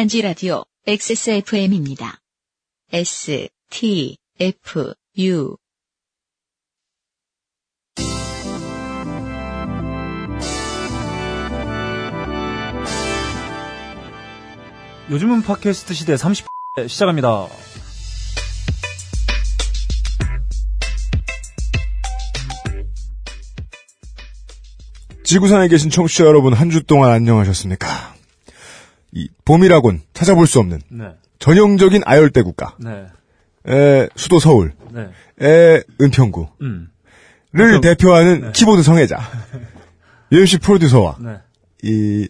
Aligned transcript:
딴지 0.00 0.22
라디오 0.22 0.64
XSFM입니다. 0.86 2.20
S, 2.90 3.48
T, 3.68 4.16
F, 4.40 4.94
U. 5.18 5.56
요즘은 15.10 15.42
팟캐스트 15.42 15.92
시대 15.92 16.16
30 16.16 16.46
시작합니다. 16.88 17.48
지구상에 25.24 25.68
계신 25.68 25.90
청취자 25.90 26.24
여러분 26.24 26.54
한 26.54 26.70
주 26.70 26.82
동안 26.84 27.10
안녕하셨습니까? 27.12 28.19
이 29.12 29.28
봄이라곤 29.44 30.02
찾아볼 30.12 30.46
수 30.46 30.58
없는 30.60 30.80
네. 30.88 31.04
전형적인 31.38 32.02
아열대 32.04 32.42
국가. 32.42 32.76
네. 32.78 33.06
에, 33.68 34.08
수도 34.16 34.38
서울. 34.38 34.72
네. 34.92 35.08
에, 35.42 35.82
은평구를 36.00 36.50
음. 36.62 37.80
대표하는 37.82 38.52
키보드 38.52 38.82
성애자. 38.82 39.18
UMC 40.32 40.58
프로듀서와 40.58 41.16
네. 41.20 41.38
이 41.82 42.28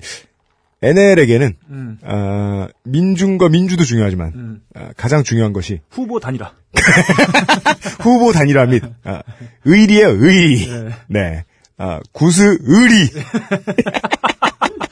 NL에게는 0.82 1.56
음. 1.68 1.98
어, 2.02 2.66
민중과 2.84 3.50
민주도 3.50 3.84
중요하지만 3.84 4.32
음. 4.34 4.62
어, 4.74 4.88
가장 4.96 5.22
중요한 5.22 5.52
것이 5.52 5.80
후보 5.90 6.18
단일화. 6.18 6.52
후보 8.00 8.32
단일화 8.32 8.64
및 8.66 8.82
어, 9.04 9.20
의리예요 9.64 10.08
의리. 10.08 10.66
네. 11.08 11.44
아, 11.76 12.00
구스 12.12 12.59
의리. 12.60 13.09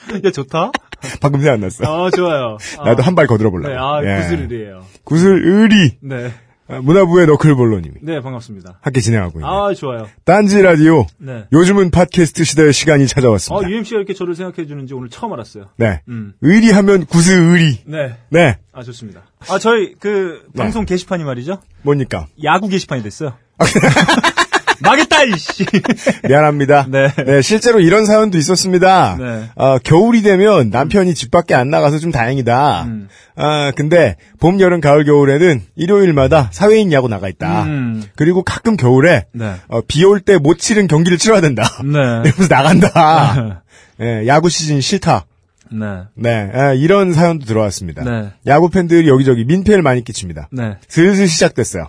야, 0.25 0.31
좋다? 0.31 0.73
방금 1.20 1.41
생각났어. 1.41 1.84
아, 1.84 2.11
좋아요. 2.11 2.59
아, 2.78 2.84
나도 2.84 3.03
한발 3.03 3.27
거들어 3.27 3.51
볼래. 3.51 3.69
네, 3.69 3.77
아, 3.77 4.01
구슬이에요. 4.01 4.84
구슬 5.05 5.45
의리. 5.45 5.97
네. 6.01 6.33
아, 6.70 6.81
문화부의 6.83 7.27
너클볼러님이 7.27 7.95
네, 8.03 8.20
반갑습니다. 8.20 8.81
함께 8.83 9.01
진행하고 9.01 9.41
있는 9.41 9.48
아, 9.48 9.73
좋아요. 9.73 10.06
딴지 10.25 10.61
라디오. 10.61 11.06
네. 11.17 11.47
요즘은 11.51 11.91
팟캐스트 11.91 12.45
시대의 12.45 12.75
시간이 12.75 13.05
아, 13.05 13.06
찾아왔습니다. 13.06 13.70
UMC가 13.70 13.97
이렇게 13.97 14.12
저를 14.12 14.34
생각해 14.34 14.67
주는지 14.67 14.92
오늘 14.92 15.09
처음 15.09 15.33
알았어요. 15.33 15.70
네. 15.77 16.03
음. 16.09 16.34
의리하면 16.42 17.06
구슬 17.06 17.39
의리. 17.39 17.79
네. 17.86 18.17
네. 18.29 18.59
아, 18.73 18.83
좋습니다. 18.83 19.23
아, 19.48 19.59
저희 19.59 19.95
그 19.98 20.42
네. 20.53 20.62
방송 20.62 20.84
게시판이 20.84 21.25
말이죠. 21.25 21.59
뭡니까? 21.83 22.27
야구 22.45 22.69
게시판이 22.69 23.03
됐어요. 23.03 23.33
망했다, 24.89 25.25
이씨. 25.25 25.67
미안합니다. 26.27 26.86
네. 26.89 27.42
실제로 27.42 27.81
이런 27.81 28.06
사연도 28.06 28.39
있었습니다. 28.39 29.17
네. 29.19 29.45
아, 29.56 29.78
겨울이 29.83 30.22
되면 30.22 30.70
남편이 30.70 31.14
집 31.14 31.30
밖에 31.30 31.55
안 31.55 31.69
나가서 31.69 31.98
좀 31.98 32.11
다행이다. 32.11 32.84
음. 32.84 33.08
아, 33.36 33.70
근데 33.77 34.17
봄, 34.41 34.61
여름, 34.61 34.80
가을, 34.80 35.05
겨울에는 35.05 35.61
일요일마다 35.77 36.48
사회인 36.53 36.92
야구 36.92 37.08
나가 37.08 37.28
있다. 37.28 37.64
음. 37.64 38.03
그리고 38.17 38.42
가끔 38.42 38.77
겨울에 38.77 39.27
네. 39.33 39.55
어, 39.69 39.80
비올 39.86 40.20
때 40.20 40.39
못 40.39 40.56
치른 40.58 40.86
경기를 40.86 41.19
치러야 41.19 41.41
된다. 41.41 41.64
네. 41.84 41.98
이러면서 42.25 42.47
나간다. 42.48 43.62
예, 44.00 44.27
야구 44.28 44.48
시즌 44.48 44.80
싫다. 44.80 45.27
네. 45.70 45.86
네, 46.14 46.50
예, 46.55 46.77
이런 46.77 47.12
사연도 47.12 47.45
들어왔습니다. 47.45 48.02
네. 48.05 48.30
야구 48.47 48.70
팬들이 48.70 49.08
여기저기 49.08 49.45
민폐를 49.45 49.83
많이 49.83 50.02
끼칩니다. 50.05 50.48
네. 50.52 50.77
슬슬 50.89 51.27
시작됐어요. 51.28 51.89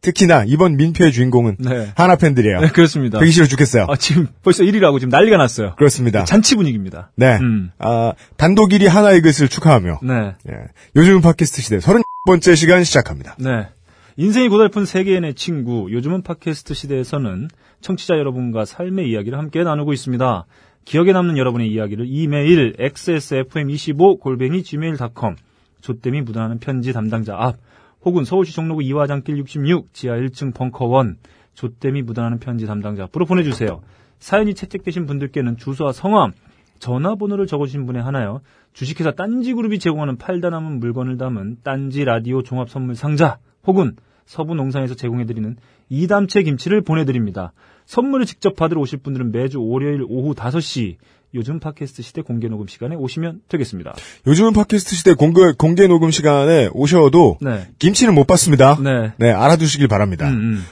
특히나 0.00 0.44
이번 0.46 0.76
민폐의 0.76 1.12
주인공은 1.12 1.56
네. 1.58 1.92
하나 1.96 2.16
팬들이에요. 2.16 2.60
네, 2.60 2.68
그렇습니다. 2.68 3.18
보기 3.18 3.30
싫어 3.30 3.46
죽겠어요. 3.46 3.86
아, 3.88 3.96
지금 3.96 4.28
벌써 4.42 4.62
1위라고 4.62 4.98
지금 4.98 5.10
난리가 5.10 5.36
났어요. 5.36 5.74
그렇습니다. 5.76 6.24
잔치 6.24 6.54
분위기입니다. 6.56 7.10
네, 7.16 7.36
음. 7.38 7.70
아, 7.78 8.12
단독 8.36 8.70
1위 8.70 8.88
하나의 8.88 9.22
것을 9.22 9.48
축하하며 9.48 10.00
네. 10.02 10.34
예, 10.48 10.54
요즘 10.96 11.20
팟캐스트 11.20 11.62
시대 11.62 11.78
30번째 11.78 12.56
시간 12.56 12.84
시작합니다. 12.84 13.36
네. 13.38 13.68
인생이 14.16 14.48
고달픈 14.48 14.84
세계인의 14.84 15.34
친구, 15.34 15.86
요즘은 15.92 16.22
팟캐스트 16.22 16.74
시대에서는 16.74 17.48
청취자 17.80 18.14
여러분과 18.14 18.64
삶의 18.64 19.08
이야기를 19.10 19.38
함께 19.38 19.62
나누고 19.62 19.92
있습니다. 19.92 20.44
기억에 20.84 21.12
남는 21.12 21.36
여러분의 21.36 21.70
이야기를 21.70 22.06
이메일 22.08 22.72
xsfm25 22.78 24.18
골뱅이 24.18 24.64
gmail.com 24.64 25.36
조땜이 25.82 26.22
묻어나는 26.22 26.58
편지 26.58 26.92
담당자 26.92 27.36
앞 27.38 27.58
혹은 28.04 28.24
서울시 28.24 28.52
종로구 28.52 28.82
이화장길 28.82 29.38
66 29.38 29.92
지하 29.92 30.16
1층 30.16 30.54
벙커1 30.54 31.16
조땜이 31.54 32.02
묻어나는 32.02 32.38
편지 32.38 32.66
담당자 32.66 33.04
앞으로 33.04 33.26
보내주세요. 33.26 33.80
사연이 34.18 34.54
채택되신 34.54 35.06
분들께는 35.06 35.56
주소와 35.56 35.92
성함, 35.92 36.32
전화번호를 36.78 37.46
적어주신 37.46 37.86
분에 37.86 37.98
하나요. 37.98 38.40
주식회사 38.72 39.12
딴지그룹이 39.12 39.78
제공하는 39.78 40.16
팔다 40.16 40.50
남은 40.50 40.78
물건을 40.80 41.18
담은 41.18 41.58
딴지 41.62 42.04
라디오 42.04 42.42
종합 42.42 42.70
선물 42.70 42.94
상자 42.94 43.38
혹은 43.66 43.96
서부 44.24 44.54
농산에서 44.54 44.94
제공해드리는 44.94 45.56
이담채 45.88 46.42
김치를 46.42 46.82
보내드립니다. 46.82 47.52
선물을 47.86 48.26
직접 48.26 48.54
받으러 48.54 48.80
오실 48.82 48.98
분들은 48.98 49.32
매주 49.32 49.62
월요일 49.62 50.04
오후 50.06 50.34
5시 50.34 50.96
요즘 51.34 51.60
팟캐스트 51.60 52.02
시대 52.02 52.22
공개 52.22 52.48
녹음 52.48 52.66
시간에 52.66 52.96
오시면 52.96 53.42
되겠습니다. 53.48 53.94
요즘은 54.26 54.52
팟캐스트 54.54 54.94
시대 54.94 55.14
공개, 55.14 55.40
공개 55.58 55.86
녹음 55.86 56.10
시간에 56.10 56.68
오셔도 56.72 57.38
네. 57.40 57.68
김치는 57.78 58.14
못 58.14 58.26
받습니다. 58.26 58.78
네. 58.82 59.12
네, 59.18 59.30
알아두시길 59.30 59.88
바랍니다. 59.88 60.28
음, 60.28 60.34
음. 60.34 60.64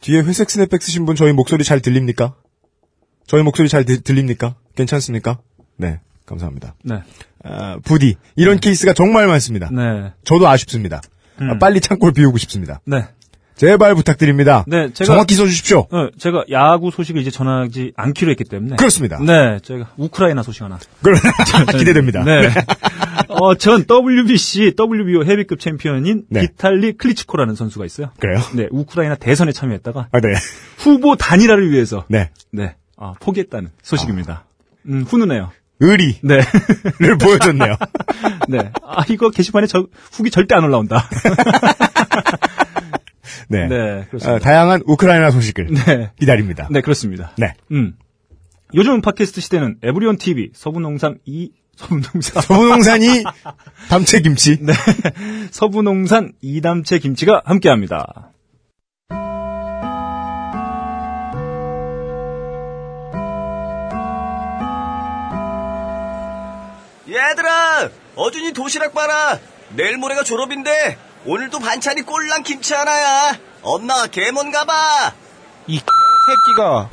뒤에 0.00 0.20
회색 0.20 0.50
스냅백 0.50 0.82
쓰신 0.82 1.06
분 1.06 1.16
저희 1.16 1.32
목소리 1.32 1.64
잘 1.64 1.80
들립니까? 1.80 2.36
저희 3.26 3.42
목소리 3.42 3.68
잘 3.68 3.84
들, 3.84 4.00
들립니까? 4.00 4.54
괜찮습니까? 4.76 5.40
네, 5.76 6.00
감사합니다. 6.24 6.76
네. 6.84 7.02
아, 7.42 7.78
부디 7.84 8.14
이런 8.36 8.60
케이스가 8.60 8.92
정말 8.92 9.26
많습니다. 9.26 9.70
네. 9.72 10.12
저도 10.24 10.46
아쉽습니다. 10.48 11.00
음. 11.40 11.50
아, 11.50 11.58
빨리 11.58 11.80
창고를 11.80 12.14
비우고 12.14 12.38
싶습니다. 12.38 12.80
네. 12.84 13.06
제발 13.56 13.94
부탁드립니다. 13.94 14.64
네, 14.66 14.92
제가 14.92 15.06
정확히 15.06 15.34
써주십시오. 15.34 15.86
어, 15.90 16.08
제가 16.18 16.44
야구 16.50 16.90
소식을 16.90 17.20
이제 17.22 17.30
전하지 17.30 17.92
않기로 17.96 18.30
했기 18.30 18.44
때문에 18.44 18.76
그렇습니다. 18.76 19.18
네, 19.18 19.58
제가 19.62 19.88
우크라이나 19.96 20.42
소식 20.42 20.62
하나. 20.62 20.78
그럼 21.02 21.18
기대됩니다. 21.78 22.22
네. 22.22 22.50
어, 23.28 23.54
전 23.54 23.86
WBC, 23.88 24.74
WBO 24.78 25.24
헤비급 25.24 25.58
챔피언인 25.58 26.24
네. 26.28 26.42
비탈리 26.42 26.92
클리치코라는 26.98 27.54
선수가 27.54 27.86
있어요. 27.86 28.10
그래요? 28.18 28.40
네, 28.54 28.68
우크라이나 28.70 29.14
대선에 29.14 29.52
참여했다가 29.52 30.08
아, 30.12 30.20
네. 30.20 30.34
후보 30.76 31.16
단일화를 31.16 31.70
위해서 31.70 32.04
네. 32.08 32.30
네, 32.52 32.76
아, 32.98 33.14
포기했다는 33.20 33.70
소식입니다. 33.82 34.44
음, 34.88 35.02
훈훈해요. 35.02 35.50
의리를 35.80 36.20
네. 36.22 36.40
보여줬네요. 37.20 37.76
네. 38.48 38.70
아, 38.82 39.02
이거 39.10 39.30
게시판에 39.30 39.66
저 39.66 39.86
후기 40.12 40.30
절대 40.30 40.54
안 40.54 40.64
올라온다. 40.64 41.08
네. 43.48 43.66
네, 43.68 44.04
그렇습니다. 44.08 44.32
아, 44.32 44.38
다양한 44.38 44.82
우크라이나 44.86 45.30
소식을 45.30 45.68
네. 45.72 46.10
기다립니다. 46.18 46.68
네, 46.70 46.80
그렇습니다. 46.80 47.32
네. 47.36 47.54
음. 47.72 47.94
요즘 48.74 49.00
팟캐스트 49.00 49.40
시대는 49.40 49.76
에브리온 49.82 50.18
TV, 50.18 50.50
서부농산 50.54 51.18
이 51.24 51.50
서부농산 51.76 52.42
서부농산이 52.42 53.24
담채 53.88 54.20
김치. 54.20 54.58
네. 54.60 54.72
서부농산 55.50 56.32
이담채 56.40 56.98
김치가 56.98 57.42
함께합니다. 57.44 58.32
얘들아, 67.08 67.88
어준이 68.16 68.52
도시락 68.52 68.92
봐라. 68.92 69.38
내일 69.74 69.96
모레가 69.96 70.22
졸업인데 70.22 70.98
오늘도 71.26 71.58
반찬이 71.58 72.02
꼴랑 72.02 72.42
김치 72.44 72.72
하나야. 72.74 73.38
엄마가 73.62 74.06
개먼 74.06 74.52
가봐. 74.52 75.12
이 75.66 75.78
새끼가 75.78 76.88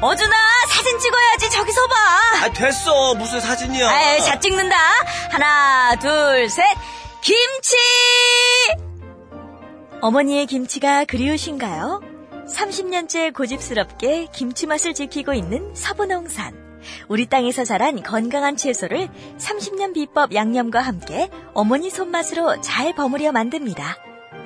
어준아 0.00 0.36
사진 0.68 0.98
찍어야지 0.98 1.50
저기서 1.50 1.86
봐. 1.86 1.94
아 2.44 2.52
됐어. 2.52 3.14
무슨 3.14 3.40
사진이야? 3.40 3.88
아이 3.88 4.20
자 4.22 4.40
찍는다. 4.40 4.76
하나 5.30 5.94
둘 5.96 6.48
셋. 6.48 6.64
김치. 7.20 7.76
어머니의 10.00 10.46
김치가 10.46 11.04
그리우신가요? 11.04 12.00
30년째 12.48 13.32
고집스럽게 13.34 14.28
김치 14.32 14.66
맛을 14.66 14.94
지키고 14.94 15.32
있는 15.34 15.72
서부농산. 15.76 16.61
우리 17.08 17.26
땅에서 17.26 17.64
자란 17.64 18.02
건강한 18.02 18.56
채소를 18.56 19.08
30년 19.38 19.94
비법 19.94 20.34
양념과 20.34 20.80
함께 20.80 21.30
어머니 21.54 21.90
손맛으로 21.90 22.60
잘 22.60 22.94
버무려 22.94 23.32
만듭니다. 23.32 23.96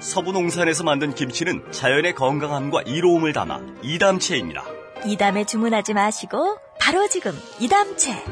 서부농산에서 0.01 0.85
만든 0.85 1.15
김치는 1.15 1.73
자연의 1.73 2.15
건강함과 2.15 2.83
이로움을 2.83 3.33
담아 3.33 3.61
이담채입니다. 3.83 4.65
이담에 5.07 5.45
주문하지 5.45 5.95
마시고 5.95 6.59
바로 6.81 7.09
지금 7.09 7.33
이담채. 7.61 8.25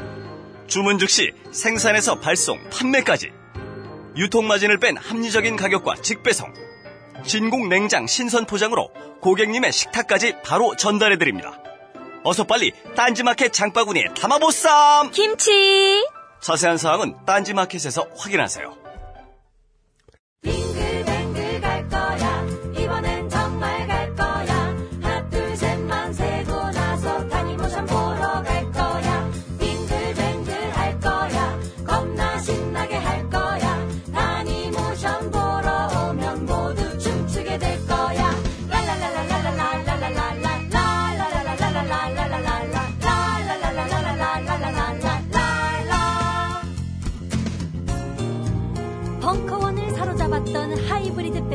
주문 0.67 0.97
즉시 0.97 1.31
생산에서 1.51 2.19
발송, 2.19 2.59
판매까지. 2.69 3.31
유통마진을 4.17 4.79
뺀 4.79 4.97
합리적인 4.97 5.55
가격과 5.55 5.95
직배송. 6.01 6.53
진공 7.23 7.69
냉장 7.69 8.07
신선 8.07 8.45
포장으로 8.45 8.89
고객님의 9.21 9.71
식탁까지 9.71 10.35
바로 10.43 10.75
전달해드립니다. 10.75 11.59
어서 12.25 12.43
빨리 12.43 12.71
딴지마켓 12.95 13.53
장바구니에 13.53 14.05
담아보쌈! 14.19 15.11
김치! 15.11 16.03
자세한 16.41 16.77
사항은 16.77 17.23
딴지마켓에서 17.25 18.07
확인하세요. 18.17 18.84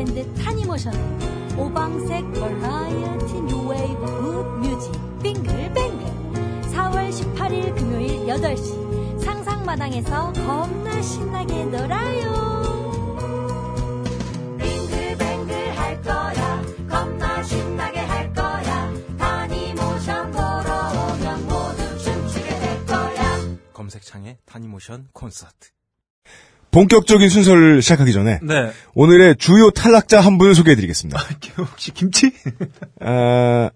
밴드 0.01 0.33
타니모션의 0.33 1.59
오방색 1.59 2.33
버라이어티 2.33 3.39
new 3.43 3.70
wave 3.70 4.07
굿 4.07 4.45
music. 4.61 4.93
빙글뱅글. 5.23 6.07
4월 6.73 7.11
18일 7.11 7.75
금요일 7.77 8.27
8시. 8.27 9.21
상상마당에서 9.21 10.33
겁나 10.33 11.03
신나게 11.03 11.65
놀아요. 11.67 12.41
검색창에 23.75 24.39
타니모션 24.47 25.09
콘서트. 25.13 25.71
본격적인 26.71 27.29
순서를 27.29 27.83
시작하기 27.83 28.13
전에 28.13 28.39
네. 28.43 28.71
오늘의 28.95 29.37
주요 29.37 29.71
탈락자 29.71 30.21
한 30.21 30.39
분을 30.39 30.55
소개해드리겠습니다. 30.55 31.21
혹시 31.59 31.93
김치? 31.93 32.33
아, 33.01 33.71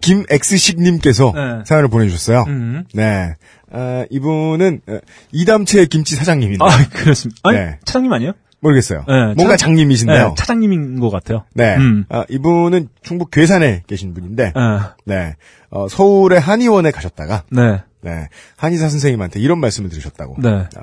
김X식님께서 0.00 1.32
네. 1.34 1.64
사연을 1.64 1.88
보내주셨어요. 1.88 2.44
음. 2.46 2.84
네. 2.94 3.34
아, 3.72 4.04
이분은 4.10 4.80
어, 4.88 4.98
이담채 5.32 5.86
김치 5.86 6.14
사장님인데 6.14 6.64
아, 6.64 6.88
그렇습니다. 6.88 7.40
아니, 7.44 7.58
네. 7.58 7.78
차장님 7.84 8.12
아니에요? 8.12 8.32
모르겠어요. 8.60 9.04
네, 9.06 9.34
뭔가 9.34 9.56
차- 9.56 9.66
장님이신데요. 9.66 10.28
네, 10.28 10.34
차장님인 10.36 10.98
것 10.98 11.10
같아요. 11.10 11.44
네. 11.54 11.76
음. 11.76 12.04
아, 12.08 12.24
이분은 12.28 12.88
충북 13.02 13.30
괴산에 13.30 13.82
계신 13.86 14.14
분인데, 14.14 14.52
아, 14.56 14.94
네. 15.04 15.34
어, 15.70 15.86
서울의 15.88 16.40
한의원에 16.40 16.90
가셨다가, 16.90 17.44
네. 17.52 17.82
네. 18.00 18.26
한의사 18.56 18.88
선생님한테 18.88 19.38
이런 19.38 19.60
말씀을 19.60 19.90
들으셨다고. 19.90 20.36
네. 20.42 20.48
아, 20.76 20.82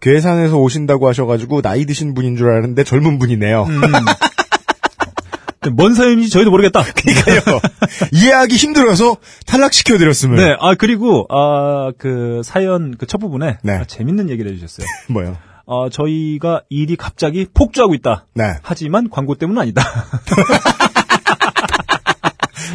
괴산에서 0.00 0.56
오신다고 0.58 1.08
하셔가지고 1.08 1.62
나이 1.62 1.84
드신 1.86 2.14
분인 2.14 2.36
줄 2.36 2.48
알았는데 2.50 2.84
젊은 2.84 3.18
분이네요. 3.18 3.64
음. 3.64 3.80
뭔 5.76 5.94
사연인지 5.94 6.30
저희도 6.30 6.50
모르겠다. 6.50 6.82
그러니까요. 6.94 7.60
이해하기 8.12 8.56
힘들어서 8.56 9.16
탈락시켜드렸음을. 9.46 10.36
네, 10.36 10.56
아, 10.58 10.74
그리고, 10.74 11.26
아, 11.28 11.92
그, 11.98 12.40
사연, 12.44 12.96
그 12.96 13.06
첫 13.06 13.18
부분에. 13.18 13.58
네. 13.62 13.72
아, 13.74 13.84
재밌는 13.84 14.30
얘기를 14.30 14.50
해주셨어요. 14.52 14.86
뭐요? 15.10 15.36
어, 15.66 15.90
저희가 15.90 16.62
일이 16.70 16.96
갑자기 16.96 17.46
폭주하고 17.52 17.94
있다. 17.94 18.24
네. 18.34 18.44
하지만 18.62 19.10
광고 19.10 19.34
때문은 19.34 19.60
아니다. 19.60 19.82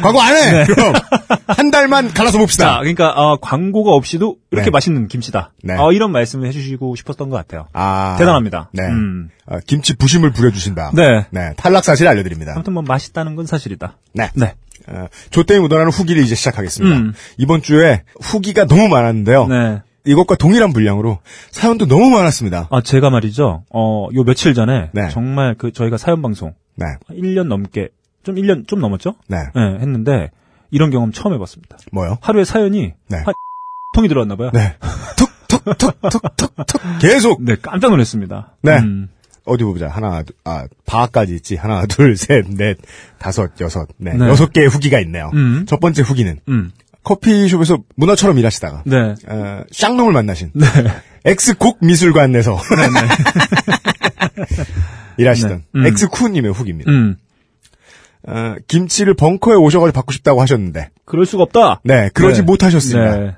광고 0.02 0.20
안 0.20 0.34
해! 0.34 0.64
그럼. 0.66 0.92
한 1.46 1.70
달만 1.70 2.12
갈라서 2.12 2.32
자, 2.32 2.38
봅시다. 2.38 2.78
그러니까, 2.80 3.10
어, 3.10 3.38
광고가 3.40 3.92
없이도 3.92 4.36
이렇게 4.50 4.66
네. 4.66 4.70
맛있는 4.70 5.08
김치다. 5.08 5.52
네. 5.62 5.74
어, 5.78 5.92
이런 5.92 6.12
말씀을 6.12 6.48
해주시고 6.48 6.96
싶었던 6.96 7.28
것 7.30 7.36
같아요. 7.36 7.68
아. 7.72 8.16
대단합니다. 8.18 8.70
네. 8.72 8.82
음. 8.84 9.30
아, 9.46 9.58
김치 9.66 9.94
부심을 9.94 10.32
부려주신다. 10.32 10.92
네. 10.94 11.26
네. 11.30 11.54
탈락 11.56 11.84
사실 11.84 12.08
알려드립니다. 12.08 12.52
아무튼 12.52 12.72
뭐 12.72 12.82
맛있다는 12.82 13.36
건 13.36 13.46
사실이다. 13.46 13.96
네. 14.12 14.30
네. 14.34 14.54
어, 14.88 15.06
조땡이 15.30 15.60
묻어나는 15.60 15.90
후기를 15.90 16.22
이제 16.22 16.34
시작하겠습니다. 16.34 16.96
음. 16.96 17.12
이번 17.38 17.62
주에 17.62 18.02
후기가 18.20 18.66
너무 18.66 18.88
많았는데요. 18.88 19.46
네. 19.46 19.82
이것과 20.06 20.36
동일한 20.36 20.72
분량으로 20.72 21.18
사연도 21.50 21.86
너무 21.86 22.10
많았습니다. 22.10 22.68
아, 22.70 22.80
제가 22.80 23.10
말이죠. 23.10 23.64
어, 23.70 24.08
요 24.14 24.24
며칠 24.24 24.54
전에 24.54 24.90
네. 24.92 25.08
정말 25.10 25.56
그 25.58 25.72
저희가 25.72 25.96
사연 25.96 26.22
방송 26.22 26.54
네. 26.76 26.86
1년 27.10 27.48
넘게 27.48 27.88
좀 28.26 28.34
1년 28.34 28.66
좀 28.66 28.80
넘었죠? 28.80 29.14
네. 29.28 29.36
네, 29.54 29.60
했는데 29.80 30.30
이런 30.72 30.90
경험 30.90 31.12
처음 31.12 31.32
해봤습니다. 31.34 31.78
뭐요? 31.92 32.18
하루에 32.20 32.44
사연이 32.44 32.92
네. 33.08 33.18
한 33.24 33.32
통이 33.94 34.08
들어왔나 34.08 34.34
봐요. 34.34 34.50
네. 34.52 34.76
툭툭툭툭툭툭 35.16 36.82
계속 37.00 37.42
네, 37.42 37.54
깜짝 37.62 37.90
놀랐습니다. 37.90 38.56
네. 38.62 38.78
음, 38.78 39.08
어디 39.44 39.62
보자. 39.62 39.88
하나, 39.88 40.24
둘, 40.24 40.34
아, 40.42 40.66
바까지 40.84 41.36
있지. 41.36 41.54
하나, 41.54 41.86
둘, 41.86 42.16
셋, 42.16 42.46
넷, 42.50 42.78
다섯, 43.18 43.52
여섯. 43.60 43.86
네. 43.96 44.12
네. 44.12 44.26
여섯 44.26 44.52
개의 44.52 44.66
후기가 44.66 44.98
있네요. 45.00 45.30
음. 45.34 45.64
첫 45.68 45.78
번째 45.78 46.02
후기는 46.02 46.40
음, 46.48 46.72
커피숍에서 47.04 47.78
문어처럼 47.94 48.38
일하시다가 48.38 48.82
네, 48.86 49.14
어, 49.28 49.62
쌍놈을 49.70 50.12
만나신 50.12 50.50
네, 50.52 50.66
엑스콕 51.24 51.78
미술관 51.80 52.34
에서 52.34 52.60
일하시던 55.16 55.62
네. 55.74 55.80
음. 55.80 55.86
엑스쿠님의 55.86 56.52
후기입니다. 56.52 56.90
음, 56.90 57.16
어, 58.26 58.56
김치를 58.66 59.14
벙커에 59.14 59.54
오셔가지고 59.54 59.94
받고 59.94 60.12
싶다고 60.12 60.42
하셨는데, 60.42 60.90
그럴 61.04 61.26
수가 61.26 61.44
없다. 61.44 61.80
네, 61.84 62.10
그러지 62.12 62.40
네. 62.40 62.44
못하셨습니다. 62.44 63.16
네, 63.16 63.36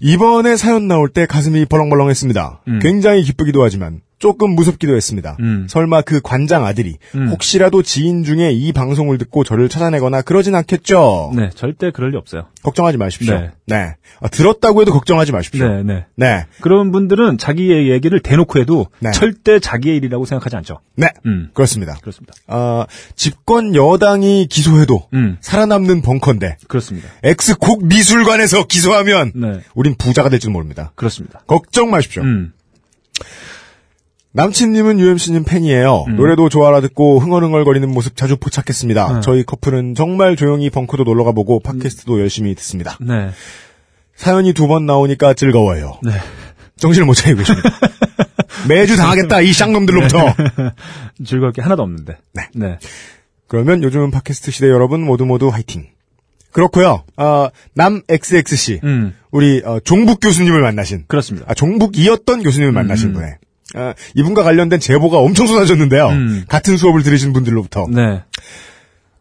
이번에 0.00 0.56
사연 0.56 0.88
나올 0.88 1.08
때 1.08 1.26
가슴이 1.26 1.64
벌렁벌렁했습니다. 1.66 2.62
음. 2.66 2.78
굉장히 2.80 3.22
기쁘기도 3.22 3.62
하지만 3.62 4.00
조금 4.22 4.50
무섭기도 4.54 4.94
했습니다. 4.94 5.36
음. 5.40 5.66
설마 5.68 6.02
그 6.02 6.20
관장 6.22 6.64
아들이 6.64 6.98
음. 7.16 7.30
혹시라도 7.30 7.82
지인 7.82 8.22
중에 8.22 8.52
이 8.52 8.70
방송을 8.70 9.18
듣고 9.18 9.42
저를 9.42 9.68
찾아내거나 9.68 10.22
그러진 10.22 10.54
않겠죠? 10.54 11.32
네, 11.34 11.50
절대 11.56 11.90
그럴 11.90 12.12
리 12.12 12.16
없어요. 12.16 12.46
걱정하지 12.62 12.98
마십시오. 12.98 13.34
네. 13.34 13.50
네. 13.66 13.96
아, 14.20 14.28
들었다고 14.28 14.82
해도 14.82 14.92
걱정하지 14.92 15.32
마십시오. 15.32 15.66
네, 15.66 15.82
네. 15.82 16.06
네. 16.14 16.46
그런 16.60 16.92
분들은 16.92 17.36
자기의 17.36 17.90
얘기를 17.90 18.20
대놓고 18.20 18.60
해도 18.60 18.86
네. 19.00 19.10
절대 19.10 19.58
자기의 19.58 19.96
일이라고 19.96 20.24
생각하지 20.24 20.54
않죠. 20.54 20.78
네. 20.94 21.08
음, 21.26 21.50
그렇습니다. 21.52 21.96
그렇습니다. 22.00 22.32
아, 22.46 22.86
집권 23.16 23.74
여당이 23.74 24.46
기소해도 24.48 25.08
음, 25.14 25.36
살아남는 25.40 26.02
벙커인데 26.02 26.58
그렇습니다. 26.68 27.08
엑스콕 27.24 27.84
미술관에서 27.86 28.68
기소하면 28.68 29.32
네, 29.34 29.62
우린 29.74 29.96
부자가 29.96 30.28
될지도 30.28 30.52
모릅니다. 30.52 30.92
그렇습니다. 30.94 31.42
걱정 31.48 31.90
마십시오. 31.90 32.22
음, 34.32 34.36
남친님은 34.36 34.98
UMC님 34.98 35.44
팬이에요. 35.44 36.04
음. 36.08 36.16
노래도 36.16 36.48
좋아라 36.48 36.80
듣고 36.80 37.18
흥얼흥얼거리는 37.20 37.88
모습 37.90 38.16
자주 38.16 38.36
포착했습니다. 38.36 39.16
음. 39.16 39.20
저희 39.20 39.44
커플은 39.44 39.94
정말 39.94 40.36
조용히 40.36 40.70
벙커도 40.70 41.04
놀러가 41.04 41.32
보고 41.32 41.60
팟캐스트도 41.60 42.20
열심히 42.20 42.54
듣습니다. 42.54 42.96
네, 43.00 43.30
사연이 44.16 44.52
두 44.52 44.66
번 44.66 44.86
나오니까 44.86 45.34
즐거워요. 45.34 45.98
네. 46.02 46.12
정신을 46.76 47.06
못 47.06 47.14
차리고 47.14 47.42
있습니다. 47.42 47.70
매주 48.68 48.96
당하겠다 48.96 49.40
이 49.42 49.52
쌍놈들로부터. 49.52 50.34
즐거울 51.24 51.52
게 51.52 51.60
하나도 51.62 51.82
없는데. 51.82 52.16
네. 52.32 52.48
네. 52.54 52.78
그러면 53.46 53.82
요즘은 53.82 54.10
팟캐스트 54.10 54.50
시대 54.50 54.68
여러분 54.68 55.02
모두 55.04 55.26
모두 55.26 55.48
화이팅. 55.48 55.86
그렇고요. 56.52 57.04
아, 57.16 57.50
남 57.74 58.02
XXC 58.08 58.80
음, 58.84 59.14
우리 59.30 59.62
어, 59.64 59.80
종북 59.80 60.20
교수님을 60.20 60.60
만나신 60.60 61.04
그렇습니다. 61.06 61.46
아, 61.48 61.54
종북이었던 61.54 62.42
교수님을 62.42 62.72
만나신 62.72 63.08
음. 63.10 63.12
분의 63.14 63.36
아, 63.74 63.94
이분과 64.14 64.42
관련된 64.42 64.80
제보가 64.80 65.18
엄청 65.18 65.46
쏟아졌는데요. 65.46 66.08
음. 66.08 66.44
같은 66.48 66.76
수업을 66.76 67.02
들으신 67.02 67.32
분들로부터 67.32 67.86
네. 67.90 68.22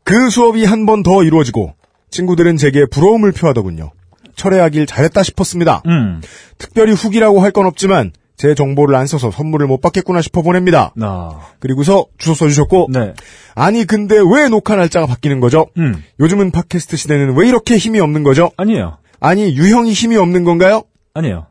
그 0.04 0.30
수업이 0.30 0.66
한 0.66 0.86
번 0.86 1.04
더 1.04 1.24
이루어지고 1.24 1.74
친구들은 2.10 2.58
제게 2.58 2.86
부러움을 2.86 3.32
표하더군요. 3.32 3.92
철회하길 4.36 4.86
잘했다 4.88 5.24
싶었습니다. 5.24 5.82
음, 5.86 6.22
특별히 6.58 6.94
후기라고 6.94 7.42
할 7.42 7.52
건 7.52 7.66
없지만 7.68 8.12
제 8.38 8.56
정보를 8.56 8.96
안 8.96 9.06
써서 9.06 9.30
선물을 9.30 9.68
못 9.68 9.82
받겠구나 9.82 10.22
싶어 10.22 10.42
보냅니다. 10.42 10.92
나. 10.96 11.40
그리고서 11.60 12.08
주소 12.18 12.34
써주셨고 12.34 12.88
네. 12.92 13.14
아니 13.54 13.86
근데 13.86 14.16
왜 14.16 14.50
녹화 14.50 14.76
날짜가 14.76 15.06
바뀌는 15.06 15.40
거죠? 15.42 15.68
음, 15.78 16.04
요즘은 16.20 16.50
팟캐스트 16.52 16.98
시대는 16.98 17.36
왜 17.38 17.48
이렇게 17.48 17.78
힘이 17.78 18.00
없는 18.00 18.24
거죠? 18.24 18.52
아니에요. 18.58 18.98
아니 19.20 19.56
유형이 19.56 19.94
힘이 19.94 20.18
없는 20.18 20.44
건가요? 20.44 20.82
아니에요. 21.14 21.46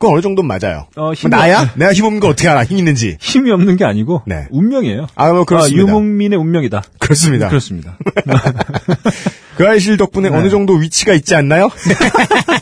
그건 0.00 0.14
어느 0.14 0.22
정도는 0.22 0.48
맞아요. 0.48 0.86
어, 0.96 1.12
힘이 1.12 1.30
나야? 1.30 1.60
없- 1.60 1.76
내가 1.76 1.92
힘 1.92 2.06
없는 2.06 2.20
거 2.20 2.28
어떻게 2.28 2.48
알아? 2.48 2.64
힘 2.64 2.78
있는지. 2.78 3.18
힘이 3.20 3.50
없는 3.52 3.76
게 3.76 3.84
아니고 3.84 4.22
네. 4.26 4.46
운명이에요. 4.50 5.08
아, 5.14 5.30
뭐 5.30 5.44
그렇습니다. 5.44 5.78
아, 5.82 5.86
유목민의 5.86 6.38
운명이다. 6.38 6.82
그렇습니다. 6.98 7.48
그렇습니다. 7.48 7.98
그알싫 9.58 9.98
덕분에 9.98 10.30
네. 10.30 10.36
어느 10.36 10.48
정도 10.48 10.72
위치가 10.72 11.12
있지 11.12 11.34
않나요? 11.34 11.68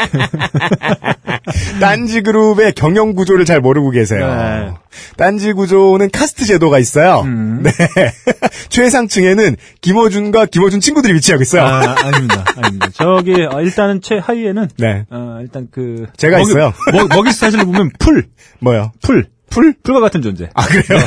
딴지 1.80 2.22
그룹의 2.22 2.72
경영 2.74 3.14
구조를 3.14 3.44
잘 3.44 3.60
모르고 3.60 3.90
계세요. 3.90 4.26
네. 4.26 4.74
딴지 5.16 5.52
구조는 5.52 6.10
카스트 6.10 6.44
제도가 6.44 6.78
있어요. 6.78 7.20
음. 7.24 7.62
네. 7.64 7.72
최상층에는 8.68 9.56
김어준과 9.80 10.46
김어준 10.46 10.80
친구들이 10.80 11.14
위치하고 11.14 11.42
있어요. 11.42 11.62
아, 11.62 11.94
아닙니다. 12.04 12.44
아닙니다. 12.56 12.88
저기 12.92 13.34
어, 13.44 13.60
일단은 13.60 14.00
최하위에는 14.00 14.68
네. 14.78 15.04
어, 15.10 15.38
일단 15.40 15.68
그 15.70 16.06
제가 16.16 16.38
먹이, 16.38 16.50
있어요. 16.50 16.72
먹, 16.92 17.08
먹이 17.08 17.32
스타일을 17.32 17.64
보면 17.64 17.90
풀, 17.98 18.26
뭐요? 18.60 18.92
풀, 19.02 19.26
풀? 19.48 19.74
풀과 19.82 20.00
같은 20.00 20.22
존재. 20.22 20.48
아, 20.54 20.66
그래요? 20.66 21.00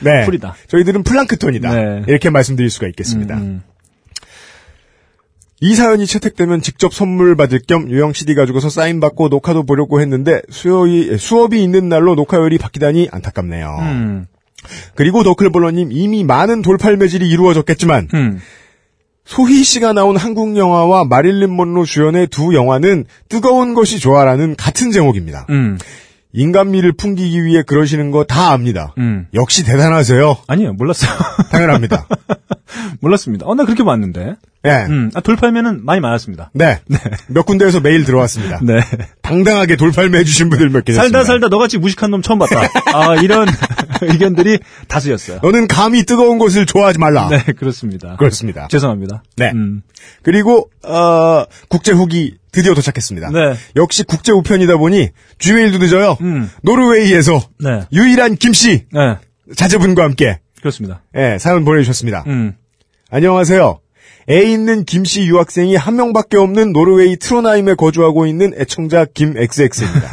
네. 0.00 0.24
풀이다. 0.24 0.54
저희들은 0.68 1.02
플랑크톤이다. 1.02 1.74
네. 1.74 2.02
이렇게 2.08 2.30
말씀드릴 2.30 2.70
수가 2.70 2.88
있겠습니다. 2.88 3.36
음, 3.36 3.62
이 5.60 5.74
사연이 5.74 6.06
채택되면 6.06 6.60
직접 6.60 6.92
선물 6.92 7.34
받을 7.34 7.60
겸 7.66 7.90
유형 7.90 8.12
CD 8.12 8.34
가지고서 8.34 8.68
사인 8.68 9.00
받고 9.00 9.28
녹화도 9.28 9.64
보려고 9.64 10.00
했는데 10.00 10.42
수업이, 10.50 11.16
수업이 11.16 11.62
있는 11.62 11.88
날로 11.88 12.14
녹화열이 12.14 12.58
바뀌다니 12.58 13.08
안타깝네요. 13.10 13.76
음, 13.80 14.26
그리고 14.94 15.22
너클볼러님 15.22 15.92
이미 15.92 16.24
많은 16.24 16.62
돌팔 16.62 16.96
매질이 16.98 17.28
이루어졌겠지만 17.28 18.08
음. 18.12 18.40
소희 19.24 19.64
씨가 19.64 19.92
나온 19.92 20.16
한국 20.16 20.56
영화와 20.56 21.04
마릴린 21.04 21.54
먼로 21.56 21.84
주연의 21.84 22.28
두 22.28 22.54
영화는 22.54 23.06
뜨거운 23.28 23.74
것이 23.74 23.98
좋아라는 23.98 24.54
같은 24.56 24.92
제목입니다. 24.92 25.46
음, 25.50 25.78
인간미를 26.36 26.92
풍기기 26.92 27.44
위해 27.44 27.62
그러시는 27.62 28.10
거 28.10 28.24
다 28.24 28.52
압니다. 28.52 28.92
음. 28.98 29.26
역시 29.34 29.64
대단하세요. 29.64 30.36
아니요, 30.46 30.72
몰랐어요. 30.74 31.10
당연합니다. 31.50 32.06
몰랐습니다. 33.00 33.46
어, 33.46 33.54
나 33.54 33.64
그렇게 33.64 33.82
봤는데. 33.84 34.36
예. 34.66 34.70
음, 34.88 35.10
아, 35.14 35.20
돌팔매는 35.20 35.84
많이 35.84 36.00
많았습니다. 36.00 36.50
네. 36.52 36.80
몇 37.28 37.46
군데에서 37.46 37.78
메일 37.80 38.04
들어왔습니다. 38.04 38.58
네. 38.62 38.80
당당하게 39.22 39.76
돌팔매 39.76 40.18
해주신 40.18 40.50
분들 40.50 40.70
몇 40.70 40.84
계셨습니다. 40.84 41.18
살다 41.18 41.24
살다 41.24 41.48
너같이 41.48 41.78
무식한 41.78 42.10
놈 42.10 42.20
처음 42.20 42.40
봤다. 42.40 42.62
아, 42.92 43.14
이런 43.16 43.46
의견들이 44.02 44.58
다수였어요. 44.88 45.38
너는 45.42 45.68
감히 45.68 46.02
뜨거운 46.02 46.38
것을 46.38 46.66
좋아하지 46.66 46.98
말라. 46.98 47.28
네, 47.28 47.44
그렇습니다. 47.56 48.16
그렇습니다. 48.16 48.66
죄송합니다. 48.68 49.22
네. 49.36 49.52
음. 49.54 49.82
그리고 50.22 50.68
어, 50.84 51.44
국제 51.68 51.92
후기 51.92 52.36
드디어 52.56 52.72
도착했습니다. 52.72 53.32
네. 53.32 53.54
역시 53.76 54.02
국제 54.02 54.32
우편이다 54.32 54.78
보니 54.78 55.10
주메일도 55.36 55.76
늦어요. 55.76 56.16
음. 56.22 56.50
노르웨이에서 56.62 57.38
네. 57.58 57.82
유일한 57.92 58.34
김씨 58.34 58.86
네. 58.90 59.16
자제분과 59.54 60.02
함께 60.02 60.40
그렇습니다. 60.60 61.02
예, 61.14 61.36
사연 61.38 61.66
보내주셨습니다. 61.66 62.24
음. 62.28 62.54
안녕하세요. 63.10 63.80
애 64.30 64.42
있는 64.44 64.86
김씨 64.86 65.26
유학생이 65.26 65.76
한 65.76 65.96
명밖에 65.96 66.38
없는 66.38 66.72
노르웨이 66.72 67.18
트로나임에 67.18 67.74
거주하고 67.74 68.24
있는 68.24 68.54
애청자 68.58 69.04
김XX입니다. 69.04 70.08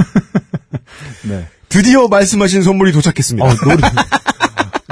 네. 1.30 1.48
드디어 1.70 2.10
말씀하신 2.10 2.62
선물이 2.62 2.92
도착했습니다. 2.92 3.48
어, 3.48 3.54
노르, 3.56 3.78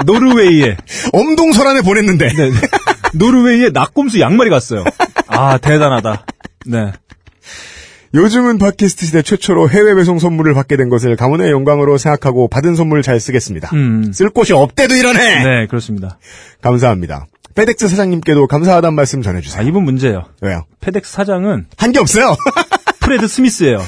노르웨이에, 0.30 0.78
엄동설안에 1.12 1.82
보냈는데 1.82 2.32
네. 2.32 2.50
노르웨이에 3.12 3.68
낙곰수 3.74 4.20
양말이 4.20 4.48
갔어요. 4.48 4.84
아, 5.26 5.58
대단하다. 5.58 6.24
네. 6.66 6.92
요즘은 8.14 8.58
팟캐스트 8.58 9.06
시대 9.06 9.22
최초로 9.22 9.70
해외 9.70 9.94
배송 9.94 10.18
선물을 10.18 10.52
받게 10.54 10.76
된 10.76 10.88
것을 10.90 11.16
가문의 11.16 11.50
영광으로 11.50 11.96
생각하고 11.96 12.46
받은 12.48 12.74
선물 12.76 13.02
잘 13.02 13.18
쓰겠습니다. 13.18 13.70
음. 13.72 14.12
쓸 14.12 14.28
곳이 14.28 14.52
없대도 14.52 14.94
이러네. 14.94 15.44
네, 15.44 15.66
그렇습니다. 15.66 16.18
감사합니다. 16.60 17.26
페덱스 17.54 17.88
사장님께도 17.88 18.46
감사하다는 18.48 18.94
말씀 18.94 19.20
아, 19.20 19.22
전해주세요. 19.22 19.66
이분 19.66 19.84
문제예요. 19.84 20.24
왜요? 20.42 20.64
페덱스 20.80 21.12
사장은 21.12 21.66
한 21.76 21.92
게 21.92 21.98
없어요. 21.98 22.36
프레드 23.00 23.26
스미스예요. 23.28 23.78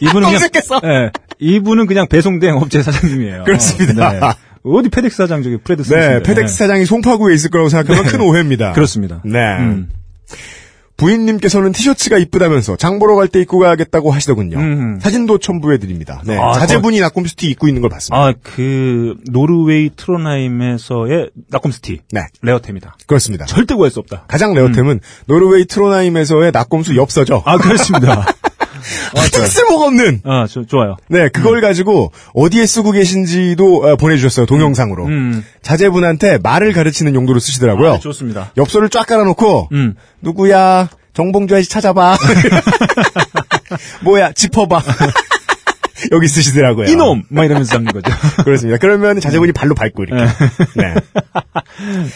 이분은 0.00 0.28
그냥, 0.28 0.32
검색했어. 0.40 0.80
네, 0.80 1.10
이분은 1.38 1.86
그냥 1.86 2.06
배송 2.08 2.38
대행 2.40 2.56
업체 2.56 2.82
사장님이에요. 2.82 3.44
그렇습니다. 3.44 4.12
네. 4.12 4.20
어디 4.64 4.88
페덱스 4.90 5.16
사장 5.16 5.42
저기 5.42 5.56
프레드 5.58 5.82
스미스. 5.82 6.06
네, 6.08 6.22
페덱스 6.22 6.56
사장이 6.56 6.84
송파구에 6.86 7.34
있을 7.34 7.50
거라고 7.50 7.68
생각하면 7.70 8.04
큰 8.04 8.20
오해입니다. 8.20 8.72
그렇습니다. 8.72 9.20
네. 9.24 9.38
음. 9.58 9.90
부인님께서는 11.00 11.72
티셔츠가 11.72 12.18
이쁘다면서 12.18 12.76
장 12.76 12.98
보러 12.98 13.16
갈 13.16 13.28
때 13.28 13.40
입고 13.40 13.58
가야겠다고 13.60 14.10
하시더군요. 14.10 14.58
음. 14.58 14.98
사진도 15.00 15.38
첨부해 15.38 15.78
드립니다. 15.78 16.20
네, 16.26 16.36
아, 16.36 16.52
자제분이 16.52 16.98
낙곰수 17.00 17.38
티 17.38 17.48
입고 17.50 17.68
있는 17.68 17.80
걸 17.80 17.90
봤습니다. 17.90 18.22
아, 18.22 18.34
그, 18.42 19.14
노르웨이 19.30 19.90
트로나임에서의 19.94 21.30
낙곰수 21.48 21.86
티. 21.86 22.00
네, 22.12 22.22
레어템이다. 22.42 22.96
그렇습니다. 23.06 23.46
절대 23.46 23.74
구할 23.74 23.90
수 23.90 24.00
없다. 24.00 24.24
가장 24.28 24.52
레어템은 24.52 25.00
노르웨이 25.26 25.64
트로나임에서의 25.64 26.50
낙곰수 26.52 26.96
엽서죠. 26.96 27.36
음. 27.36 27.42
아, 27.44 27.56
그렇습니다. 27.56 28.26
하여튼 29.14 29.46
쓸모가 29.46 29.86
없는. 29.86 30.22
아, 30.24 30.46
저, 30.48 30.64
좋아요. 30.64 30.96
네, 31.08 31.28
그걸 31.28 31.60
가지고 31.60 32.12
어디에 32.34 32.66
쓰고 32.66 32.92
계신지도 32.92 33.82
어, 33.84 33.96
보내주셨어요. 33.96 34.46
동영상으로. 34.46 35.06
음. 35.06 35.44
자제분한테 35.62 36.38
말을 36.42 36.72
가르치는 36.72 37.14
용도로 37.14 37.38
쓰시더라고요. 37.38 37.92
아, 37.92 37.98
좋습니다. 37.98 38.52
엽서를 38.56 38.88
쫙 38.88 39.06
깔아놓고 39.06 39.68
음. 39.72 39.94
누구야? 40.20 40.88
정봉주 41.12 41.54
아저씨 41.54 41.68
찾아봐. 41.68 42.16
뭐야? 44.02 44.32
짚어봐. 44.32 44.80
여기 46.12 46.28
쓰시더라고요. 46.28 46.86
이놈! 46.90 47.24
막 47.28 47.44
이러면서 47.44 47.72
잡는 47.72 47.92
거죠. 47.92 48.10
그렇습니다. 48.44 48.78
그러면 48.78 49.20
자제분이 49.20 49.52
발로 49.52 49.74
밟고 49.74 50.04
이렇게. 50.04 50.24
네. 50.74 50.94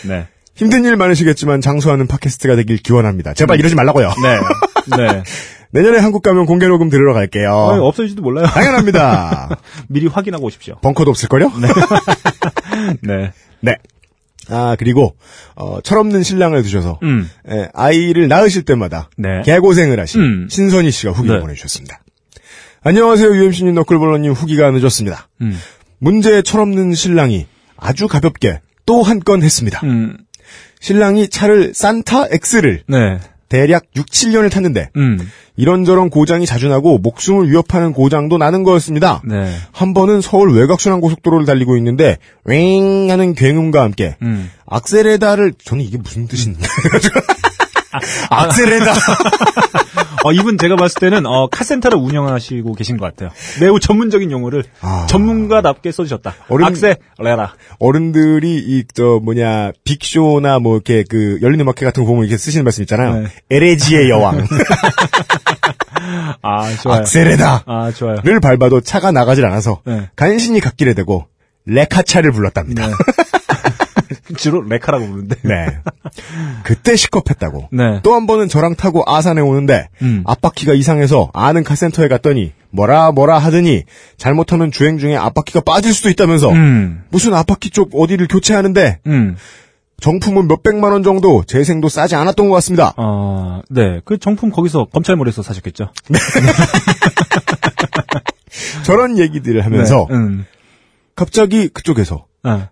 네. 0.06 0.26
힘든 0.54 0.84
일 0.84 0.96
많으시겠지만 0.96 1.60
장수하는 1.60 2.06
팟캐스트가 2.06 2.56
되길 2.56 2.78
기원합니다. 2.78 3.34
제발 3.34 3.58
이러지 3.58 3.74
말라고요. 3.74 4.12
네. 4.22 4.96
네. 4.96 5.22
내년에 5.74 5.98
한국 5.98 6.22
가면 6.22 6.46
공개 6.46 6.68
녹음 6.68 6.88
들으러 6.88 7.12
갈게요. 7.14 7.50
어, 7.50 7.86
없어질지도 7.88 8.22
몰라요. 8.22 8.46
당연합니다. 8.46 9.58
미리 9.88 10.06
확인하고 10.06 10.46
오십시오. 10.46 10.76
벙커도 10.80 11.10
없을걸요? 11.10 11.50
네. 13.02 13.32
네. 13.60 13.76
아, 14.50 14.76
그리고, 14.78 15.16
어, 15.56 15.80
철없는 15.80 16.22
신랑을 16.22 16.62
두셔서, 16.62 17.00
음. 17.02 17.28
예, 17.50 17.68
아이를 17.72 18.28
낳으실 18.28 18.62
때마다, 18.62 19.08
네. 19.16 19.40
개고생을 19.42 19.98
하신 19.98 20.20
음. 20.20 20.46
신선희 20.50 20.90
씨가 20.90 21.12
후기를 21.12 21.36
네. 21.38 21.40
보내주셨습니다. 21.40 22.02
안녕하세요, 22.82 23.34
UMC님 23.34 23.74
너클볼러님 23.74 24.32
후기가 24.32 24.70
늦었습니다. 24.70 25.28
음. 25.40 25.58
문제의 25.98 26.42
철없는 26.42 26.92
신랑이 26.94 27.46
아주 27.78 28.06
가볍게 28.06 28.60
또 28.86 29.02
한 29.02 29.20
건 29.20 29.42
했습니다. 29.42 29.80
음. 29.84 30.18
신랑이 30.80 31.28
차를 31.30 31.72
산타 31.74 32.26
X를 32.30 32.82
네. 32.86 33.18
대략 33.54 33.84
6, 33.94 34.06
7년을 34.06 34.50
탔는데, 34.50 34.90
음. 34.96 35.18
이런저런 35.56 36.10
고장이 36.10 36.44
자주 36.44 36.68
나고 36.68 36.98
목숨을 36.98 37.48
위협하는 37.48 37.92
고장도 37.92 38.38
나는 38.38 38.64
거였습니다. 38.64 39.22
네. 39.24 39.54
한 39.70 39.94
번은 39.94 40.20
서울 40.20 40.52
외곽순환 40.52 41.00
고속도로를 41.00 41.46
달리고 41.46 41.76
있는데 41.76 42.18
윙 42.44 43.08
하는 43.08 43.34
굉음과 43.34 43.80
함께 43.80 44.16
음. 44.22 44.50
악셀에다를 44.66 45.52
저는 45.64 45.84
이게 45.84 45.96
무슨 45.96 46.26
뜻인데 46.26 46.58
악셀에다 48.30 48.92
어, 50.24 50.32
이분 50.32 50.56
제가 50.56 50.76
봤을 50.76 51.00
때는, 51.00 51.26
어, 51.26 51.48
카센터를 51.48 51.98
운영하시고 51.98 52.72
계신 52.76 52.96
것 52.96 53.04
같아요. 53.04 53.28
매우 53.60 53.78
전문적인 53.78 54.30
용어를 54.30 54.64
아. 54.80 55.04
전문가답게 55.06 55.92
써주셨다. 55.92 56.34
어른- 56.48 56.64
악세, 56.64 56.96
레라. 57.18 57.52
어른들이 57.78 58.56
이 58.58 58.84
저 58.94 59.20
뭐냐 59.22 59.72
빅쇼나 59.84 60.60
뭐 60.60 60.76
이렇게 60.76 61.04
그 61.08 61.38
열린 61.42 61.60
음악회 61.60 61.84
같은 61.84 62.04
거 62.04 62.06
보면 62.08 62.24
이렇게 62.24 62.38
쓰시는 62.38 62.64
말씀 62.64 62.82
있잖아요. 62.84 63.14
네. 63.22 63.26
에레지의 63.50 64.08
여왕 64.08 64.46
아, 66.42 66.74
좋아요. 66.82 67.00
악셀에다를 67.00 67.60
아, 67.66 67.90
좋아요. 67.92 68.16
밟아도 68.40 68.80
차가 68.80 69.10
나가질 69.10 69.44
않아서 69.46 69.80
네. 69.84 70.08
간신히 70.16 70.60
갓길에 70.60 70.94
대고 70.94 71.26
레카차를 71.66 72.30
불렀답니다. 72.32 72.86
네. 72.88 72.92
주로 74.36 74.62
레카라고 74.62 75.06
부르는데. 75.06 75.36
네. 75.42 75.66
그때 76.64 76.96
시겁했다고. 76.96 77.68
네. 77.72 78.00
또 78.02 78.14
한 78.14 78.26
번은 78.26 78.48
저랑 78.48 78.74
타고 78.76 79.02
아산에 79.06 79.40
오는데 79.40 79.88
음. 80.02 80.22
앞바퀴가 80.26 80.74
이상해서 80.74 81.30
아는 81.34 81.64
카센터에 81.64 82.08
갔더니 82.08 82.52
뭐라 82.70 83.12
뭐라 83.12 83.38
하더니 83.38 83.84
잘못하면 84.16 84.70
주행 84.70 84.98
중에 84.98 85.16
앞바퀴가 85.16 85.60
빠질 85.60 85.92
수도 85.92 86.10
있다면서 86.10 86.50
음. 86.50 87.04
무슨 87.10 87.34
앞바퀴 87.34 87.70
쪽 87.70 87.90
어디를 87.94 88.28
교체하는데 88.28 89.00
음. 89.06 89.36
정품은 90.00 90.48
몇백만 90.48 90.92
원 90.92 91.02
정도 91.02 91.44
재생도 91.44 91.88
싸지 91.88 92.14
않았던 92.16 92.48
것 92.48 92.54
같습니다. 92.56 92.94
어, 92.96 93.62
네. 93.70 94.00
그 94.04 94.18
정품 94.18 94.50
거기서 94.50 94.86
검찰몰에서 94.92 95.42
사셨겠죠. 95.42 95.90
저런 98.84 99.18
얘기들을 99.18 99.64
하면서 99.64 100.06
네. 100.10 100.16
음. 100.16 100.44
갑자기 101.16 101.68
그쪽에서 101.68 102.26
아, 102.42 102.68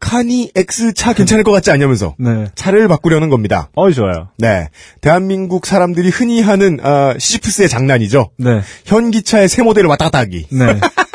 카니 0.00 0.52
X 0.54 0.94
차 0.94 1.12
괜찮을 1.12 1.42
것 1.44 1.50
같지 1.50 1.70
않냐면서 1.70 2.14
네. 2.18 2.46
차를 2.54 2.86
바꾸려는 2.88 3.30
겁니다. 3.30 3.68
어, 3.74 3.90
좋아요. 3.90 4.28
네. 4.38 4.68
대한민국 5.00 5.66
사람들이 5.66 6.08
흔히 6.10 6.40
하는 6.40 6.78
아, 6.82 7.14
시지프스의 7.18 7.68
장난이죠. 7.68 8.30
네. 8.36 8.60
현기차의 8.84 9.48
새 9.48 9.62
모델을 9.62 9.88
왔다 9.88 10.06
갔다 10.06 10.20
하기. 10.20 10.46
네. 10.50 10.80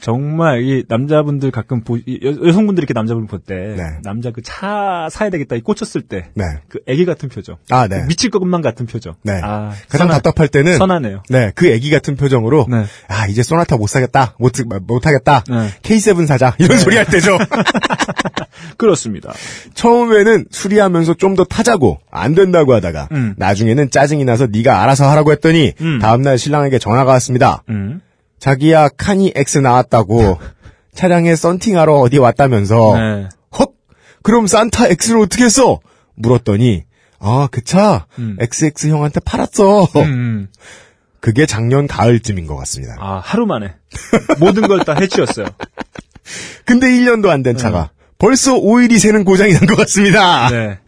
정말 0.00 0.62
이 0.62 0.84
남자분들 0.88 1.50
가끔 1.50 1.82
보, 1.82 1.96
이 1.96 2.20
여, 2.24 2.30
여성분들이 2.46 2.84
이렇게 2.84 2.94
남자분을 2.94 3.26
볼때 3.28 3.74
네. 3.76 3.82
남자 4.04 4.30
그 4.30 4.42
차 4.42 5.08
사야 5.10 5.28
되겠다 5.30 5.56
이 5.56 5.60
꽂혔을 5.60 6.02
때 6.02 6.28
네. 6.34 6.44
그 6.68 6.78
애기 6.86 7.04
같은 7.04 7.28
표정. 7.28 7.56
아, 7.70 7.88
네. 7.88 8.04
미칠 8.06 8.30
것만 8.30 8.62
같은 8.62 8.86
표정. 8.86 9.14
네. 9.22 9.40
아, 9.42 9.72
가장 9.88 10.08
선한- 10.08 10.10
답답할 10.22 10.48
때는 10.48 10.78
선하네요. 10.78 11.22
네, 11.28 11.52
그 11.54 11.66
애기 11.68 11.90
같은 11.90 12.16
표정으로 12.16 12.66
네. 12.70 12.84
아 13.08 13.26
이제 13.26 13.42
소나타 13.42 13.76
못 13.76 13.88
사겠다, 13.88 14.34
못 14.38 14.52
못 14.86 15.06
하겠다, 15.06 15.42
네. 15.48 15.68
K7 15.82 16.26
사자 16.26 16.54
이런 16.58 16.78
소리 16.78 16.96
할 16.96 17.04
때죠. 17.06 17.36
그렇습니다. 18.76 19.32
처음에는 19.74 20.46
수리하면서 20.50 21.14
좀 21.14 21.38
더 21.38 21.44
타자고 21.44 22.00
안 22.10 22.34
된다고 22.34 22.74
하다가 22.74 23.08
음. 23.12 23.34
나중에는 23.36 23.90
짜증이 23.90 24.24
나서 24.24 24.46
네가 24.50 24.82
알아서 24.82 25.08
하라고 25.10 25.30
했더니 25.30 25.72
음. 25.80 25.98
다음날 26.00 26.36
신랑에게 26.36 26.78
전화가 26.80 27.12
왔습니다. 27.12 27.62
음. 27.68 28.00
자기야 28.38 28.88
카니 28.96 29.32
X 29.34 29.58
나왔다고 29.58 30.38
차량에 30.94 31.36
썬팅하러 31.36 31.94
어디 31.96 32.18
왔다면서 32.18 32.96
네. 32.98 33.28
헉 33.58 33.72
그럼 34.22 34.46
산타 34.46 34.88
X를 34.88 35.20
어떻게 35.20 35.44
했어? 35.44 35.80
물었더니 36.16 36.84
아 37.20 37.48
그차 37.50 38.06
음. 38.18 38.36
XX 38.40 38.88
형한테 38.88 39.20
팔았어. 39.20 39.84
음, 39.96 40.02
음. 40.02 40.48
그게 41.20 41.46
작년 41.46 41.88
가을쯤인 41.88 42.46
것 42.46 42.54
같습니다. 42.56 42.94
아, 43.00 43.20
하루 43.24 43.44
만에 43.44 43.74
모든 44.38 44.68
걸 44.68 44.84
다 44.84 44.94
해치웠어요. 44.94 45.46
근데 46.64 46.86
1년도 46.86 47.28
안 47.28 47.42
된 47.42 47.56
차가 47.56 47.90
벌써 48.18 48.54
오일이 48.56 48.98
새는 48.98 49.24
고장이 49.24 49.52
난 49.52 49.66
것 49.66 49.76
같습니다. 49.78 50.48
네. 50.50 50.78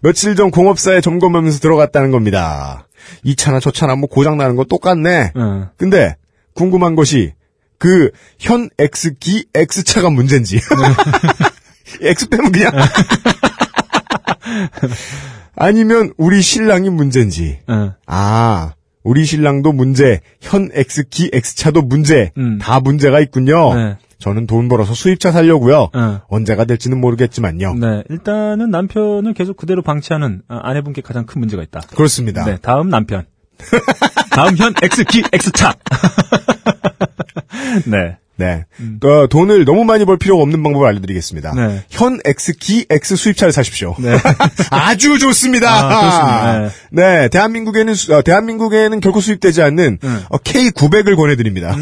며칠 0.00 0.34
전 0.36 0.50
공업사에 0.50 1.00
점검하면서 1.02 1.58
들어갔다는 1.58 2.10
겁니다. 2.10 2.86
이 3.22 3.34
차나 3.36 3.60
저 3.60 3.70
차나 3.70 3.96
뭐 3.96 4.08
고장 4.08 4.38
나는 4.38 4.56
거 4.56 4.64
똑같네. 4.64 5.32
어. 5.34 5.70
근데 5.76 6.16
궁금한 6.56 6.96
것이 6.96 7.32
그 7.78 8.10
현 8.38 8.68
X기 8.78 9.46
X차가 9.54 10.10
문제인지. 10.10 10.60
X 12.02 12.28
빼면 12.28 12.52
그냥. 12.52 12.72
아니면 15.56 16.12
우리 16.16 16.42
신랑이 16.42 16.90
문제인지. 16.90 17.60
어. 17.68 17.92
아, 18.06 18.72
우리 19.02 19.24
신랑도 19.24 19.72
문제, 19.72 20.20
현 20.40 20.68
X기 20.72 21.30
X차도 21.32 21.82
문제, 21.82 22.32
음. 22.36 22.58
다 22.58 22.80
문제가 22.80 23.20
있군요. 23.20 23.74
네. 23.74 23.96
저는 24.18 24.46
돈 24.46 24.68
벌어서 24.68 24.94
수입차 24.94 25.30
살려고요. 25.30 25.90
어. 25.94 26.20
언제가 26.28 26.64
될지는 26.64 27.00
모르겠지만요. 27.00 27.74
네. 27.74 28.02
일단은 28.08 28.70
남편을 28.70 29.34
계속 29.34 29.56
그대로 29.56 29.82
방치하는 29.82 30.42
아, 30.48 30.60
아내분께 30.62 31.02
가장 31.02 31.26
큰 31.26 31.40
문제가 31.40 31.62
있다. 31.62 31.80
그렇습니다. 31.94 32.44
네. 32.44 32.58
다음 32.60 32.88
남편. 32.88 33.26
다음 34.36 34.54
현 34.58 34.74
X기 34.82 35.22
X차. 35.32 35.72
네. 37.86 38.16
네. 38.38 38.66
그 39.00 39.28
돈을 39.30 39.64
너무 39.64 39.84
많이 39.84 40.04
벌 40.04 40.18
필요가 40.18 40.42
없는 40.42 40.62
방법을 40.62 40.86
알려드리겠습니다. 40.88 41.54
네. 41.54 41.82
현 41.88 42.18
X기 42.22 42.84
X 42.90 43.16
수입차를 43.16 43.50
사십시오. 43.50 43.94
네. 43.98 44.14
아주 44.70 45.18
좋습니다. 45.18 45.70
아, 45.70 45.88
그렇습니다. 46.60 46.70
네, 46.90 47.28
대한민국에는 47.28 47.94
수- 47.94 48.14
어, 48.14 48.20
대한민국에는 48.20 49.00
결코 49.00 49.22
수입되지 49.22 49.62
않는 49.62 49.98
음. 50.04 50.24
어, 50.28 50.36
K900을 50.36 51.16
권해드립니다. 51.16 51.74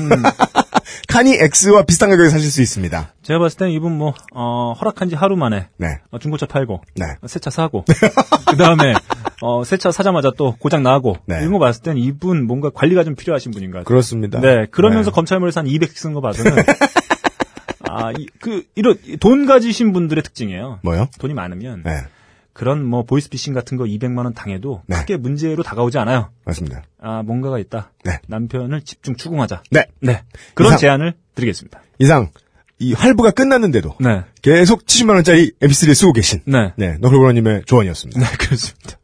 카니 1.09 1.35
X와 1.35 1.83
비슷한 1.85 2.11
가격에 2.11 2.29
사실 2.29 2.51
수 2.51 2.61
있습니다. 2.63 3.13
제가 3.23 3.39
봤을 3.39 3.59
땐 3.59 3.71
이분 3.71 3.93
뭐, 3.97 4.15
어, 4.35 4.75
허락한 4.81 5.09
지 5.09 5.15
하루 5.15 5.37
만에 5.37 5.69
네, 5.79 5.99
어, 6.11 6.19
중고차 6.19 6.47
팔고 6.47 6.83
네. 6.97 7.07
새 7.27 7.39
차 7.41 7.51
사고 7.51 7.85
그 8.51 8.57
다음에 8.57 8.95
어, 9.41 9.65
새 9.65 9.77
차 9.77 9.91
사자마자 9.91 10.31
또 10.37 10.55
고장 10.59 10.83
나고 10.83 11.17
네. 11.27 11.39
이런 11.41 11.53
거 11.53 11.59
봤을 11.59 11.83
땐 11.83 11.97
이분 11.99 12.47
뭔가 12.47 12.71
관리가 12.71 13.05
좀 13.05 13.15
필요하신 13.15 13.53
분인 13.53 13.71
것 13.71 13.79
같아요. 13.79 13.85
그렇습니다. 13.87 14.41
네, 14.41 14.67
그러면서 14.71 15.11
네. 15.11 15.15
검찰물에서 15.15 15.61
한 15.61 15.67
200씩 15.67 15.97
쓴 15.97 16.13
거 16.15 16.21
봐서는 16.21 16.53
아, 17.89 18.11
이, 18.19 18.27
그 18.41 18.65
이런 18.75 18.97
돈 19.21 19.47
가지신 19.47 19.93
분들의 19.93 20.23
특징이에요. 20.25 20.81
뭐요? 20.83 21.09
돈이 21.19 21.35
많으면 21.35 21.83
네, 21.85 22.01
그런 22.55 22.85
뭐 22.85 23.03
보이스피싱 23.03 23.53
같은 23.53 23.77
거 23.77 23.85
200만 23.85 24.19
원 24.25 24.33
당해도 24.33 24.83
네. 24.87 24.97
크게 24.97 25.17
문제로 25.19 25.63
다가오지 25.63 25.99
않아요. 25.99 26.31
맞습니다. 26.45 26.85
아, 27.01 27.23
뭔가가 27.23 27.59
있다. 27.59 27.91
네. 28.05 28.21
남편을 28.29 28.81
집중 28.83 29.17
추궁하자. 29.17 29.63
네, 29.71 29.87
네. 30.01 30.23
그런 30.55 30.71
이상- 30.71 30.79
제안을 30.79 31.15
드리겠습니다. 31.35 31.83
이상 31.99 32.31
이 32.79 32.93
할부가 32.93 33.33
끝났는데도 33.33 33.97
네. 34.01 34.23
계속 34.41 34.87
70만 34.87 35.11
원짜리 35.15 35.51
MP3를 35.61 35.95
쓰고 35.95 36.13
계신 36.13 36.41
네. 36.47 36.73
네 36.77 36.97
너클브로님의 37.01 37.65
조언이었습니다. 37.67 38.21
네, 38.21 38.27
그렇습니다. 38.39 38.99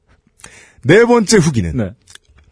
네 0.84 1.04
번째 1.04 1.36
후기는 1.38 1.76
네. 1.76 1.90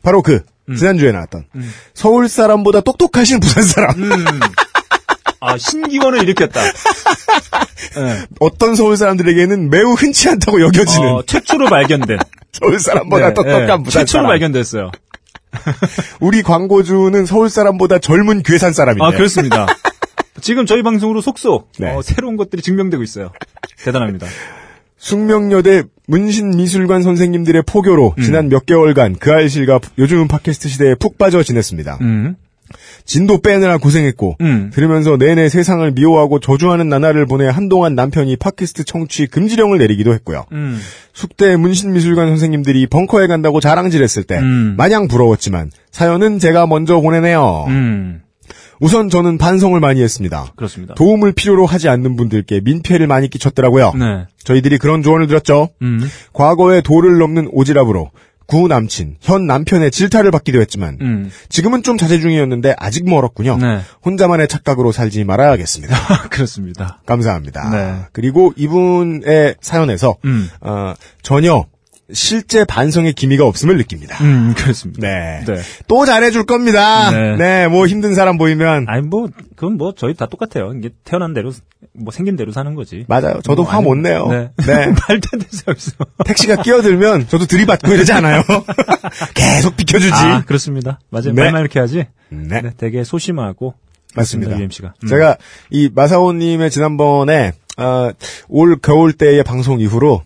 바로 0.02 0.20
그 0.22 0.42
지난주에 0.76 1.12
나왔던 1.12 1.46
서울 1.94 2.28
사람보다 2.28 2.80
똑똑하신 2.82 3.40
부산 3.40 3.62
사람. 3.64 4.02
음. 4.02 4.11
아, 5.40 5.57
신기원을 5.57 6.22
일으켰다. 6.22 6.61
네. 7.94 8.18
어떤 8.40 8.74
서울 8.74 8.96
사람들에게는 8.96 9.70
매우 9.70 9.92
흔치 9.92 10.29
않다고 10.29 10.61
여겨지는 10.61 11.09
어, 11.09 11.22
최초로 11.22 11.66
발견된. 11.66 12.18
서울 12.53 12.81
사람보다 12.81 13.29
네, 13.29 13.35
똑똑한 13.35 13.66
네. 13.66 13.83
부산 13.83 14.01
최초로 14.01 14.22
사람. 14.22 14.27
발견됐어요. 14.29 14.90
우리 16.20 16.42
광고주는 16.42 17.24
서울 17.27 17.51
사람보다 17.51 17.98
젊은 17.98 18.42
괴산 18.42 18.72
사람인데. 18.72 19.05
아, 19.05 19.11
그렇습니다. 19.11 19.66
지금 20.40 20.66
저희 20.66 20.83
방송으로 20.83 21.20
속속 21.20 21.72
네. 21.79 21.90
어, 21.90 22.03
새로운 22.03 22.37
것들이 22.37 22.62
증명되고 22.62 23.03
있어요. 23.03 23.33
대단합니다. 23.85 24.27
숙명여대 24.98 25.85
문신미술관 26.07 27.03
선생님들의 27.03 27.62
포교로 27.66 28.14
음. 28.18 28.22
지난 28.22 28.48
몇 28.48 28.66
개월간 28.66 29.16
그 29.18 29.31
알실과 29.31 29.81
요즘은 29.98 30.27
팟캐스트 30.29 30.68
시대에 30.68 30.94
푹 30.96 31.18
빠져 31.18 31.42
지냈습니다. 31.42 31.98
음. 32.01 32.37
진도 33.08 33.40
빼느라 33.40 33.78
고생했고 33.78 34.36
음. 34.42 34.70
들으면서 34.72 35.16
내내 35.16 35.48
세상을 35.48 35.90
미워하고 35.92 36.40
저주하는 36.40 36.90
나날을 36.90 37.24
보내 37.24 37.48
한동안 37.48 37.94
남편이 37.94 38.36
팟캐스트 38.36 38.84
청취 38.84 39.26
금지령을 39.28 39.78
내리기도 39.78 40.12
했고요. 40.12 40.44
음. 40.52 40.78
숙대 41.14 41.56
문신미술관 41.56 42.28
선생님들이 42.28 42.86
벙커에 42.86 43.26
간다고 43.26 43.60
자랑질했을 43.60 44.24
때 44.24 44.38
음. 44.38 44.74
마냥 44.76 45.08
부러웠지만 45.08 45.70
사연은 45.90 46.38
제가 46.38 46.66
먼저 46.66 47.00
보내네요. 47.00 47.64
음. 47.68 48.20
우선 48.78 49.08
저는 49.08 49.38
반성을 49.38 49.80
많이 49.80 50.02
했습니다. 50.02 50.52
그렇습니다. 50.54 50.94
도움을 50.94 51.32
필요로 51.32 51.64
하지 51.64 51.88
않는 51.88 52.14
분들께 52.14 52.60
민폐를 52.60 53.06
많이 53.06 53.28
끼쳤더라고요. 53.28 53.94
네. 53.98 54.26
저희들이 54.44 54.76
그런 54.78 55.02
조언을 55.02 55.26
드렸죠. 55.26 55.70
음. 55.80 56.00
과거에 56.34 56.82
도를 56.82 57.18
넘는 57.18 57.50
오지랖으로 57.52 58.10
구 58.48 58.66
남친, 58.66 59.18
현 59.20 59.46
남편의 59.46 59.90
질타를 59.90 60.30
받기도 60.30 60.58
했지만 60.62 60.96
음. 61.02 61.30
지금은 61.50 61.82
좀 61.82 61.98
자제 61.98 62.18
중이었는데 62.18 62.74
아직 62.78 63.08
멀었군요. 63.08 63.58
네. 63.58 63.80
혼자만의 64.06 64.48
착각으로 64.48 64.90
살지 64.90 65.24
말아야겠습니다. 65.24 65.94
그렇습니다. 66.32 66.98
감사합니다. 67.04 67.70
네. 67.70 68.06
그리고 68.12 68.54
이분의 68.56 69.56
사연에서 69.61 70.16
음. 70.24 70.48
어, 70.62 70.94
전혀 71.22 71.66
실제 72.12 72.64
반성의 72.64 73.12
기미가 73.12 73.44
없음을 73.44 73.76
느낍니다. 73.76 74.22
음, 74.24 74.54
그렇습니다. 74.56 75.06
네. 75.06 75.44
네. 75.46 75.60
또 75.88 76.06
잘해줄 76.06 76.44
겁니다. 76.44 77.10
네. 77.10 77.36
네. 77.36 77.68
뭐 77.68 77.86
힘든 77.86 78.14
사람 78.14 78.38
보이면. 78.38 78.86
아니, 78.88 79.02
뭐, 79.02 79.28
그건 79.56 79.76
뭐, 79.76 79.92
저희 79.94 80.14
다 80.14 80.26
똑같아요. 80.26 80.72
이게 80.72 80.90
태어난 81.04 81.34
대로, 81.34 81.52
뭐, 81.92 82.10
생긴 82.10 82.36
대로 82.36 82.50
사는 82.50 82.74
거지. 82.74 83.04
맞아요. 83.08 83.40
저도 83.42 83.64
뭐, 83.64 83.70
화 83.70 83.78
아니, 83.78 83.84
못 83.86 83.96
내요. 83.96 84.26
네. 84.28 84.50
네. 84.56 84.86
말도 85.08 85.28
안 85.34 85.40
소리 85.50 85.64
없어. 85.66 85.92
택시가 86.24 86.62
끼어들면 86.62 87.28
저도 87.28 87.44
들이받고 87.44 87.92
이러지 87.92 88.12
않아요. 88.12 88.42
계속 89.34 89.76
비켜주지. 89.76 90.12
아, 90.14 90.44
그렇습니다. 90.46 91.00
맞아요. 91.10 91.34
네. 91.34 91.42
말만 91.42 91.60
이렇게 91.60 91.78
하지. 91.78 92.06
네. 92.30 92.62
네, 92.62 92.70
되게 92.78 93.04
소심하고. 93.04 93.74
맞습니다. 94.14 94.58
UMC가. 94.58 94.94
음. 95.02 95.08
제가 95.08 95.36
이 95.70 95.90
마사오님의 95.94 96.70
지난번에 96.70 97.52
아, 97.76 98.12
올 98.48 98.78
겨울 98.80 99.12
때의 99.12 99.44
방송 99.44 99.78
이후로 99.80 100.22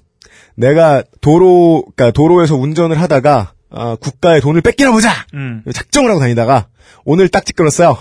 내가 0.55 1.03
도로, 1.21 1.85
그러니까 1.95 2.11
도로에서 2.13 2.57
운전을 2.57 3.01
하다가 3.01 3.53
아, 3.75 3.97
국가의 3.97 4.41
돈을 4.41 4.61
뺏기나 4.61 4.93
보자 4.93 5.11
음. 5.35 5.63
작정을 5.73 6.11
하고 6.11 6.21
다니다가 6.21 6.67
오늘 7.05 7.29
딱지 7.29 7.53
끊었어요. 7.53 7.97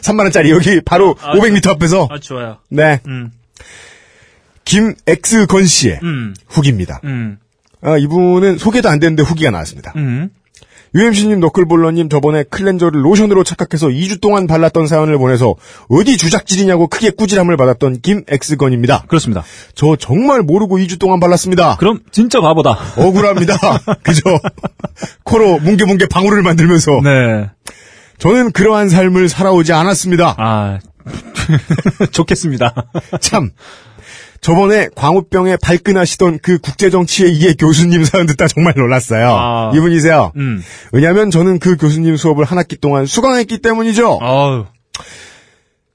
3만 0.00 0.20
원짜리 0.20 0.50
여기 0.50 0.80
바로 0.80 1.16
아, 1.20 1.34
500m 1.34 1.68
앞에서 1.70 2.08
아, 2.10 2.18
좋아요. 2.18 2.58
네 2.68 3.00
음. 3.06 3.32
김X건 4.64 5.66
씨의 5.66 6.00
음. 6.02 6.34
후기입니다. 6.46 7.00
음. 7.04 7.38
아, 7.82 7.96
이분은 7.96 8.58
소개도 8.58 8.88
안 8.88 9.00
됐는데 9.00 9.22
후기가 9.24 9.50
나왔습니다. 9.50 9.92
음. 9.96 10.30
UMC님, 10.94 11.40
너클볼러님 11.40 12.08
저번에 12.08 12.42
클렌저를 12.42 13.04
로션으로 13.04 13.44
착각해서 13.44 13.88
2주 13.88 14.20
동안 14.20 14.46
발랐던 14.46 14.86
사연을 14.86 15.18
보내서 15.18 15.54
어디 15.88 16.16
주작질이냐고 16.16 16.88
크게 16.88 17.10
꾸지람을 17.10 17.56
받았던 17.56 18.00
김X건입니다. 18.00 19.04
그렇습니다. 19.06 19.44
저 19.74 19.96
정말 19.96 20.42
모르고 20.42 20.78
2주 20.78 20.98
동안 20.98 21.20
발랐습니다. 21.20 21.76
그럼 21.76 22.00
진짜 22.10 22.40
바보다. 22.40 22.76
억울합니다. 22.96 23.56
그죠? 24.02 24.22
코로 25.24 25.60
뭉게뭉게 25.60 26.06
방울을 26.06 26.42
만들면서 26.42 27.00
네. 27.04 27.50
저는 28.18 28.52
그러한 28.52 28.88
삶을 28.88 29.28
살아오지 29.28 29.72
않았습니다. 29.72 30.34
아, 30.38 30.78
좋겠습니다. 32.12 32.74
참. 33.20 33.50
저번에 34.40 34.88
광우병에 34.94 35.58
발끈하시던 35.62 36.38
그 36.42 36.58
국제정치의 36.58 37.32
이해 37.32 37.54
교수님 37.54 38.04
사연 38.04 38.26
듣다 38.26 38.48
정말 38.48 38.72
놀랐어요. 38.76 39.28
아. 39.28 39.72
이분이세요. 39.74 40.32
음. 40.36 40.62
왜냐하면 40.92 41.30
저는 41.30 41.58
그 41.58 41.76
교수님 41.76 42.16
수업을 42.16 42.44
한 42.44 42.58
학기 42.58 42.76
동안 42.76 43.06
수강했기 43.06 43.58
때문이죠. 43.58 44.18
아우. 44.22 44.64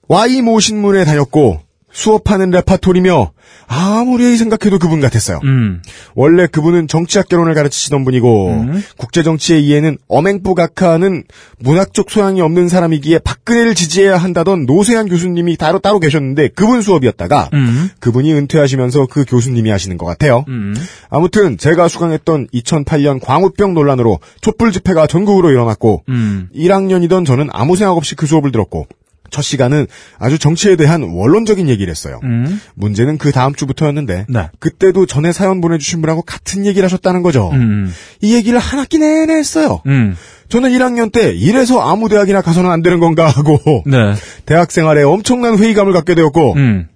Y모 0.07 0.59
신문에 0.59 1.05
다녔고 1.05 1.64
수업하는 1.95 2.49
레파토리며 2.51 3.31
아무리 3.67 4.35
생각해도 4.35 4.79
그분 4.79 4.99
같았어요. 4.99 5.39
음. 5.45 5.81
원래 6.13 6.45
그분은 6.45 6.89
정치학 6.89 7.29
개론을 7.29 7.53
가르치시던 7.53 8.03
분이고 8.03 8.65
국제 8.97 9.23
정치의 9.23 9.65
이해는 9.65 9.97
어맹부각하는 10.09 11.23
문학적 11.59 12.11
소양이 12.11 12.41
없는 12.41 12.67
사람이기에 12.67 13.19
박근혜를 13.19 13.73
지지해야 13.73 14.17
한다던 14.17 14.65
노세한 14.65 15.07
교수님이 15.07 15.55
따로 15.55 15.79
따로 15.79 15.99
계셨는데 15.99 16.49
그분 16.49 16.81
수업이었다가 16.81 17.49
음. 17.53 17.89
그분이 17.99 18.33
은퇴하시면서 18.33 19.07
그 19.09 19.23
교수님이 19.25 19.69
하시는 19.69 19.97
것 19.97 20.05
같아요. 20.05 20.43
음. 20.49 20.75
아무튼 21.09 21.57
제가 21.57 21.87
수강했던 21.87 22.47
2008년 22.53 23.21
광우병 23.23 23.73
논란으로 23.73 24.19
촛불 24.41 24.73
집회가 24.73 25.07
전국으로 25.07 25.49
일어났고 25.49 26.03
음. 26.09 26.49
1학년이던 26.53 27.25
저는 27.25 27.47
아무 27.53 27.77
생각 27.77 27.93
없이 27.93 28.15
그 28.15 28.25
수업을 28.25 28.51
들었고 28.51 28.85
첫 29.29 29.41
시간은 29.41 29.87
아주 30.17 30.37
정치에 30.39 30.75
대한 30.75 31.03
원론적인 31.03 31.69
얘기를 31.69 31.91
했어요. 31.91 32.19
음. 32.23 32.59
문제는 32.75 33.17
그 33.17 33.31
다음 33.31 33.53
주부터였는데 33.53 34.25
네. 34.29 34.49
그때도 34.59 35.05
전에 35.05 35.31
사연 35.31 35.61
보내주신 35.61 36.01
분하고 36.01 36.21
같은 36.21 36.65
얘기를 36.65 36.85
하셨다는 36.85 37.21
거죠. 37.21 37.49
음. 37.51 37.91
이 38.21 38.35
얘기를 38.35 38.59
한 38.59 38.79
학기 38.79 38.97
내내 38.97 39.33
했어요. 39.33 39.81
음. 39.87 40.15
저는 40.49 40.71
1학년 40.71 41.11
때 41.11 41.31
이래서 41.31 41.81
아무 41.81 42.09
대학이나 42.09 42.41
가서는 42.41 42.69
안 42.69 42.81
되는 42.81 42.99
건가 42.99 43.27
하고 43.27 43.59
네. 43.85 44.13
대학 44.45 44.71
생활에 44.71 45.03
엄청난 45.03 45.57
회의감을 45.57 45.93
갖게 45.93 46.15
되었고 46.15 46.53
음. 46.53 46.87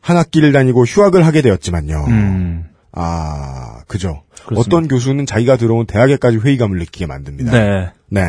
한 0.00 0.16
학기를 0.16 0.52
다니고 0.52 0.84
휴학을 0.84 1.26
하게 1.26 1.42
되었지만요. 1.42 2.04
음. 2.08 2.64
아 2.92 3.82
그죠. 3.86 4.22
그렇습니다. 4.46 4.60
어떤 4.60 4.88
교수는 4.88 5.26
자기가 5.26 5.56
들어온 5.56 5.86
대학에까지 5.86 6.38
회의감을 6.38 6.78
느끼게 6.78 7.06
만듭니다. 7.06 7.52
네. 7.52 7.90
네. 8.08 8.22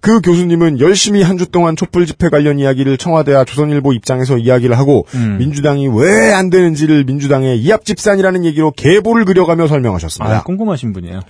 그 0.00 0.20
교수님은 0.22 0.80
열심히 0.80 1.22
한 1.22 1.36
주 1.36 1.46
동안 1.46 1.76
촛불 1.76 2.06
집회 2.06 2.28
관련 2.28 2.58
이야기를 2.58 2.96
청와대와 2.98 3.44
조선일보 3.44 3.92
입장에서 3.92 4.38
이야기를 4.38 4.78
하고 4.78 5.06
음. 5.14 5.36
민주당이 5.38 5.88
왜 5.88 6.32
안 6.32 6.48
되는지를 6.50 7.04
민주당의 7.04 7.58
이합집산이라는 7.60 8.44
얘기로 8.46 8.70
계보를 8.72 9.24
그려가며 9.24 9.66
설명하셨습니다. 9.66 10.38
아, 10.38 10.42
꼼꼼하신 10.42 10.92
분이에요. 10.92 11.20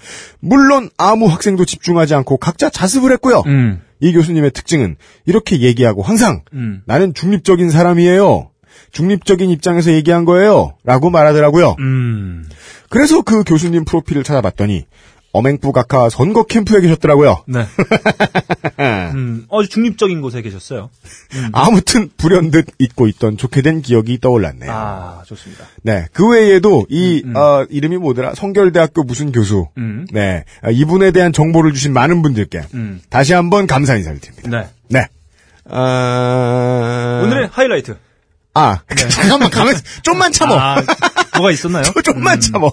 물론 0.40 0.88
아무 0.98 1.26
학생도 1.26 1.64
집중하지 1.64 2.14
않고 2.14 2.37
각자 2.37 2.70
자습을 2.70 3.11
했고요. 3.12 3.42
음. 3.46 3.80
이 4.00 4.12
교수님의 4.12 4.52
특징은 4.52 4.96
이렇게 5.26 5.61
얘기하고 5.61 6.02
항상 6.02 6.42
음. 6.52 6.83
나는 6.87 7.12
중립적인 7.14 7.70
사람이에요. 7.70 8.50
중립적인 8.92 9.50
입장에서 9.50 9.92
얘기한 9.92 10.24
거예요. 10.24 10.74
라고 10.85 11.11
말하더라고요. 11.11 11.76
음. 11.78 12.44
그래서 12.88 13.22
그 13.22 13.44
교수님 13.44 13.85
프로필을 13.85 14.24
찾아봤더니 14.24 14.85
어맹부 15.33 15.73
각하 15.73 16.09
선거 16.09 16.43
캠프에 16.43 16.81
계셨더라고요. 16.81 17.45
네. 17.47 17.66
음. 19.14 19.47
아주 19.51 19.69
중립적인 19.69 20.21
곳에 20.23 20.43
계셨어요. 20.43 20.90
아무튼 21.53 22.11
불현듯 22.16 22.66
잊고 22.79 23.07
있던 23.07 23.37
좋게 23.37 23.62
된 23.62 23.81
기억이 23.81 24.19
떠올랐네요. 24.19 24.71
아, 24.73 25.23
좋습니다. 25.27 25.66
네, 25.83 26.07
그 26.12 26.29
외에도 26.29 26.85
이 26.88 27.23
음, 27.25 27.31
음. 27.31 27.37
어, 27.37 27.64
이름이 27.71 27.99
뭐더라? 27.99 28.35
성결대학교 28.35 29.05
무슨 29.05 29.31
교수. 29.31 29.69
음. 29.79 30.07
네, 30.12 30.45
아, 30.62 30.71
이분에 30.71 31.12
대한 31.12 31.33
정보를 31.33 31.75
주신 31.75 31.93
많은 31.93 32.23
분들께 32.23 32.62
음. 32.75 33.01
다시 33.09 33.33
한번 33.33 33.69
감사 33.69 33.97
인사를 33.97 34.19
드립니다. 34.19 34.49
네. 34.49 34.69
네. 34.88 35.07
아... 35.71 37.23
오늘의 37.25 37.49
하이라이트. 37.53 37.97
아 38.53 38.81
잠깐만 39.11 39.49
가만 39.51 39.75
좀만 40.03 40.33
참어. 40.33 40.59
아, 40.59 40.83
뭐가 41.37 41.53
있었나요? 41.53 41.85
좀만 42.03 42.40
참어. 42.40 42.73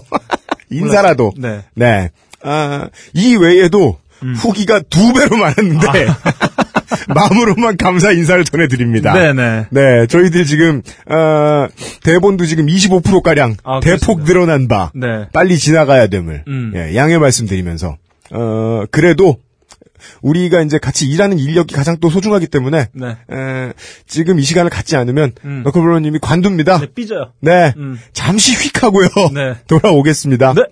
인사라도. 0.70 1.32
네. 1.36 1.64
네. 1.74 2.10
아, 2.42 2.88
이 3.14 3.36
외에도 3.36 3.98
음. 4.22 4.34
후기가 4.34 4.80
두 4.90 5.12
배로 5.12 5.36
많았는데 5.36 6.06
마음으로만 7.14 7.76
감사 7.76 8.12
인사를 8.12 8.44
전해드립니다. 8.44 9.12
아. 9.12 9.14
네네. 9.14 9.66
네, 9.70 10.06
저희들 10.06 10.44
지금 10.44 10.82
어, 11.06 11.66
대본도 12.02 12.46
지금 12.46 12.66
25% 12.66 13.22
가량 13.22 13.54
아, 13.64 13.80
대폭 13.80 14.24
그렇습니다. 14.24 14.24
늘어난 14.24 14.68
바 14.68 14.90
네. 14.94 15.28
빨리 15.32 15.58
지나가야 15.58 16.08
됨을 16.08 16.44
음. 16.48 16.72
예, 16.74 16.94
양해 16.96 17.18
말씀드리면서 17.18 17.96
어, 18.32 18.84
그래도 18.90 19.38
우리가 20.22 20.62
이제 20.62 20.78
같이 20.78 21.06
일하는 21.06 21.38
인력이 21.38 21.74
가장 21.74 21.96
또 22.00 22.08
소중하기 22.08 22.46
때문에 22.48 22.88
네. 22.92 23.06
에, 23.08 23.72
지금 24.06 24.38
이 24.38 24.42
시간을 24.42 24.70
갖지 24.70 24.96
않으면 24.96 25.32
음. 25.44 25.62
너클브로님이 25.64 26.18
관둡니다. 26.20 26.78
네, 26.78 26.86
삐져요. 26.94 27.32
네, 27.40 27.72
음. 27.76 27.98
잠시 28.12 28.54
휙 28.54 28.82
하고요. 28.82 29.08
네. 29.34 29.54
돌아오겠습니다. 29.66 30.54
네. 30.54 30.62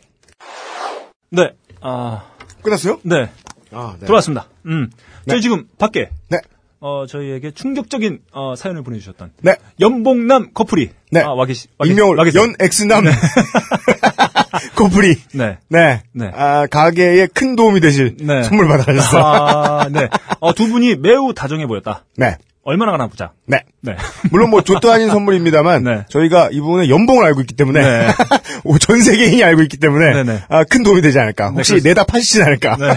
네. 1.36 1.50
아, 1.80 2.22
끝났어요? 2.62 2.98
네. 3.02 3.30
아, 3.72 3.96
네. 4.00 4.06
돌아왔습니다. 4.06 4.48
음. 4.66 4.90
저희 5.28 5.40
지금 5.40 5.66
밖에, 5.78 6.10
네. 6.28 6.38
어, 6.80 7.04
저희에게 7.06 7.50
충격적인, 7.52 8.20
어, 8.32 8.54
사연을 8.56 8.82
보내주셨던. 8.82 9.32
네. 9.42 9.56
연봉남 9.80 10.52
커플이. 10.54 10.90
네. 11.10 11.20
아, 11.22 11.32
와 11.32 11.46
계시, 11.46 11.68
와 11.78 11.84
계시- 11.84 11.92
익명을 11.92 12.16
와 12.16 12.24
계세요. 12.24 12.42
연 12.42 12.54
엑스남 12.60 13.04
커플이 14.76 15.16
네. 15.34 15.58
네. 15.68 16.02
네. 16.12 16.30
아, 16.34 16.66
가게에 16.66 17.26
큰 17.28 17.56
도움이 17.56 17.80
되실 17.80 18.16
네. 18.20 18.42
선물 18.42 18.68
받아가셨어요. 18.68 19.22
아, 19.24 19.88
네. 19.90 20.08
어, 20.40 20.54
두 20.54 20.68
분이 20.68 20.96
매우 20.96 21.32
다정해 21.34 21.66
보였다. 21.66 22.04
네. 22.16 22.36
얼마나 22.66 22.90
가나 22.90 23.06
보자. 23.06 23.32
네. 23.46 23.62
네. 23.80 23.94
물론 24.32 24.50
뭐 24.50 24.60
좆도 24.60 24.90
아닌 24.90 25.08
선물입니다만 25.08 25.84
네. 25.84 26.04
저희가 26.08 26.50
이분의 26.50 26.90
연봉을 26.90 27.24
알고 27.24 27.40
있기 27.42 27.54
때문에 27.54 27.80
네. 27.80 28.08
전 28.80 29.00
세계인이 29.00 29.42
알고 29.44 29.62
있기 29.62 29.76
때문에 29.76 30.24
네네. 30.24 30.42
아, 30.48 30.64
큰 30.64 30.82
도움이 30.82 31.00
되지 31.00 31.16
않을까. 31.20 31.50
혹시 31.50 31.72
그렇습니다. 31.72 31.88
내다 31.88 32.04
파시진 32.04 32.42
않을까. 32.42 32.76
네. 32.76 32.88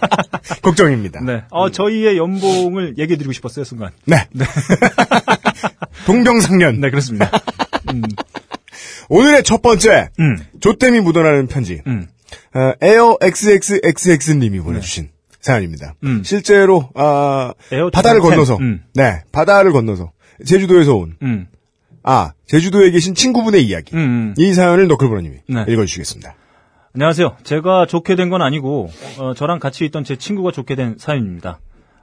걱정입니다. 0.62 1.20
네. 1.20 1.42
어, 1.50 1.70
저희의 1.70 2.16
연봉을 2.16 2.96
얘기해 2.96 3.18
드리고 3.18 3.32
싶었어요, 3.32 3.66
순간. 3.66 3.90
네. 4.06 4.16
동병상련. 6.06 6.80
네, 6.80 6.88
그렇습니다. 6.88 7.30
음, 7.92 8.02
오늘의 9.10 9.42
첫 9.42 9.60
번째 9.60 10.08
음, 10.20 10.38
조땜이 10.60 11.00
묻어나는 11.00 11.48
편지. 11.48 11.82
음. 11.86 12.06
어, 12.54 12.72
에어 12.80 13.18
XXXX님이 13.20 14.60
보내주신 14.60 15.10
사연입니다. 15.42 15.94
음. 16.04 16.22
실제로 16.24 16.88
아, 16.94 17.52
바다를 17.92 18.20
2010. 18.20 18.22
건너서 18.30 18.56
음. 18.58 18.82
네 18.94 19.22
바다를 19.32 19.72
건너서 19.72 20.12
제주도에서 20.46 20.94
온 20.94 21.16
음, 21.22 21.46
아, 22.02 22.32
제주도에 22.46 22.90
계신 22.90 23.14
친구분의 23.14 23.64
이야기. 23.66 23.94
음, 23.94 23.98
음. 23.98 24.34
이 24.38 24.54
사연을 24.54 24.88
너클브로님이 24.88 25.36
네. 25.48 25.64
읽어주시겠습니다. 25.68 26.34
안녕하세요. 26.94 27.36
제가 27.42 27.86
좋게 27.86 28.16
된 28.16 28.28
건 28.28 28.42
아니고, 28.42 28.90
어, 29.18 29.34
저랑 29.34 29.58
같이 29.60 29.84
있던 29.86 30.04
제 30.04 30.16
친구가 30.16 30.52
좋게 30.52 30.74
된 30.74 30.96
사연입니다. 30.98 31.60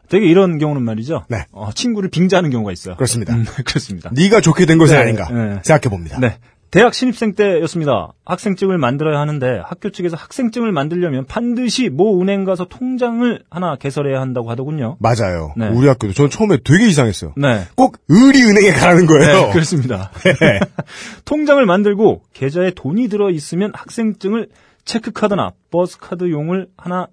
되게 0.09 0.25
이런 0.25 0.57
경우는 0.57 0.81
말이죠. 0.83 1.25
네. 1.29 1.45
어, 1.51 1.69
친구를 1.73 2.09
빙자하는 2.09 2.49
경우가 2.49 2.71
있어요. 2.71 2.95
그렇습니다. 2.95 3.35
음, 3.35 3.45
그렇습니다. 3.65 4.09
네가 4.13 4.41
좋게 4.41 4.65
된 4.65 4.77
것은 4.79 4.95
네, 4.95 5.01
아닌가 5.01 5.29
네. 5.29 5.59
생각해 5.63 5.89
봅니다. 5.95 6.17
네. 6.19 6.37
대학 6.71 6.93
신입생 6.93 7.33
때였습니다. 7.33 8.13
학생증을 8.25 8.77
만들어야 8.77 9.19
하는데 9.19 9.61
학교 9.65 9.89
측에서 9.89 10.15
학생증을 10.15 10.71
만들려면 10.71 11.25
반드시 11.25 11.89
모 11.89 12.21
은행 12.21 12.43
가서 12.43 12.65
통장을 12.65 13.43
하나 13.49 13.75
개설해야 13.75 14.21
한다고 14.21 14.51
하더군요. 14.51 14.97
맞아요. 14.99 15.53
네. 15.57 15.67
우리 15.69 15.87
학교도 15.87 16.13
전 16.13 16.29
처음에 16.29 16.57
되게 16.63 16.87
이상했어요. 16.87 17.33
네. 17.37 17.63
꼭 17.75 17.97
의리은행에 18.07 18.71
가라는 18.73 19.07
거예요. 19.07 19.47
네, 19.47 19.51
그렇습니다. 19.51 20.11
네. 20.23 20.59
통장을 21.25 21.65
만들고 21.65 22.21
계좌에 22.33 22.71
돈이 22.75 23.07
들어 23.09 23.31
있으면 23.31 23.71
학생증을 23.73 24.49
체크카드나 24.85 25.51
버스카드용을 25.71 26.67
하나 26.77 27.07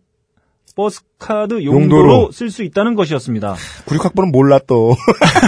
버스카드 0.77 1.65
용도로, 1.65 2.03
용도로. 2.03 2.33
쓸 2.33 2.51
수 2.51 2.63
있다는 2.63 2.95
것이었습니다. 2.95 3.55
96학번은 3.87 4.31
몰라 4.31 4.61
또. 4.67 4.95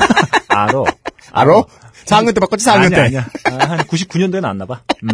알어. 0.49 0.85
알아? 1.33 1.63
4학년 2.07 2.35
때 2.35 2.41
바꿨지 2.41 2.65
4학년 2.67 2.91
때. 2.91 2.97
아니야, 3.01 3.05
아니야. 3.05 3.27
아, 3.67 3.71
한 3.71 3.79
99년도에 3.81 4.41
나왔나 4.41 4.67
봐. 4.67 4.81
음. 5.05 5.09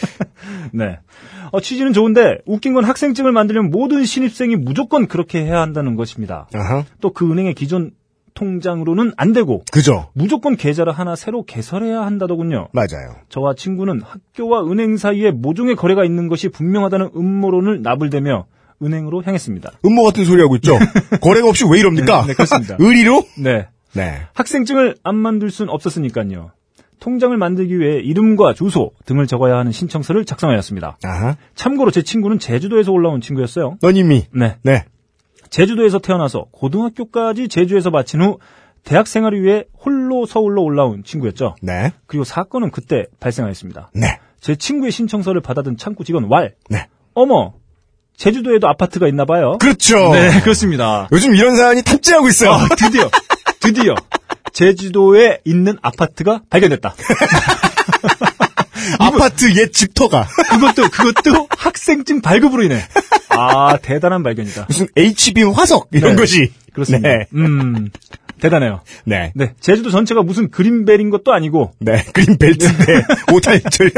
네. 0.72 0.98
어, 1.52 1.60
취지는 1.60 1.92
좋은데 1.92 2.38
웃긴 2.46 2.74
건 2.74 2.84
학생증을 2.84 3.32
만들려면 3.32 3.70
모든 3.70 4.04
신입생이 4.04 4.56
무조건 4.56 5.06
그렇게 5.08 5.42
해야 5.44 5.60
한다는 5.60 5.96
것입니다. 5.96 6.46
또 7.00 7.10
그 7.12 7.30
은행의 7.30 7.54
기존 7.54 7.90
통장으로는 8.34 9.12
안 9.16 9.32
되고 9.32 9.64
그죠. 9.72 10.08
무조건 10.14 10.56
계좌를 10.56 10.92
하나 10.92 11.16
새로 11.16 11.42
개설해야 11.44 12.02
한다더군요. 12.02 12.68
맞아요. 12.72 13.16
저와 13.28 13.54
친구는 13.56 14.00
학교와 14.02 14.62
은행 14.70 14.96
사이에 14.96 15.32
모종의 15.32 15.74
거래가 15.76 16.04
있는 16.04 16.28
것이 16.28 16.48
분명하다는 16.48 17.10
음모론을 17.16 17.82
나불대며 17.82 18.46
은행으로 18.82 19.22
향했습니다. 19.24 19.72
음모 19.84 20.04
같은 20.04 20.24
소리 20.24 20.40
하고 20.40 20.54
있죠. 20.56 20.78
거래가 21.20 21.48
없이 21.48 21.64
왜 21.70 21.80
이럽니까? 21.80 22.22
네, 22.22 22.28
네, 22.28 22.34
그렇습니다. 22.34 22.76
의리로? 22.80 23.24
네. 23.36 23.66
네. 23.92 24.22
학생증을 24.34 24.96
안 25.02 25.16
만들 25.16 25.50
순 25.50 25.68
없었으니까요. 25.68 26.50
통장을 27.00 27.36
만들기 27.36 27.78
위해 27.78 27.98
이름과 28.00 28.54
주소 28.54 28.92
등을 29.06 29.26
적어야 29.26 29.56
하는 29.56 29.72
신청서를 29.72 30.24
작성하였습니다. 30.26 30.98
아하. 31.02 31.36
참고로 31.54 31.90
제 31.90 32.02
친구는 32.02 32.38
제주도에서 32.38 32.92
올라온 32.92 33.20
친구였어요. 33.20 33.78
넌 33.80 33.96
이미. 33.96 34.26
네. 34.32 34.56
네. 34.62 34.84
제주도에서 35.48 35.98
태어나서 35.98 36.46
고등학교까지 36.52 37.48
제주에서 37.48 37.90
마친 37.90 38.20
후 38.22 38.38
대학 38.84 39.06
생활을 39.06 39.42
위해 39.42 39.64
홀로 39.84 40.26
서울로 40.26 40.62
올라온 40.62 41.02
친구였죠. 41.02 41.56
네. 41.62 41.92
그리고 42.06 42.24
사건은 42.24 42.70
그때 42.70 43.06
발생하였습니다. 43.18 43.90
네. 43.94 44.20
제 44.40 44.54
친구의 44.54 44.92
신청서를 44.92 45.40
받아든 45.40 45.76
창구 45.76 46.04
직원 46.04 46.28
왈. 46.30 46.54
네. 46.68 46.86
어머, 47.14 47.54
제주도에도 48.16 48.68
아파트가 48.68 49.08
있나 49.08 49.24
봐요. 49.24 49.58
그렇죠. 49.58 50.12
네, 50.12 50.40
그렇습니다. 50.42 51.08
요즘 51.12 51.34
이런 51.34 51.56
사연이 51.56 51.82
탑재하고 51.82 52.28
있어요. 52.28 52.52
아, 52.52 52.68
드디어, 52.76 53.10
드디어. 53.60 53.94
제주도에 54.52 55.38
있는 55.44 55.78
아파트가 55.82 56.42
발견됐다. 56.50 56.94
아파트 58.98 59.54
옛 59.56 59.72
집터가 59.72 60.26
그것도 60.50 60.90
그것도 60.90 61.48
학생증 61.56 62.22
발급으로 62.22 62.64
인해 62.64 62.82
아 63.28 63.76
대단한 63.80 64.22
발견이다. 64.22 64.66
무슨 64.68 64.88
HB 64.96 65.42
화석 65.44 65.88
이런 65.92 66.12
네. 66.12 66.16
것이 66.16 66.52
그렇습니다. 66.72 67.08
네. 67.08 67.26
음 67.34 67.90
대단해요. 68.40 68.80
네. 69.04 69.32
네 69.34 69.52
제주도 69.60 69.90
전체가 69.90 70.22
무슨 70.22 70.50
그린벨인 70.50 71.10
것도 71.10 71.32
아니고 71.32 71.72
네. 71.78 72.04
그린 72.12 72.36
벨트인데 72.38 73.02
오탈철 73.32 73.90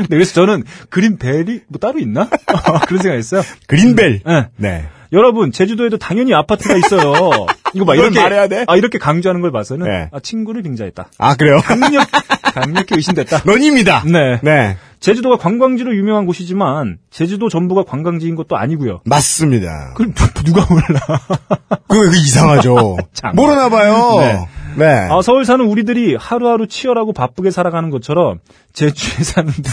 네, 0.00 0.06
그래서 0.08 0.34
저는 0.34 0.64
그린벨이 0.90 1.60
뭐 1.68 1.78
따로 1.80 1.98
있나 1.98 2.28
그런 2.86 3.02
생각했어요. 3.02 3.42
그린벨. 3.66 4.20
네. 4.26 4.48
네. 4.56 4.88
여러분 5.14 5.52
제주도에도 5.52 5.96
당연히 5.96 6.34
아파트가 6.34 6.76
있어요. 6.76 7.30
이거 7.72 7.84
봐 7.84 7.94
이걸 7.94 8.06
이렇게 8.06 8.20
말해야 8.20 8.48
돼? 8.48 8.64
아 8.66 8.76
이렇게 8.76 8.98
강조하는 8.98 9.40
걸 9.40 9.52
봐서는 9.52 9.86
네. 9.86 10.08
아, 10.12 10.20
친구를 10.20 10.62
빙자했다. 10.62 11.08
아 11.18 11.36
그래요? 11.36 11.60
강력 11.64 12.06
강력히 12.54 12.94
의심됐다. 12.96 13.42
넌입니다. 13.46 14.04
네. 14.06 14.40
네. 14.42 14.76
제주도가 15.00 15.36
관광지로 15.36 15.94
유명한 15.94 16.24
곳이지만 16.26 16.98
제주도 17.10 17.48
전부가 17.48 17.84
관광지인 17.84 18.36
것도 18.36 18.56
아니고요. 18.56 19.00
맞습니다. 19.04 19.94
그 19.96 20.12
누가 20.44 20.66
몰라? 20.66 21.00
그, 21.88 22.10
그 22.10 22.16
이상하죠. 22.16 22.96
참. 23.12 23.34
모르나 23.34 23.68
봐요. 23.68 24.20
네. 24.20 24.46
네. 24.76 24.86
아, 25.10 25.20
서울 25.22 25.44
사는 25.44 25.64
우리들이 25.64 26.16
하루하루 26.16 26.66
치열하고 26.66 27.12
바쁘게 27.12 27.50
살아가는 27.50 27.90
것처럼 27.90 28.38
제주에 28.72 29.22
사는 29.22 29.50
분들 29.52 29.70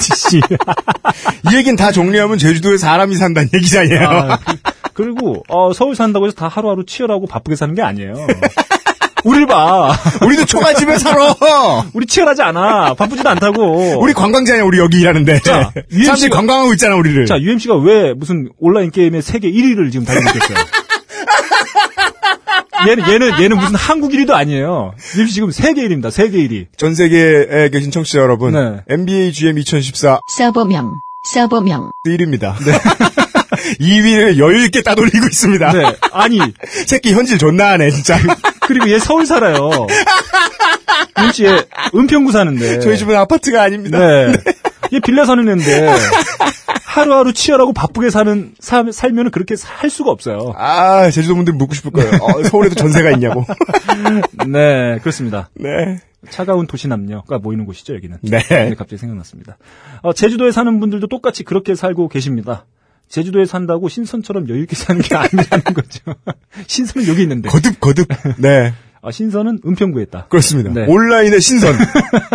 씨. 0.00 0.38
이 0.38 1.56
얘기는 1.56 1.76
다 1.76 1.92
정리하면 1.92 2.38
제주도에 2.38 2.76
사람이 2.76 3.14
산다는 3.16 3.48
얘기잖아요. 3.54 4.08
아, 4.08 4.38
그, 4.94 5.02
리고 5.02 5.42
서울 5.74 5.94
산다고 5.96 6.26
해서 6.26 6.34
다 6.34 6.48
하루하루 6.48 6.84
치열하고 6.86 7.26
바쁘게 7.26 7.56
사는 7.56 7.74
게 7.74 7.82
아니에요. 7.82 8.14
우리를 9.24 9.46
봐. 9.46 9.90
우리도 10.22 10.44
초가집에 10.44 10.98
살아. 10.98 11.34
우리 11.94 12.04
치열하지 12.04 12.42
않아. 12.42 12.92
바쁘지도 12.92 13.26
않다고. 13.30 13.98
우리 13.98 14.12
관광지 14.12 14.52
아니야, 14.52 14.64
우리 14.66 14.78
여기 14.78 15.00
일하는데. 15.00 15.38
자, 15.40 15.70
사람들이 15.90 16.04
UMC 16.04 16.28
가- 16.28 16.36
관광하고 16.36 16.72
있잖아, 16.74 16.94
우리를. 16.96 17.24
자, 17.24 17.40
UMC가 17.40 17.74
왜 17.76 18.12
무슨 18.12 18.50
온라인 18.60 18.90
게임의 18.90 19.22
세계 19.22 19.50
1위를 19.50 19.90
지금 19.90 20.04
달리고 20.04 20.28
있겠어요? 20.28 20.58
얘는, 22.86 23.08
얘는, 23.08 23.40
얘는 23.42 23.56
무슨 23.58 23.74
한국 23.76 24.12
1위도 24.12 24.32
아니에요. 24.32 24.92
UMC 25.16 25.32
지금 25.32 25.50
세계 25.50 25.88
1위입니다. 25.88 26.10
세계 26.10 26.38
1위. 26.46 26.66
전 26.76 26.94
세계에 26.94 27.70
계신 27.70 27.90
청취자 27.90 28.18
여러분. 28.18 28.52
네. 28.52 28.82
NBA 28.94 29.32
GM 29.32 29.56
2014 29.58 30.20
서버명, 30.36 30.92
서버명. 31.32 31.90
1위입니다. 32.06 32.52
2위를 33.80 34.38
여유있게 34.38 34.82
따돌리고 34.82 35.26
있습니다. 35.26 35.72
네. 35.72 35.82
아니, 36.12 36.38
새끼 36.86 37.12
현질 37.12 37.38
존나 37.38 37.70
하네, 37.72 37.90
진짜. 37.90 38.18
그리고 38.60 38.90
얘 38.90 38.98
서울 38.98 39.26
살아요. 39.26 39.70
UMC 41.20 41.44
얘 41.44 41.62
은평구 41.94 42.32
사는데. 42.32 42.80
저희 42.80 42.96
집은 42.98 43.14
아파트가 43.16 43.62
아닙니다. 43.62 43.98
네. 43.98 44.32
얘 44.92 45.00
빌라 45.00 45.24
사는 45.24 45.46
애인데. 45.46 45.94
하루하루 46.84 47.32
치열하고 47.32 47.72
바쁘게 47.72 48.10
사는, 48.10 48.54
사, 48.60 48.84
살면은 48.90 49.32
그렇게 49.32 49.56
살 49.56 49.90
수가 49.90 50.10
없어요. 50.12 50.54
아, 50.56 51.10
제주도 51.10 51.34
분들 51.34 51.54
묻고 51.54 51.74
싶을 51.74 51.90
거예요. 51.90 52.10
어, 52.22 52.42
서울에도 52.44 52.76
전세가 52.76 53.10
있냐고. 53.12 53.44
네, 54.46 54.98
그렇습니다. 55.00 55.50
네. 55.54 55.98
차가운 56.30 56.66
도시 56.66 56.86
남녀가 56.88 57.38
모이는 57.38 57.66
곳이죠, 57.66 57.94
여기는. 57.96 58.18
네. 58.22 58.38
네, 58.38 58.74
갑자기 58.76 58.98
생각났습니다. 58.98 59.56
어, 60.02 60.12
제주도에 60.12 60.52
사는 60.52 60.78
분들도 60.78 61.08
똑같이 61.08 61.42
그렇게 61.42 61.74
살고 61.74 62.08
계십니다. 62.08 62.64
제주도에 63.14 63.44
산다고 63.44 63.88
신선처럼 63.88 64.48
여유있게 64.48 64.74
사는 64.74 65.00
게 65.00 65.14
아니라는 65.14 65.62
거죠. 65.72 66.16
신선은 66.66 67.06
여기 67.06 67.22
있는데. 67.22 67.48
거듭, 67.48 67.78
거듭. 67.78 68.08
네. 68.38 68.74
아, 69.02 69.10
신선은 69.12 69.60
은평구에 69.64 70.02
있다. 70.04 70.26
그렇습니다. 70.26 70.72
네. 70.72 70.84
온라인의 70.88 71.40
신선. 71.40 71.74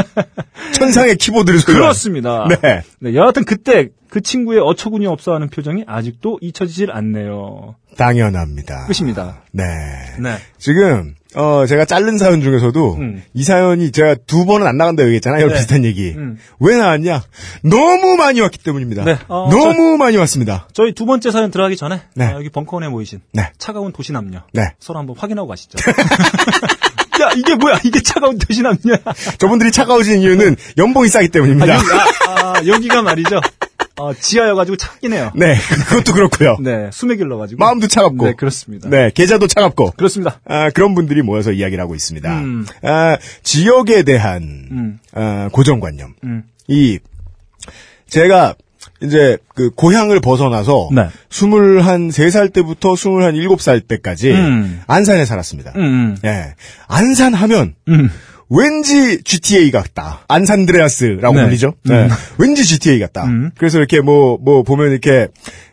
천상의 0.79 1.17
키보드를 1.17 1.59
소유한. 1.59 1.81
그렇습니다. 1.83 2.47
네. 2.47 2.83
네, 2.99 3.13
여하튼 3.13 3.43
그때 3.43 3.89
그 4.09 4.21
친구의 4.21 4.61
어처구니 4.61 5.05
없어 5.05 5.33
하는 5.33 5.49
표정이 5.49 5.83
아직도 5.85 6.37
잊혀지질 6.41 6.91
않네요. 6.91 7.75
당연합니다. 7.97 8.87
끝입니다. 8.87 9.41
네. 9.51 9.65
네. 10.21 10.37
지금 10.57 11.15
어 11.35 11.65
제가 11.67 11.85
자른 11.85 12.17
사연 12.17 12.41
중에서도 12.41 12.95
음. 12.95 13.23
이 13.33 13.43
사연이 13.43 13.91
제가 13.91 14.15
두 14.25 14.45
번은 14.45 14.65
안 14.65 14.77
나간다 14.77 15.03
얘기했잖아요. 15.03 15.47
네. 15.47 15.53
비슷한 15.53 15.85
얘기. 15.85 16.09
음. 16.17 16.39
왜 16.59 16.75
나왔냐? 16.75 17.21
너무 17.63 18.15
많이 18.15 18.41
왔기 18.41 18.57
때문입니다. 18.57 19.03
네. 19.03 19.17
어, 19.27 19.47
너무 19.51 19.97
많이 19.97 20.17
왔습니다. 20.17 20.67
저희 20.73 20.93
두 20.93 21.05
번째 21.05 21.29
사연 21.29 21.51
들어가기 21.51 21.77
전에 21.77 22.01
네. 22.15 22.25
아, 22.25 22.33
여기 22.33 22.49
벙커원에 22.49 22.87
모이신 22.87 23.21
네. 23.33 23.51
차가운 23.59 23.93
도시 23.93 24.11
남녀 24.11 24.41
네. 24.53 24.73
서로 24.79 24.97
한번 24.99 25.15
확인하고 25.17 25.47
가시죠. 25.47 25.77
야 27.21 27.31
이게 27.35 27.53
뭐야? 27.55 27.79
이게 27.83 28.01
차가운 28.01 28.37
도시 28.39 28.61
남녀야? 28.61 28.97
저분들이 29.37 29.71
차가워진 29.71 30.21
이유는 30.21 30.55
연봉이 30.77 31.09
싸기 31.09 31.27
아, 31.27 31.31
때문입니다. 31.31 31.75
여기, 31.75 31.85
아, 31.91 32.31
아, 32.31 32.65
여기가 32.65 33.01
말이죠. 33.03 33.41
어, 33.99 34.13
지하여가지고 34.13 34.77
차긴 34.77 35.13
해요. 35.13 35.31
네, 35.35 35.55
그것도 35.89 36.13
그렇고요. 36.13 36.57
네, 36.61 36.89
수맥 36.91 37.19
일러가지고. 37.19 37.59
마음도 37.59 37.87
차갑고. 37.87 38.25
네, 38.25 38.33
그렇습니다. 38.33 38.89
네, 38.89 39.11
계좌도 39.13 39.47
차갑고. 39.47 39.91
그렇습니다. 39.91 40.39
아, 40.45 40.69
그런 40.69 40.95
분들이 40.95 41.21
모여서 41.21 41.51
이야기를 41.51 41.81
하고 41.81 41.95
있습니다. 41.95 42.39
음. 42.39 42.65
아, 42.83 43.17
지역에 43.43 44.03
대한 44.03 44.67
음. 44.71 44.99
아, 45.13 45.49
고정관념. 45.51 46.13
음. 46.23 46.43
이 46.67 46.99
제가 48.07 48.55
이제 49.01 49.37
그 49.55 49.69
고향을 49.71 50.19
벗어나서 50.19 50.89
네. 50.93 51.07
23살 51.29 52.51
때부터 52.53 52.93
27살 52.93 53.87
때까지 53.87 54.31
음. 54.31 54.81
안산에 54.87 55.25
살았습니다. 55.25 55.73
음, 55.75 56.17
예. 56.25 56.53
안산 56.87 57.33
하면 57.33 57.75
음. 57.87 58.09
왠지 58.49 59.21
GTA 59.23 59.71
같다. 59.71 60.25
안산드레아스라고 60.27 61.35
네. 61.35 61.43
불리죠. 61.43 61.75
네. 61.83 62.07
왠지 62.37 62.65
GTA 62.65 62.99
같다. 62.99 63.25
음. 63.25 63.51
그래서 63.57 63.77
이렇게 63.77 64.01
뭐, 64.01 64.37
뭐 64.41 64.63
보면 64.63 64.91
이렇게 64.91 65.27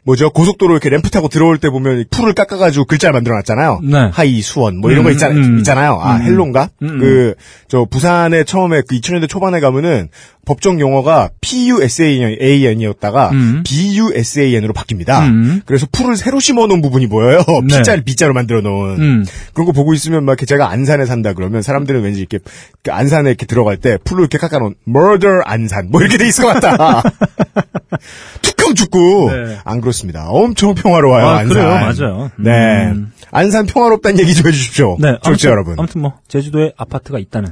뭐죠. 0.06 0.30
고속도로 0.30 0.72
이렇게 0.72 0.88
램프 0.88 1.10
타고 1.10 1.28
들어올 1.28 1.58
때 1.58 1.68
보면 1.68 2.04
풀을 2.10 2.32
깎아가지고 2.32 2.84
글자를 2.84 3.12
만들어 3.12 3.34
놨잖아요. 3.34 3.80
네. 3.82 4.08
Hi, 4.12 4.40
수원, 4.40 4.78
뭐 4.78 4.92
이런 4.92 5.02
거 5.02 5.10
음, 5.10 5.12
있잖아요. 5.58 5.94
음. 5.94 6.00
아, 6.00 6.16
음. 6.16 6.22
Hello인가? 6.22 6.70
음. 6.82 6.98
그, 7.00 7.34
저, 7.66 7.84
부산에 7.90 8.44
처음에 8.44 8.82
그 8.86 8.94
2000년대 8.94 9.28
초반에 9.28 9.58
가면은 9.58 10.08
법정 10.46 10.78
용어가 10.78 11.30
PUSAN이었다가 11.40 13.30
음. 13.30 13.64
BUSAN으로 13.64 14.72
바뀝니다. 14.72 15.26
음. 15.26 15.62
그래서 15.66 15.88
풀을 15.90 16.16
새로 16.16 16.38
심어 16.38 16.68
놓은 16.68 16.82
부분이 16.82 17.08
보여요. 17.08 17.40
네. 17.68 17.78
P자를 17.78 18.04
B자로 18.04 18.32
만들어 18.32 18.60
놓은. 18.60 19.00
음. 19.00 19.24
그런 19.54 19.66
거 19.66 19.72
보고 19.72 19.92
있으면 19.92 20.24
막 20.24 20.38
제가 20.38 20.70
안산에 20.70 21.04
산다 21.04 21.32
그러면 21.32 21.62
사람들은 21.62 22.02
왠지 22.02 22.20
이렇게 22.20 22.38
그 22.84 22.92
안산에 22.92 23.28
이렇게 23.28 23.44
들어갈 23.44 23.76
때 23.78 23.98
풀로 24.04 24.20
이렇게 24.20 24.38
깎아놓은 24.38 24.76
murder 24.86 25.40
안산 25.44 25.88
뭐 25.90 26.00
이렇게 26.00 26.16
돼 26.16 26.28
있을 26.28 26.44
것 26.44 26.60
같다. 26.60 27.02
툭형 28.42 28.74
죽고 28.74 29.30
네. 29.30 29.58
안 29.64 29.80
그렇 29.80 29.92
습니다. 29.96 30.28
엄청 30.28 30.74
평화로워요 30.74 31.26
아, 31.26 31.38
안산. 31.38 31.48
그래요, 31.48 31.68
맞아요. 31.68 32.30
네, 32.36 32.86
음. 32.92 33.12
안산 33.30 33.66
평화롭다는 33.66 34.18
얘기 34.20 34.34
좀 34.34 34.46
해주십시오. 34.46 34.96
네, 35.00 35.16
아무튼, 35.22 35.50
여러분. 35.50 35.74
아무튼 35.78 36.00
뭐 36.02 36.14
제주도에 36.28 36.72
아파트가 36.76 37.18
있다는 37.18 37.50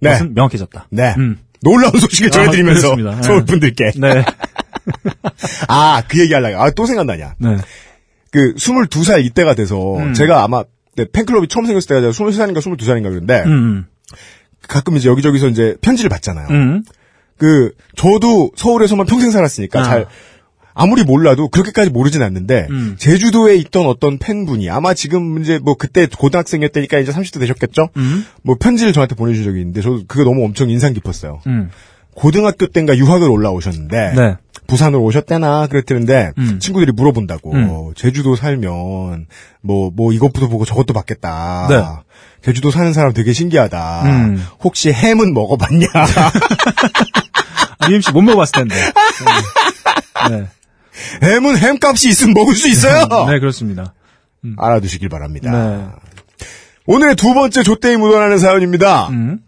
네, 0.00 0.10
것은 0.10 0.34
명확해졌다. 0.34 0.88
네. 0.90 1.14
음. 1.18 1.38
놀라운 1.62 1.92
소식을 1.98 2.28
아, 2.28 2.30
전해드리면서 2.32 2.94
그렇습니다. 2.94 3.16
네. 3.16 3.22
서울 3.22 3.44
분들께 3.44 3.92
네. 3.96 4.24
아 5.68 6.02
그 6.08 6.20
얘기 6.20 6.32
하려고 6.34 6.62
아 6.62 6.70
또 6.70 6.86
생각나냐. 6.86 7.34
네. 7.38 7.56
그 8.30 8.54
22살 8.54 9.24
이때가 9.24 9.54
돼서 9.54 9.96
음. 9.98 10.14
제가 10.14 10.42
아마 10.44 10.64
네, 10.96 11.06
팬클럽이 11.10 11.48
처음 11.48 11.66
생겼을 11.66 11.88
때가 11.88 12.10
23살인가 12.10 12.58
22살인가 12.58 13.04
그런데 13.10 13.42
음. 13.46 13.86
가끔 14.68 14.96
이제 14.96 15.08
여기저기서 15.08 15.48
이제 15.48 15.76
편지를 15.80 16.08
받잖아요. 16.10 16.48
음. 16.50 16.84
그 17.38 17.72
저도 17.96 18.50
서울에서만 18.56 19.06
평생 19.06 19.30
살았으니까 19.30 19.80
아. 19.80 19.82
잘 19.84 20.06
아무리 20.78 21.04
몰라도 21.04 21.48
그렇게까지 21.48 21.88
모르진 21.88 22.22
않는데 22.22 22.66
음. 22.68 22.96
제주도에 22.98 23.56
있던 23.56 23.86
어떤 23.86 24.18
팬분이 24.18 24.68
아마 24.68 24.92
지금 24.92 25.40
이제 25.40 25.58
뭐 25.58 25.74
그때 25.74 26.06
고등학생이었다니까 26.06 26.98
이제 26.98 27.12
30대 27.12 27.40
되셨겠죠? 27.40 27.88
음. 27.96 28.26
뭐 28.42 28.56
편지를 28.60 28.92
저한테 28.92 29.14
보내준 29.14 29.42
적이 29.42 29.60
있는데 29.60 29.80
저도 29.80 30.02
그거 30.06 30.24
너무 30.24 30.44
엄청 30.44 30.68
인상 30.68 30.92
깊었어요. 30.92 31.40
음. 31.46 31.70
고등학교 32.14 32.66
때인가 32.66 32.94
유학을 32.94 33.30
올라오셨는데 33.30 34.12
네. 34.16 34.36
부산으로 34.66 35.02
오셨대나 35.02 35.68
그랬는데 35.68 36.32
음. 36.36 36.58
친구들이 36.60 36.92
물어본다고 36.92 37.52
음. 37.54 37.92
제주도 37.96 38.36
살면 38.36 39.28
뭐뭐 39.62 40.12
이것부터 40.12 40.48
보고 40.48 40.66
저것도 40.66 40.92
받겠다. 40.92 41.68
네. 41.70 41.82
제주도 42.42 42.70
사는 42.70 42.92
사람 42.92 43.14
되게 43.14 43.32
신기하다. 43.32 44.02
음. 44.04 44.46
혹시 44.62 44.92
햄은 44.92 45.32
먹어봤냐? 45.32 45.86
UMC 47.88 48.12
못 48.12 48.20
먹어봤을 48.20 48.52
텐데. 48.52 48.74
네. 50.30 50.46
햄은 51.22 51.56
햄값이 51.56 52.08
있으면 52.08 52.34
먹을 52.34 52.54
수 52.54 52.68
있어요. 52.68 53.06
네, 53.30 53.38
그렇습니다. 53.38 53.94
알아두시길 54.58 55.08
바랍니다. 55.08 55.50
네. 55.50 56.46
오늘의 56.86 57.16
두 57.16 57.34
번째 57.34 57.62
조땡이 57.62 57.96
묻어나는 57.96 58.38
사연입니다. 58.38 59.08
음. 59.08 59.40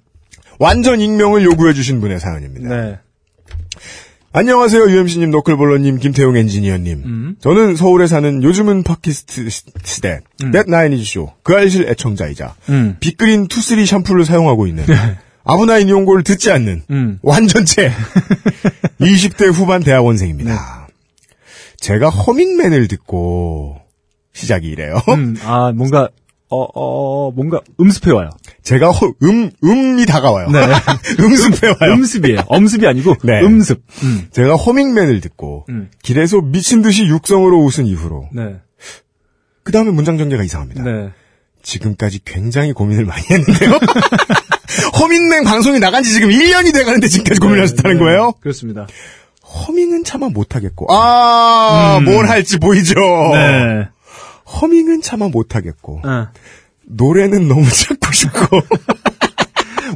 완전 0.58 1.00
익명을 1.00 1.44
요구해주신 1.44 2.00
분의 2.00 2.18
사연입니다. 2.18 2.68
네. 2.68 2.98
안녕하세요, 4.32 4.90
UMC님, 4.90 5.30
너클볼러님, 5.30 5.98
김태용 5.98 6.36
엔지니어님. 6.36 7.02
음. 7.04 7.36
저는 7.40 7.76
서울에 7.76 8.06
사는 8.06 8.42
요즘은 8.42 8.82
팟캐스트 8.82 9.48
시- 9.48 9.62
시대, 9.84 10.20
넷나인이즈쇼, 10.42 11.32
그 11.42 11.54
알실 11.54 11.88
애청자이자, 11.88 12.54
음. 12.68 12.96
빅그린 13.00 13.48
투쓰리 13.48 13.86
샴푸를 13.86 14.24
사용하고 14.26 14.66
있는, 14.66 14.84
아브나인 15.44 15.88
이용고를 15.88 16.24
듣지 16.24 16.50
않는, 16.52 16.82
음. 16.90 17.18
완전체, 17.22 17.90
20대 19.00 19.50
후반 19.52 19.82
대학원생입니다. 19.82 20.77
제가 21.80 22.08
허밍맨을 22.08 22.88
듣고, 22.88 23.80
시작이 24.32 24.68
이래요. 24.68 25.00
음, 25.08 25.36
아, 25.44 25.72
뭔가, 25.72 26.08
어, 26.50 26.62
어, 26.74 27.30
뭔가 27.30 27.60
음습해 27.78 28.12
와요. 28.12 28.30
제가 28.62 28.90
허, 28.90 29.12
음, 29.22 29.50
음이 29.62 30.06
다가와요. 30.06 30.50
네. 30.50 30.60
음습해 31.20 31.68
와요. 31.68 31.94
음습이에요. 31.94 32.42
엄습이 32.46 32.86
아니고, 32.86 33.16
네. 33.22 33.42
음습. 33.42 33.82
음. 34.02 34.28
제가 34.32 34.56
허밍맨을 34.56 35.20
듣고, 35.20 35.66
음. 35.68 35.90
길에서 36.02 36.40
미친 36.40 36.82
듯이 36.82 37.06
육성으로 37.06 37.58
웃은 37.58 37.86
이후로, 37.86 38.28
네. 38.32 38.56
그 39.62 39.72
다음에 39.72 39.90
문장 39.90 40.16
전개가 40.16 40.42
이상합니다. 40.44 40.82
네. 40.82 41.10
지금까지 41.62 42.20
굉장히 42.24 42.72
고민을 42.72 43.04
많이 43.04 43.22
했는데요. 43.30 43.78
허밍맨 44.98 45.44
방송이 45.44 45.78
나간 45.80 46.02
지 46.02 46.12
지금 46.12 46.30
1년이 46.30 46.72
돼가는데 46.72 47.08
지금까지 47.08 47.40
고민을 47.40 47.62
하셨다는 47.62 47.98
네. 47.98 48.02
거예요? 48.02 48.32
그렇습니다. 48.40 48.86
허밍은 49.48 50.04
차마 50.04 50.28
못하겠고, 50.28 50.86
아, 50.92 51.98
음. 51.98 52.04
뭘 52.04 52.28
할지 52.28 52.58
보이죠? 52.58 52.94
네. 53.32 53.88
허밍은 54.60 55.02
차마 55.02 55.28
못하겠고, 55.28 56.02
어. 56.04 56.28
노래는 56.86 57.48
너무 57.48 57.64
찾고 57.70 58.12
싶고, 58.12 58.60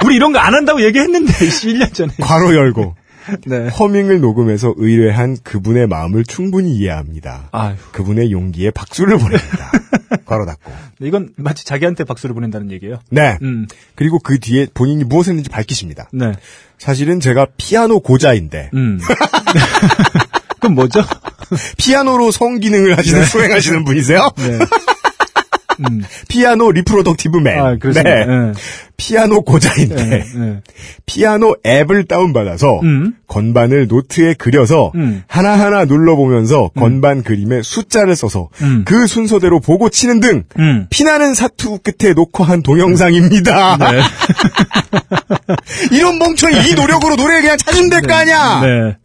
우리 0.04 0.16
이런 0.16 0.32
거 0.32 0.38
안 0.38 0.54
한다고 0.54 0.82
얘기했는데, 0.82 1.32
1년 1.32 1.92
전에. 1.94 2.12
괄호 2.20 2.54
열고, 2.54 2.94
네. 3.46 3.68
허밍을 3.68 4.20
녹음해서 4.20 4.74
의뢰한 4.76 5.37
그분의 5.42 5.87
마음을 5.87 6.24
충분히 6.24 6.76
이해합니다. 6.76 7.48
아유. 7.52 7.74
그분의 7.92 8.32
용기에 8.32 8.70
박수를 8.70 9.18
보냅니다. 9.18 9.70
괄호 10.24 10.46
닫고. 10.46 10.72
이건 11.00 11.30
마치 11.37 11.64
자기한테 11.64 12.04
박수를 12.04 12.35
보낸다는 12.35 12.70
얘기예요. 12.72 12.98
네. 13.11 13.38
음. 13.42 13.66
그리고 13.94 14.18
그 14.18 14.38
뒤에 14.38 14.66
본인이 14.72 15.04
무엇을 15.04 15.32
했는지 15.32 15.50
밝히십니다. 15.50 16.08
네. 16.12 16.32
사실은 16.78 17.20
제가 17.20 17.46
피아노 17.56 18.00
고자인데, 18.00 18.70
음. 18.74 18.98
그럼 20.61 20.74
뭐죠? 20.74 21.00
피아노로 21.76 22.30
성기능을 22.30 22.98
하시는, 22.98 23.24
수행하시는 23.24 23.85
분이세요? 23.85 24.30
네. 24.37 24.58
음. 25.80 26.02
피아노 26.28 26.70
reproductive 26.72 27.38
man. 27.38 27.59
아. 27.58 27.76
네. 27.78 28.02
네. 28.02 28.52
피아노 28.96 29.42
고자인데, 29.42 29.94
네. 29.96 30.24
네. 30.37 30.61
피아노 31.06 31.56
앱을 31.66 32.04
다운받아서, 32.04 32.80
음. 32.82 33.14
건반을 33.26 33.88
노트에 33.88 34.35
그려서, 34.35 34.92
음. 34.94 35.24
하나하나 35.26 35.85
눌러보면서 35.87 36.70
건반 36.76 37.22
그림에 37.24 37.62
숫자를 37.62 38.14
써서, 38.14 38.48
음. 38.61 38.82
그 38.85 39.06
순서대로 39.08 39.58
보고 39.61 39.88
치는 39.88 40.20
등, 40.20 40.44
음. 40.58 40.87
피나는 40.90 41.35
사투 41.35 41.78
끝에 41.82 42.12
녹화한 42.12 42.62
동영상입니다. 42.62 43.76
네. 43.78 44.00
이런 45.96 46.18
멍청이 46.18 46.70
이 46.70 46.74
노력으로 46.74 47.16
노래를 47.16 47.42
그냥 47.42 47.56
찾으면 47.56 47.90
될 47.90 48.02
거 48.02 48.14
아니야! 48.14 48.61
네. 48.61 48.96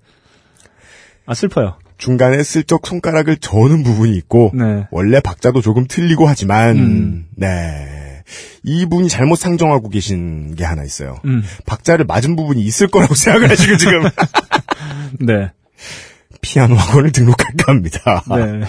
아, 1.26 1.34
슬퍼요. 1.34 1.76
중간에 1.98 2.44
슬쩍 2.44 2.86
손가락을 2.86 3.38
저는 3.38 3.84
부분이 3.84 4.16
있고, 4.18 4.52
네. 4.54 4.86
원래 4.92 5.20
박자도 5.20 5.62
조금 5.62 5.86
틀리고 5.88 6.28
하지만, 6.28 6.78
음. 6.78 7.26
네. 7.36 8.24
이분이 8.64 9.08
잘못 9.08 9.38
상정하고 9.38 9.90
계신 9.90 10.54
게 10.56 10.66
하나 10.66 10.84
있어요. 10.84 11.20
음. 11.26 11.44
박자를 11.66 12.06
맞은 12.06 12.36
부분이 12.36 12.62
있을 12.62 12.88
거라고 12.88 13.16
생각을 13.16 13.50
하시고 13.50 13.78
지금 13.78 14.04
네. 15.20 15.52
피아노 16.42 16.76
학원을 16.76 17.12
등록할까 17.12 17.72
합니다. 17.72 18.24
네. 18.30 18.68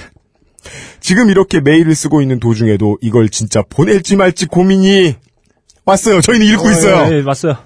지금 1.00 1.30
이렇게 1.30 1.60
메일을 1.60 1.94
쓰고 1.94 2.22
있는 2.22 2.38
도중에도 2.40 2.98
이걸 3.00 3.28
진짜 3.28 3.62
보낼지 3.68 4.16
말지 4.16 4.46
고민이 4.46 5.16
왔어요. 5.84 6.20
저희는 6.20 6.46
읽고 6.46 6.70
있어요. 6.70 7.08
네, 7.08 7.22
맞어요. 7.22 7.56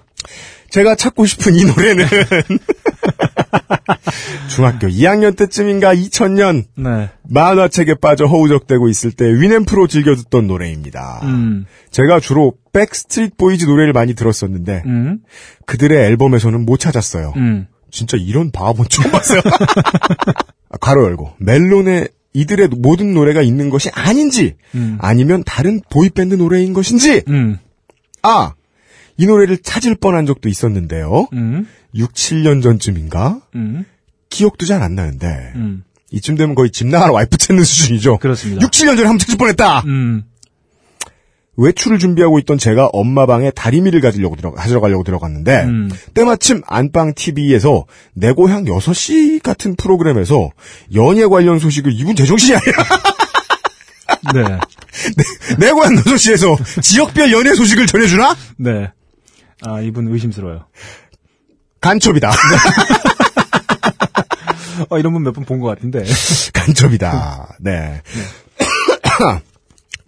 제가 0.70 0.94
찾고 0.94 1.26
싶은 1.26 1.54
이 1.54 1.64
노래는 1.64 2.06
중학교 4.48 4.86
2학년 4.88 5.36
때쯤인가 5.36 5.94
2000년 5.94 6.64
네. 6.76 7.10
만화책에 7.28 7.94
빠져 7.94 8.26
허우적대고 8.26 8.88
있을 8.88 9.12
때 9.12 9.24
Winamp로 9.26 9.86
즐겨 9.86 10.14
듣던 10.14 10.46
노래입니다. 10.46 11.20
음. 11.24 11.66
제가 11.90 12.20
주로 12.20 12.54
백스트리트 12.72 13.36
보이즈 13.36 13.64
노래를 13.64 13.92
많이 13.92 14.14
들었었는데 14.14 14.82
음. 14.86 15.18
그들의 15.66 15.96
앨범에서는 16.06 16.64
못 16.64 16.78
찾았어요. 16.78 17.32
음. 17.36 17.66
진짜 17.90 18.16
이런 18.18 18.50
바본 18.50 18.86
처음 18.88 19.10
봤어요. 19.10 19.40
아, 20.70 20.78
괄호 20.80 21.04
열고 21.04 21.34
멜론에 21.38 22.08
이들의 22.32 22.68
모든 22.78 23.12
노래가 23.12 23.42
있는 23.42 23.68
것이 23.68 23.90
아닌지 23.92 24.56
음. 24.74 24.96
아니면 25.00 25.42
다른 25.44 25.80
boy 25.90 26.09
band 26.09 26.34
노래인 26.34 26.72
것인지 26.72 27.22
음. 27.28 27.58
아! 28.22 28.54
이 29.16 29.26
노래를 29.26 29.58
찾을 29.58 29.94
뻔한 29.96 30.26
적도 30.26 30.48
있었는데요. 30.48 31.28
음. 31.34 31.66
6, 31.94 32.12
7년 32.14 32.62
전쯤인가? 32.62 33.40
음. 33.54 33.84
기억도 34.30 34.64
잘 34.66 34.82
안 34.82 34.94
나는데 34.94 35.52
음. 35.56 35.84
이쯤 36.10 36.36
되면 36.36 36.54
거의 36.54 36.70
집 36.70 36.86
나가는 36.86 37.12
와이프 37.12 37.36
찾는 37.36 37.64
수준이죠. 37.64 38.18
그렇습니다. 38.18 38.62
6, 38.62 38.70
7년 38.70 38.96
전에 38.96 39.02
한번 39.04 39.18
찾을 39.18 39.36
뻔했다. 39.36 39.80
음. 39.86 40.24
외출을 41.58 41.98
준비하고 41.98 42.38
있던 42.40 42.56
제가 42.56 42.86
엄마 42.94 43.26
방에 43.26 43.50
다리미를 43.50 44.00
가지려고 44.00 44.36
들어 44.36 44.52
가지러 44.52 44.80
가려고 44.80 45.04
들어갔는데 45.04 45.64
음. 45.64 45.90
때마침 46.14 46.62
안방 46.66 47.12
TV에서 47.14 47.84
내 48.14 48.32
고향 48.32 48.64
6시 48.64 49.42
같은 49.42 49.76
프로그램에서 49.76 50.50
연예 50.94 51.26
관련 51.26 51.58
소식을 51.58 51.92
이분 51.92 52.16
제정신이 52.16 52.56
아니야. 52.56 52.74
네. 54.34 54.58
내 55.58 55.70
고향 55.72 55.94
6시에서 55.96 56.82
지역별 56.82 57.32
연예 57.32 57.54
소식을 57.54 57.86
전해주나? 57.86 58.34
네. 58.56 58.90
아, 59.64 59.80
이분 59.80 60.08
의심스러워요. 60.08 60.66
간첩이다. 61.80 62.30
어, 64.90 64.98
이런 64.98 65.12
분 65.12 65.22
몇 65.22 65.32
번 65.34 65.44
본 65.44 65.60
것 65.60 65.68
같은데. 65.68 66.04
간첩이다. 66.52 67.56
네. 67.60 68.02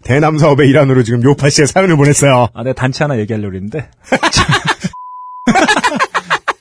대남 0.04 0.38
사업의 0.38 0.68
일환으로 0.68 1.02
지금 1.02 1.22
요파 1.22 1.48
씨의 1.50 1.66
사연을 1.66 1.96
보냈어요. 1.96 2.48
아, 2.52 2.62
내가 2.62 2.74
단체 2.74 3.04
하나 3.04 3.18
얘기하려고 3.18 3.54
했는데. 3.54 3.88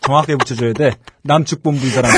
정확하게 0.01 0.35
붙여줘야 0.37 0.73
돼. 0.73 0.95
남측본부 1.23 1.85
이 1.85 1.89
사람 1.89 2.11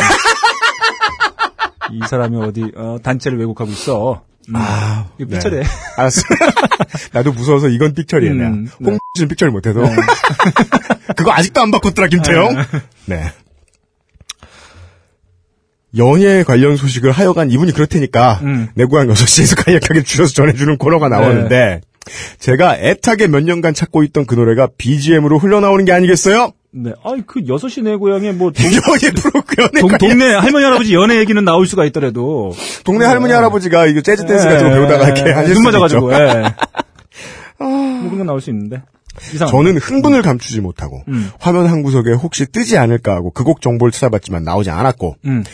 이. 1.91 1.97
이 1.97 2.07
사람이 2.07 2.37
어디, 2.37 2.71
어, 2.75 2.97
단체를 3.01 3.37
왜곡하고 3.39 3.71
있어. 3.71 4.23
음. 4.49 4.55
아, 4.55 5.07
이거 5.17 5.29
삐처리해. 5.29 5.63
알았어. 5.97 6.21
나도 7.13 7.31
무서워서 7.33 7.69
이건 7.69 7.93
픽처리해, 7.93 8.33
내가. 8.33 8.49
음, 8.49 8.69
네. 8.79 8.91
홍씨는 8.91 9.29
픽처리 9.29 9.51
못해서. 9.51 9.81
그거 11.17 11.31
아직도 11.31 11.61
안 11.61 11.71
바꿨더라, 11.71 12.07
김태형. 12.07 12.55
네. 13.05 13.31
연예 15.97 16.43
관련 16.43 16.75
소식을 16.75 17.11
하여간 17.11 17.51
이분이 17.51 17.71
그렇다니까, 17.71 18.39
음. 18.43 18.67
내 18.75 18.85
고향 18.85 19.07
6시에서 19.07 19.63
간략하게 19.63 20.03
줄여서 20.03 20.33
전해주는 20.33 20.77
코너가 20.77 21.09
나오는데, 21.09 21.81
제가 22.39 22.77
애타게 22.77 23.27
몇 23.27 23.41
년간 23.43 23.73
찾고 23.73 24.03
있던 24.03 24.25
그 24.25 24.35
노래가 24.35 24.67
BGM으로 24.77 25.39
흘러나오는 25.39 25.85
게 25.85 25.91
아니겠어요? 25.91 26.51
네. 26.77 26.91
아이, 27.05 27.21
그 27.25 27.39
6시 27.41 27.83
내 27.83 27.95
고향에 27.95 28.33
뭐, 28.33 28.51
동, 28.51 28.65
연예 28.67 29.11
프로, 29.13 29.41
연예 29.59 29.79
동, 29.79 29.87
관련 29.89 29.97
동네 29.97 30.33
할머니 30.33 30.63
할아버지 30.65 30.93
연애 30.93 31.17
얘기는 31.19 31.43
나올 31.45 31.65
수가 31.67 31.85
있더라도. 31.85 32.53
동네 32.83 33.05
할머니 33.05 33.31
할아버지가 33.31 33.85
이거 33.87 34.01
재즈 34.01 34.25
댄스 34.25 34.45
같은 34.45 34.69
거 34.69 34.75
배우다가 34.75 35.05
이렇게 35.09 35.31
하실 35.31 35.53
눈 35.53 35.63
맞아가지고. 35.63 36.13
예. 36.13 36.43
뭐 37.57 38.01
그런 38.03 38.17
건 38.17 38.27
나올 38.27 38.41
수 38.41 38.49
있는데. 38.49 38.81
이상. 39.33 39.47
저는 39.47 39.77
흥분을 39.77 40.21
감추지 40.21 40.59
못하고 40.59 41.01
음. 41.07 41.29
화면 41.39 41.67
한 41.67 41.81
구석에 41.83 42.11
혹시 42.11 42.45
뜨지 42.45 42.77
않을까 42.77 43.13
하고 43.15 43.31
그 43.31 43.45
곡 43.45 43.61
정보를 43.61 43.93
찾아봤지만 43.93 44.43
나오지 44.43 44.69
않았고 44.71 45.15
음. 45.25 45.45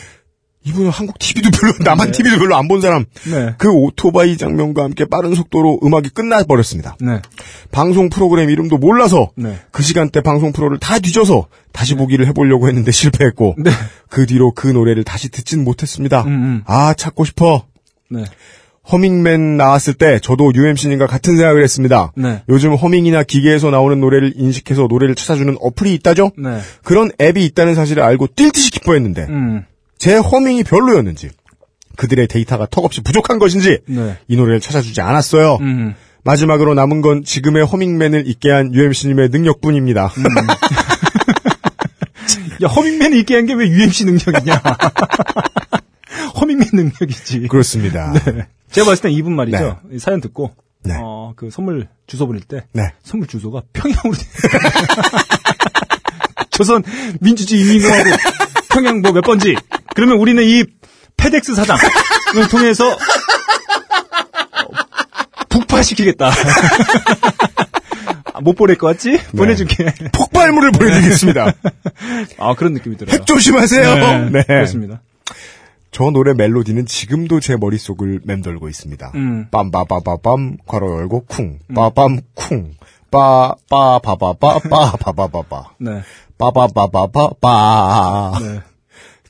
이분은 0.64 0.90
한국 0.90 1.18
TV도 1.18 1.50
별로 1.50 1.72
남한 1.84 2.12
TV도 2.12 2.38
별로 2.38 2.56
안 2.56 2.68
본 2.68 2.80
사람 2.80 3.04
네. 3.30 3.54
그 3.58 3.68
오토바이 3.70 4.36
장면과 4.36 4.84
함께 4.84 5.04
빠른 5.04 5.34
속도로 5.34 5.80
음악이 5.82 6.10
끝나버렸습니다. 6.10 6.96
네. 7.00 7.20
방송 7.70 8.08
프로그램 8.08 8.48
이름도 8.50 8.78
몰라서 8.78 9.30
네. 9.36 9.58
그 9.72 9.82
시간대 9.82 10.20
방송 10.20 10.52
프로를 10.52 10.78
다 10.78 10.98
뒤져서 10.98 11.48
다시 11.72 11.94
보기를 11.96 12.26
해보려고 12.28 12.68
했는데 12.68 12.92
실패했고 12.92 13.56
네. 13.58 13.70
그 14.08 14.26
뒤로 14.26 14.52
그 14.52 14.68
노래를 14.68 15.04
다시 15.04 15.28
듣진 15.30 15.64
못했습니다. 15.64 16.22
음, 16.22 16.28
음. 16.28 16.62
아 16.66 16.94
찾고 16.94 17.24
싶어. 17.24 17.66
네. 18.08 18.24
허밍맨 18.90 19.56
나왔을 19.56 19.94
때 19.94 20.18
저도 20.20 20.52
UMC님과 20.54 21.06
같은 21.06 21.36
생각을 21.36 21.62
했습니다. 21.62 22.12
네. 22.16 22.42
요즘 22.48 22.74
허밍이나 22.74 23.22
기계에서 23.22 23.70
나오는 23.70 24.00
노래를 24.00 24.32
인식해서 24.36 24.86
노래를 24.88 25.14
찾아주는 25.14 25.56
어플이 25.60 25.94
있다죠? 25.94 26.32
네. 26.36 26.58
그런 26.82 27.10
앱이 27.20 27.44
있다는 27.46 27.74
사실을 27.76 28.02
알고 28.02 28.28
뛸 28.34 28.50
듯이 28.50 28.70
기뻐했는데 28.72 29.26
음. 29.28 29.64
제 30.02 30.16
허밍이 30.16 30.64
별로였는지 30.64 31.30
그들의 31.96 32.26
데이터가 32.26 32.66
턱없이 32.66 33.02
부족한 33.02 33.38
것인지 33.38 33.78
네. 33.86 34.18
이 34.26 34.34
노래를 34.34 34.58
찾아주지 34.58 35.00
않았어요. 35.00 35.58
음. 35.60 35.94
마지막으로 36.24 36.74
남은 36.74 37.02
건 37.02 37.22
지금의 37.22 37.64
허밍맨을 37.66 38.26
있게 38.26 38.50
한 38.50 38.74
UMC님의 38.74 39.28
능력뿐입니다. 39.28 40.12
야, 42.64 42.66
허밍맨이 42.66 43.16
있게 43.20 43.36
한 43.36 43.46
게 43.46 43.54
왜 43.54 43.68
UMC 43.68 44.06
능력이냐. 44.06 44.60
허밍맨 46.40 46.66
능력이지. 46.72 47.46
그렇습니다. 47.46 48.12
네. 48.12 48.48
제가 48.72 48.86
봤을 48.88 49.02
땐 49.02 49.12
이분 49.12 49.36
말이죠. 49.36 49.78
이 49.92 50.00
사연 50.00 50.20
듣고, 50.20 50.50
네. 50.82 50.94
어, 51.00 51.32
그 51.36 51.48
선물 51.50 51.86
주소 52.08 52.26
보낼 52.26 52.40
때, 52.42 52.64
네. 52.72 52.90
선물 53.04 53.28
주소가 53.28 53.62
평양으로 53.72 54.14
돼. 54.14 54.24
조선 56.52 56.82
민주주의 57.20 57.60
인민공화국 57.62 58.12
평양 58.70 59.00
뭐 59.02 59.12
몇 59.12 59.22
번지. 59.22 59.56
그러면 59.94 60.18
우리는 60.18 60.42
이 60.44 60.64
페덱스 61.16 61.54
사장을 61.54 61.80
통해서 62.50 62.90
어, 62.92 62.96
북파시키겠다. 65.48 66.30
아, 68.34 68.40
못 68.40 68.54
보낼 68.54 68.76
것 68.78 68.86
같지? 68.88 69.18
보내줄게. 69.36 69.92
폭발물을 70.12 70.72
보내드리겠습니다. 70.72 71.52
아 72.38 72.54
그런 72.54 72.72
느낌이 72.74 72.96
들어요. 72.96 73.14
핵 73.14 73.26
조심하세요. 73.26 74.30
네. 74.30 74.42
그렇습니다. 74.44 75.00
저 75.90 76.04
노래 76.10 76.32
멜로디는 76.32 76.86
지금도 76.86 77.40
제 77.40 77.56
머릿속을 77.56 78.20
맴돌고 78.24 78.68
있습니다. 78.70 79.12
음. 79.14 79.48
빰바바바밤 79.50 80.56
괄호 80.66 80.98
열고 81.00 81.26
쿵 81.26 81.58
빠밤 81.74 82.20
쿵 82.34 82.74
빠빠바바바바 83.10 84.60
빠바바바바 84.70 85.64
네. 85.80 86.00
빠바바바바바 86.50 88.38
네. 88.40 88.60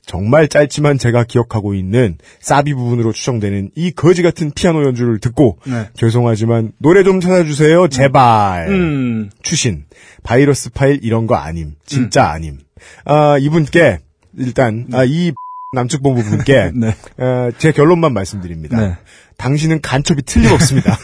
정말 0.04 0.48
짧지만 0.48 0.98
제가 0.98 1.24
기억하고 1.24 1.74
있는 1.74 2.16
사비 2.40 2.74
부분으로 2.74 3.12
추정되는 3.12 3.70
이 3.76 3.90
거지 3.92 4.22
같은 4.22 4.50
피아노 4.50 4.84
연주를 4.84 5.18
듣고 5.18 5.58
네. 5.66 5.88
죄송하지만 5.94 6.72
노래 6.78 7.04
좀 7.04 7.20
찾아주세요 7.20 7.88
제발 7.88 8.68
음. 8.68 9.30
추신 9.42 9.84
바이러스 10.22 10.70
파일 10.70 11.00
이런 11.02 11.26
거 11.26 11.36
아님 11.36 11.74
진짜 11.84 12.30
아님 12.30 12.58
아 13.04 13.38
이분께 13.38 13.98
일단 14.38 14.86
아, 14.92 15.04
이 15.04 15.32
남측 15.74 16.02
본부 16.02 16.22
분께 16.22 16.70
네. 16.76 16.94
어, 17.18 17.50
제 17.58 17.72
결론만 17.72 18.12
말씀드립니다. 18.12 18.80
네. 18.80 18.96
당신은 19.38 19.80
간첩이 19.80 20.22
틀림없습니다. 20.22 20.98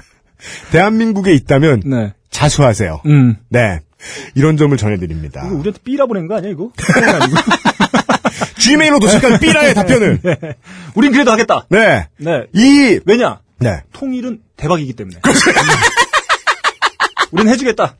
대한민국에 0.70 1.32
있다면 1.34 1.82
네. 1.84 2.12
자수하세요. 2.30 3.02
음. 3.06 3.36
네. 3.48 3.80
이런 4.34 4.56
점을 4.56 4.76
전해드립니다. 4.76 5.42
이거 5.46 5.54
우리한테 5.54 5.80
삐라 5.84 6.06
보낸 6.06 6.26
거 6.26 6.36
아니야, 6.36 6.50
이거? 6.50 6.70
G메일로 8.58 8.98
도착한 9.00 9.38
삐라의 9.38 9.74
답변을. 9.74 10.20
우린 10.94 11.12
그래도 11.12 11.30
하겠다. 11.32 11.66
네. 11.68 12.06
네. 12.18 12.44
이, 12.52 13.00
왜냐? 13.04 13.40
네. 13.58 13.82
통일은 13.92 14.40
대박이기 14.56 14.92
때문에. 14.94 15.18
우린 17.32 17.48
해주겠다. 17.48 17.96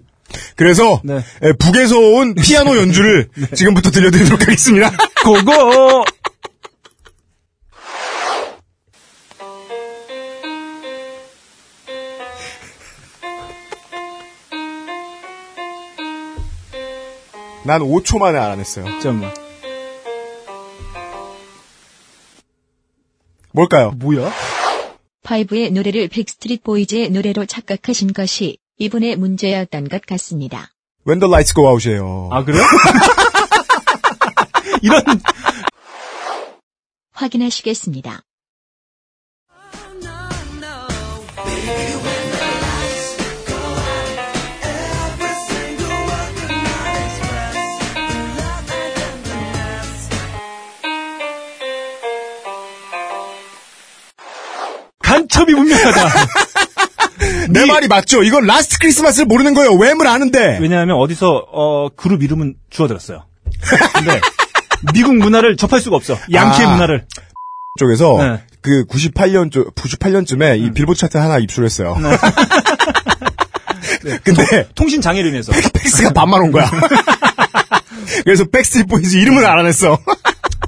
그래서, 0.56 1.00
네. 1.04 1.16
에, 1.42 1.52
북에서 1.58 1.98
온 1.98 2.34
피아노 2.34 2.76
연주를 2.76 3.28
지금부터 3.54 3.90
들려드리도록 3.90 4.42
하겠습니다. 4.42 4.90
고고! 5.24 6.04
난 17.64 17.80
5초 17.80 18.18
만에 18.18 18.38
알아냈어요. 18.38 18.84
잠깐만. 19.00 19.32
뭘까요? 23.52 23.92
뭐야? 23.92 24.32
파이브의 25.22 25.70
노래를 25.70 26.08
백스트리트 26.08 26.62
보이즈의 26.64 27.10
노래로 27.10 27.46
착각하신 27.46 28.12
것이 28.12 28.58
이분의 28.78 29.16
문제였던 29.16 29.88
것 29.88 30.04
같습니다. 30.06 30.70
When 31.06 31.20
the 31.20 31.30
lights 31.30 31.54
go 31.54 31.68
out이에요. 31.68 32.28
아, 32.32 32.44
그래요? 32.44 32.62
이런, 34.82 35.04
확인하시겠습니다. 37.12 38.22
간첩이 55.42 55.54
분명하다. 55.54 56.08
내 57.50 57.66
말이 57.66 57.88
맞죠? 57.88 58.22
이건 58.22 58.46
Last 58.46 58.78
Christmas를 58.78 59.26
모르는 59.26 59.54
거예요. 59.54 59.72
Wham을 59.72 60.06
아는데. 60.06 60.58
왜냐하면 60.60 60.96
어디서, 60.96 61.46
어, 61.52 61.88
그룹 61.96 62.22
이름은 62.22 62.54
주워들었어요. 62.70 63.24
근데, 63.94 64.20
미국 64.94 65.16
문화를 65.16 65.56
접할 65.56 65.80
수가 65.80 65.96
없어. 65.96 66.16
양키의 66.32 66.66
아. 66.66 66.70
문화를. 66.72 67.06
쪽에서 67.78 68.18
네. 68.18 68.42
그 68.60 68.84
98년 68.84 69.50
쪽 69.50 69.74
98년쯤에 69.74 70.58
이 70.60 70.72
빌보드 70.72 70.98
차트 71.00 71.16
하나 71.16 71.38
입수했어요. 71.38 71.96
근데 74.24 74.68
통신 74.74 75.00
장애로 75.00 75.28
인해서. 75.28 75.52
팩스가 75.72 76.10
반만 76.12 76.42
온 76.42 76.52
거야. 76.52 76.70
그래서 78.24 78.44
Backstreet 78.44 78.88
Boys 78.88 79.16
이름을 79.16 79.46
알아냈어. 79.46 79.98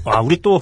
와, 0.04 0.20
우리 0.22 0.40
또, 0.40 0.60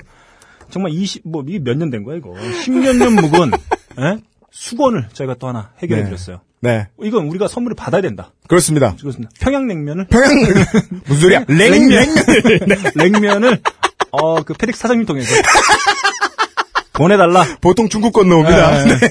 정말 0.70 0.90
20, 0.92 1.22
뭐, 1.28 1.44
이게 1.46 1.58
몇 1.60 1.76
년 1.76 1.90
된 1.90 2.02
거야, 2.02 2.16
이거. 2.16 2.30
10년 2.64 2.96
년 2.96 3.14
묵은, 3.14 3.52
예? 4.00 4.18
수건을 4.50 5.08
저희가 5.12 5.34
또 5.38 5.48
하나 5.48 5.70
해결해 5.82 6.04
드렸어요. 6.04 6.40
네, 6.60 6.86
이건 7.02 7.24
우리가 7.26 7.48
선물을 7.48 7.74
받아야 7.74 8.02
된다. 8.02 8.30
그렇습니다. 8.46 8.94
그렇습니다. 9.00 9.32
평양냉면을, 9.40 10.06
평양 10.08 10.30
무슨 11.06 11.20
소리야? 11.20 11.44
냉 11.48 11.88
냉면. 11.88 11.88
냉면을 11.88 12.58
네. 12.68 12.90
냉면을, 12.94 13.60
어, 14.12 14.42
그 14.44 14.54
페덱스 14.54 14.80
사장님 14.80 15.06
통해서 15.06 15.34
보내달라. 16.92 17.44
보통 17.60 17.88
중국 17.88 18.12
건너옵니다. 18.12 18.84
네. 18.84 18.96
네. 18.98 19.08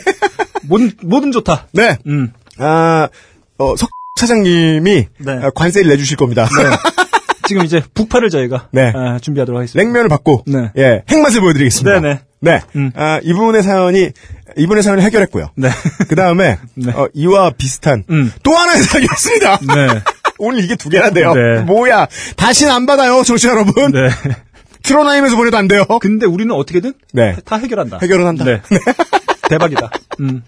뭐든, 0.64 0.92
뭐든 1.04 1.32
좋다. 1.34 1.68
네. 1.74 1.98
음. 2.08 2.32
아, 2.58 3.10
어, 3.58 3.76
석 3.76 3.90
차장님이 4.18 5.08
네. 5.18 5.32
아, 5.44 5.50
관세를 5.54 5.90
내주실 5.90 6.16
겁니다. 6.18 6.48
지금 7.48 7.66
이제 7.66 7.82
북파를 7.94 8.30
저희가 8.30 8.70
네. 8.72 8.94
아, 8.96 9.20
준비하도록 9.20 9.58
하겠습니다. 9.60 9.84
냉면을 9.84 10.08
받고 10.10 10.44
네. 10.48 10.72
예 10.78 11.04
핵맛을 11.10 11.42
보여드리겠습니다. 11.42 12.00
네네. 12.00 12.20
네. 12.42 12.60
음. 12.76 12.92
아, 12.96 13.20
이분의 13.24 13.64
사연이 13.64 14.10
이분의 14.58 14.84
사연을 14.84 15.04
해결했고요. 15.04 15.52
네. 15.56 15.70
그 16.10 16.16
다음에 16.16 16.58
네. 16.76 16.92
어, 16.92 17.08
이와 17.14 17.52
비슷한 17.52 18.04
음. 18.10 18.32
또 18.44 18.54
하나의 18.54 18.82
사연이었습니다. 18.84 19.60
네. 19.60 20.02
오늘 20.40 20.64
이게 20.64 20.76
두 20.76 20.90
개나 20.90 21.12
돼요. 21.12 21.34
네. 21.34 21.62
뭐야? 21.62 22.08
다시는 22.36 22.74
안 22.74 22.86
받아요, 22.88 23.24
정치 23.24 23.48
여러분. 23.48 23.92
네. 23.92 24.10
트로나임에서 24.82 25.36
보내도 25.36 25.58
안 25.58 25.68
돼요. 25.68 25.86
근데 26.02 26.26
우리는 26.26 26.54
어떻게든 26.54 26.94
네. 27.14 27.36
다 27.46 27.58
해결한다. 27.58 28.00
해결은 28.02 28.26
한다. 28.26 28.44
네. 28.44 28.62
대박이다. 29.48 29.92
음. 30.22 30.44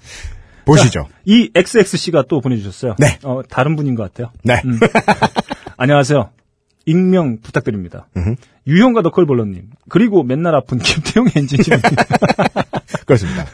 보시죠. 0.66 1.08
이 1.26 1.52
XXC가 1.54 2.24
또 2.28 2.42
보내주셨어요. 2.42 2.96
네. 2.98 3.20
어, 3.24 3.42
다른 3.48 3.76
분인 3.76 3.94
것 3.94 4.04
같아요. 4.12 4.32
네. 4.44 4.62
음. 4.66 4.80
안녕하세요. 5.78 6.32
익명 6.86 7.38
부탁드립니다. 7.42 8.08
음흠. 8.18 8.36
유형과 8.68 9.02
너클볼러님 9.02 9.70
그리고 9.90 10.24
맨날 10.24 10.56
아픈 10.56 10.78
김태용 10.80 11.28
엔지니어님. 11.36 11.82
그렇습니다. 13.06 13.46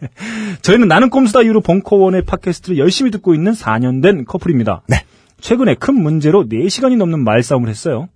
저희는 0.62 0.88
나는 0.88 1.10
꼼수다 1.10 1.42
이후로 1.42 1.60
벙커원의 1.60 2.22
팟캐스트를 2.24 2.78
열심히 2.78 3.10
듣고 3.10 3.34
있는 3.34 3.52
4년 3.52 4.02
된 4.02 4.24
커플입니다. 4.24 4.82
네. 4.88 5.04
최근에 5.40 5.74
큰 5.74 5.94
문제로 6.02 6.48
4시간이 6.48 6.96
넘는 6.96 7.22
말싸움을 7.22 7.68
했어요. 7.68 8.08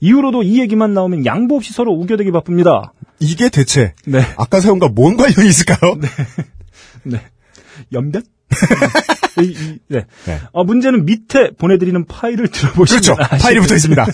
이후로도 0.00 0.42
이 0.42 0.60
얘기만 0.60 0.92
나오면 0.92 1.24
양보 1.24 1.56
없이 1.56 1.72
서로 1.72 1.92
우겨대기 1.92 2.30
바쁩니다. 2.30 2.92
이게 3.20 3.48
대체 3.48 3.94
네. 4.06 4.20
아까 4.36 4.60
사연과 4.60 4.88
뭔 4.88 5.16
관련이 5.16 5.48
있을까요? 5.48 5.96
네. 7.04 7.20
연변? 7.92 8.22
네. 9.88 10.04
네. 10.26 10.40
어, 10.52 10.64
문제는 10.64 11.04
밑에 11.06 11.50
보내드리는 11.58 12.04
파일을 12.06 12.48
들어보시면 12.48 13.02
그렇죠. 13.02 13.22
아시겠- 13.22 13.42
파일이 13.42 13.60
붙어 13.60 13.74
있습니다. 13.74 14.06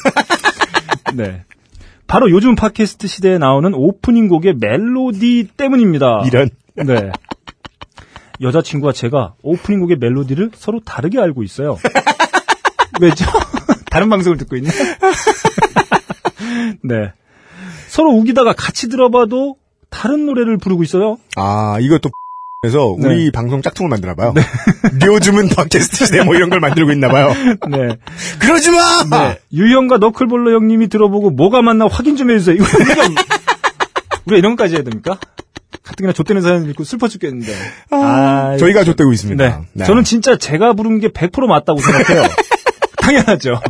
네. 1.15 1.45
바로 2.07 2.31
요즘 2.31 2.55
팟캐스트 2.55 3.07
시대에 3.07 3.39
나오는 3.39 3.73
오프닝 3.75 4.29
곡의 4.29 4.55
멜로디 4.61 5.49
때문입니다. 5.57 6.23
이런. 6.27 6.51
네. 6.77 7.11
여자친구와 8.41 8.93
제가 8.93 9.35
오프닝 9.43 9.81
곡의 9.81 9.97
멜로디를 9.99 10.51
서로 10.55 10.81
다르게 10.85 11.21
알고 11.21 11.43
있어요. 11.45 11.79
왜죠? 13.01 13.25
다른 13.91 14.09
방송을 14.11 14.37
듣고 14.39 14.57
있네. 14.57 14.71
네. 16.83 17.13
서로 17.89 18.11
우기다가 18.11 18.53
같이 18.53 18.89
들어봐도 18.89 19.57
다른 19.89 20.27
노래를 20.27 20.59
부르고 20.59 20.83
있어요. 20.83 21.17
아, 21.37 21.79
이것도 21.81 22.11
그래서 22.65 22.97
네. 22.99 23.09
우리 23.09 23.31
방송 23.31 23.61
짝퉁을 23.61 23.91
만드나 23.91 24.15
봐요. 24.15 24.33
요즘은 25.05 25.51
팟캐스트 25.55 26.07
시대 26.07 26.23
뭐 26.23 26.35
이런 26.35 26.49
걸 26.49 26.61
만들고 26.61 26.93
있나 26.93 27.09
봐요. 27.09 27.29
네. 27.69 27.97
그러지 28.39 28.71
마! 28.71 29.05
네. 29.11 29.39
유형과 29.53 29.99
너클볼러 29.99 30.51
형님이 30.53 30.89
들어보고 30.89 31.29
뭐가 31.29 31.61
맞나 31.61 31.87
확인 31.87 32.17
좀 32.17 32.31
해주세요. 32.31 32.55
이거 32.55 32.65
우리가, 32.79 33.03
우리가 34.25 34.39
이런 34.39 34.57
것까지 34.57 34.77
해야 34.77 34.83
됩니까? 34.83 35.19
가뜩이나 35.83 36.15
좆되는 36.15 36.41
사연 36.41 36.71
읽고 36.71 36.85
슬퍼 36.85 37.07
죽겠는데. 37.07 37.53
아, 37.91 38.57
저희가 38.59 38.83
줬대고 38.85 39.13
있습니다. 39.13 39.63
네. 39.75 39.85
저는 39.85 40.03
진짜 40.05 40.39
제가 40.39 40.73
부른 40.73 41.01
게 41.01 41.09
100% 41.09 41.47
맞다고 41.47 41.81
생각해요. 41.83 42.23
당연하죠. 42.97 43.61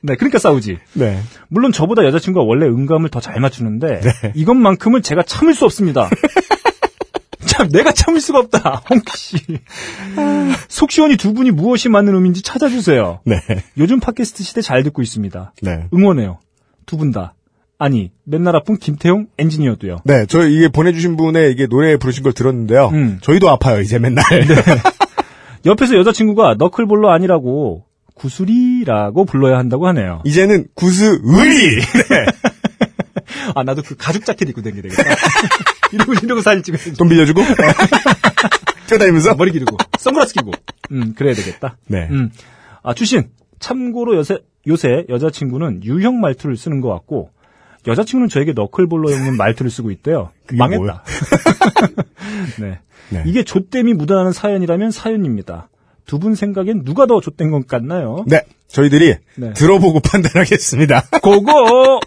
네, 0.00 0.16
그러니까 0.16 0.40
싸우지. 0.40 0.78
네. 0.94 1.20
물론 1.46 1.70
저보다 1.70 2.04
여자친구가 2.04 2.44
원래 2.44 2.66
음감을 2.66 3.08
더 3.10 3.20
잘 3.20 3.38
맞추는데 3.38 4.00
네. 4.00 4.32
이것만큼은 4.34 5.02
제가 5.02 5.22
참을 5.22 5.54
수 5.54 5.64
없습니다. 5.64 6.10
참 7.52 7.68
내가 7.68 7.92
참을 7.92 8.20
수가 8.20 8.38
없다. 8.38 8.82
홍기 8.88 9.04
씨. 9.16 9.36
속 10.68 10.90
시원히 10.90 11.16
두 11.16 11.34
분이 11.34 11.50
무엇이 11.50 11.88
맞는 11.88 12.14
음인지 12.14 12.42
찾아주세요. 12.42 13.20
네. 13.24 13.36
요즘 13.78 14.00
팟캐스트 14.00 14.42
시대 14.42 14.60
잘 14.62 14.82
듣고 14.82 15.02
있습니다. 15.02 15.52
네. 15.62 15.86
응원해요. 15.92 16.38
두 16.86 16.96
분 16.96 17.12
다. 17.12 17.34
아니 17.78 18.10
맨날 18.24 18.54
아픈 18.56 18.76
김태용 18.76 19.26
엔지니어도요. 19.38 19.98
네, 20.04 20.24
저 20.28 20.46
이게 20.46 20.68
보내주신 20.68 21.16
분의 21.16 21.50
이게 21.52 21.66
노래 21.66 21.96
부르신 21.96 22.22
걸 22.22 22.32
들었는데요. 22.32 22.88
음. 22.92 23.18
저희도 23.22 23.50
아파요, 23.50 23.80
이제 23.80 23.98
맨날. 23.98 24.22
옆에서 25.66 25.96
여자친구가 25.96 26.54
너클볼러 26.58 27.10
아니라고 27.12 27.84
구슬이라고 28.14 29.24
불러야 29.24 29.58
한다고 29.58 29.86
하네요. 29.88 30.20
이제는 30.24 30.66
구스 30.74 31.20
의리! 31.24 31.80
네. 32.08 32.26
아 33.54 33.62
나도 33.64 33.82
그 33.82 33.96
가죽 33.96 34.24
자켓 34.24 34.48
입고 34.50 34.62
다니게 34.62 34.82
되겠다. 34.82 35.02
이러고 35.92 36.14
이러고 36.22 36.40
사진 36.40 36.62
찍어. 36.62 36.78
돈 36.96 37.08
빌려주고? 37.08 37.40
뛰어다니면서? 38.88 39.34
머리 39.34 39.52
기르고 39.52 39.76
선글라스 39.98 40.34
끼고. 40.34 40.52
음 40.92 41.14
그래야 41.14 41.34
되겠다. 41.34 41.76
네. 41.86 42.08
음. 42.10 42.30
아 42.82 42.94
출신. 42.94 43.30
참고로 43.60 44.16
요새 44.16 44.38
요새 44.66 45.04
여자친구는 45.08 45.84
유형 45.84 46.20
말투를 46.20 46.56
쓰는 46.56 46.80
것 46.80 46.88
같고 46.90 47.30
여자친구는 47.86 48.28
저에게 48.28 48.52
너클볼러 48.52 49.10
형님 49.12 49.36
말투를 49.36 49.70
쓰고 49.70 49.90
있대요. 49.92 50.30
망했다. 50.52 51.04
네. 52.60 52.78
네. 53.10 53.22
이게 53.26 53.42
좆댐이 53.44 53.94
묻어나는 53.94 54.32
사연이라면 54.32 54.90
사연입니다. 54.90 55.68
두 56.04 56.18
분 56.18 56.34
생각엔 56.34 56.84
누가 56.84 57.06
더 57.06 57.20
좆된 57.20 57.50
것 57.52 57.66
같나요? 57.68 58.24
네. 58.26 58.42
저희들이 58.68 59.14
네. 59.36 59.52
들어보고 59.54 60.00
판단하겠습니다. 60.10 61.04
고고! 61.22 62.00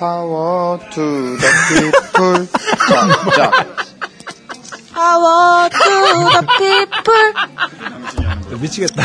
Power 0.00 0.78
to 0.94 1.36
the 1.36 1.50
people. 1.68 2.48
자, 2.88 3.06
자. 3.36 3.50
Power 4.94 5.68
to 5.68 5.84
the 6.32 6.40
people. 6.56 7.28
미치겠다. 8.62 9.02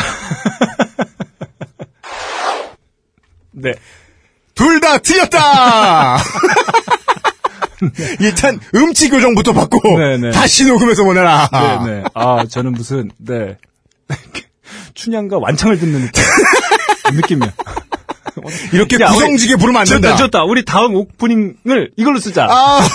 네. 3.52 3.74
둘 4.54 4.80
다 4.80 4.96
틀렸다! 4.96 6.16
일단 8.20 8.58
음치 8.74 9.10
교정부터 9.10 9.52
받고 9.52 9.98
네네. 9.98 10.30
다시 10.30 10.64
녹음해서 10.64 11.04
보내라. 11.04 11.50
네네. 11.84 12.04
아, 12.14 12.46
저는 12.48 12.72
무슨, 12.72 13.10
네. 13.18 13.58
춘향과 14.94 15.36
완창을 15.38 15.78
듣는 15.78 16.00
느낌. 16.00 16.22
느낌이야. 17.12 17.52
이렇게 18.72 18.96
야, 19.00 19.08
구성지게 19.08 19.56
부르면 19.56 19.80
안 19.80 19.86
된다. 19.86 20.10
좋다, 20.10 20.22
좋다. 20.24 20.44
우리 20.44 20.64
다음 20.64 20.94
오프닝을 20.94 21.90
이걸로 21.96 22.18
쓰자. 22.18 22.46
아, 22.50 22.80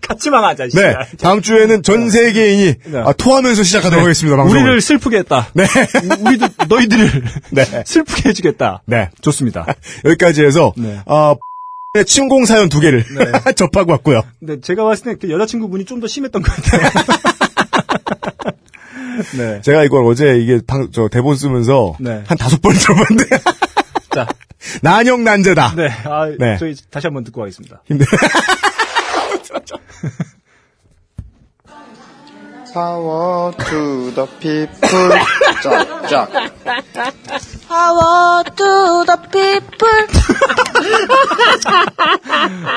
같이 0.00 0.30
망하자, 0.30 0.68
씨. 0.68 0.76
네. 0.76 0.94
다음 1.20 1.42
주에는 1.42 1.82
전 1.82 2.10
세계인이 2.10 2.74
네. 2.86 2.98
아, 3.04 3.12
토하면서 3.12 3.62
시작하도록 3.62 4.02
하겠습니다. 4.02 4.36
방송을. 4.36 4.62
우리를 4.62 4.80
슬프게 4.80 5.18
했다. 5.18 5.48
네. 5.54 5.64
우- 5.64 6.22
우리도 6.28 6.46
너희들을 6.68 7.24
네. 7.52 7.64
슬프게 7.86 8.30
해주겠다. 8.30 8.82
네. 8.86 9.10
좋습니다. 9.20 9.66
여기까지 10.04 10.44
해서 10.44 10.72
네. 10.76 10.98
어, 11.06 11.36
의 11.94 12.04
침공 12.06 12.46
사연 12.46 12.68
두 12.70 12.80
개를 12.80 13.04
접하고 13.54 13.92
왔고요. 13.92 14.22
근데 14.40 14.60
제가 14.60 14.84
봤을 14.84 15.04
때 15.04 15.14
그 15.26 15.30
여자친구분이 15.32 15.84
좀 15.84 16.00
더 16.00 16.06
심했던 16.06 16.42
것 16.42 16.50
같아요. 16.54 16.90
네. 19.36 19.60
제가 19.62 19.84
이걸 19.84 20.04
어제 20.04 20.38
이게 20.38 20.60
방, 20.66 20.90
저 20.92 21.08
대본 21.08 21.36
쓰면서 21.36 21.96
네. 22.00 22.22
한 22.26 22.38
다섯 22.38 22.60
번 22.60 22.74
들어봤는데 22.74 23.24
자, 24.14 24.26
난영 24.82 25.24
난제다. 25.24 25.74
네. 25.76 25.88
아, 26.04 26.26
네. 26.38 26.56
저희 26.58 26.74
다시 26.90 27.06
한번 27.06 27.24
듣고 27.24 27.40
가겠습니다. 27.40 27.82
힘들. 27.86 28.06
Power 32.72 33.52
to 33.52 34.14
the 34.14 34.26
people. 34.40 35.20
자, 35.62 36.08
자. 36.08 36.26
Power 37.68 38.44
to 38.56 39.04
the 39.04 39.18
people. 39.30 40.06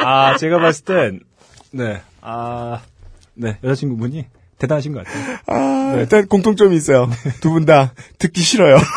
아, 0.04 0.36
제가 0.38 0.60
봤을 0.60 0.84
땐, 0.84 1.20
네. 1.72 2.02
아, 2.20 2.82
네. 3.36 3.58
여자친구분이 3.64 4.26
대단하신 4.58 4.94
것 4.94 5.06
같아요. 5.06 5.38
아, 5.48 5.96
일단 5.98 6.28
공통점이 6.28 6.76
있어요. 6.76 7.10
두 7.42 7.50
분 7.52 7.66
다 7.66 7.94
듣기 8.20 8.42
싫어요. 8.42 8.78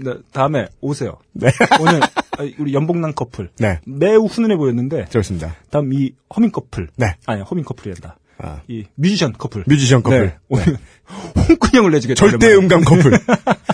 네, 0.00 0.12
다음에 0.32 0.66
오세요. 0.80 1.16
네. 1.32 1.50
오늘 1.80 2.00
아, 2.02 2.42
우리 2.58 2.72
연봉난 2.72 3.14
커플. 3.14 3.50
네. 3.58 3.80
매우 3.84 4.26
훈훈해 4.26 4.56
보였는데 4.56 5.06
좋습니다. 5.06 5.56
다음 5.70 5.92
이 5.92 6.12
허밍 6.36 6.52
커플. 6.52 6.88
네. 6.96 7.16
아니 7.26 7.42
허밍 7.42 7.64
커플이란다. 7.64 8.16
아, 8.40 8.60
이 8.68 8.84
뮤지션 8.94 9.32
커플. 9.36 9.64
뮤지션 9.66 10.02
커플. 10.04 10.26
네. 10.26 10.36
오늘 10.48 10.76
홍군형을 11.48 11.90
내주겠다. 11.90 12.18
절대. 12.20 12.54
음감 12.54 12.84
커플. 12.84 13.18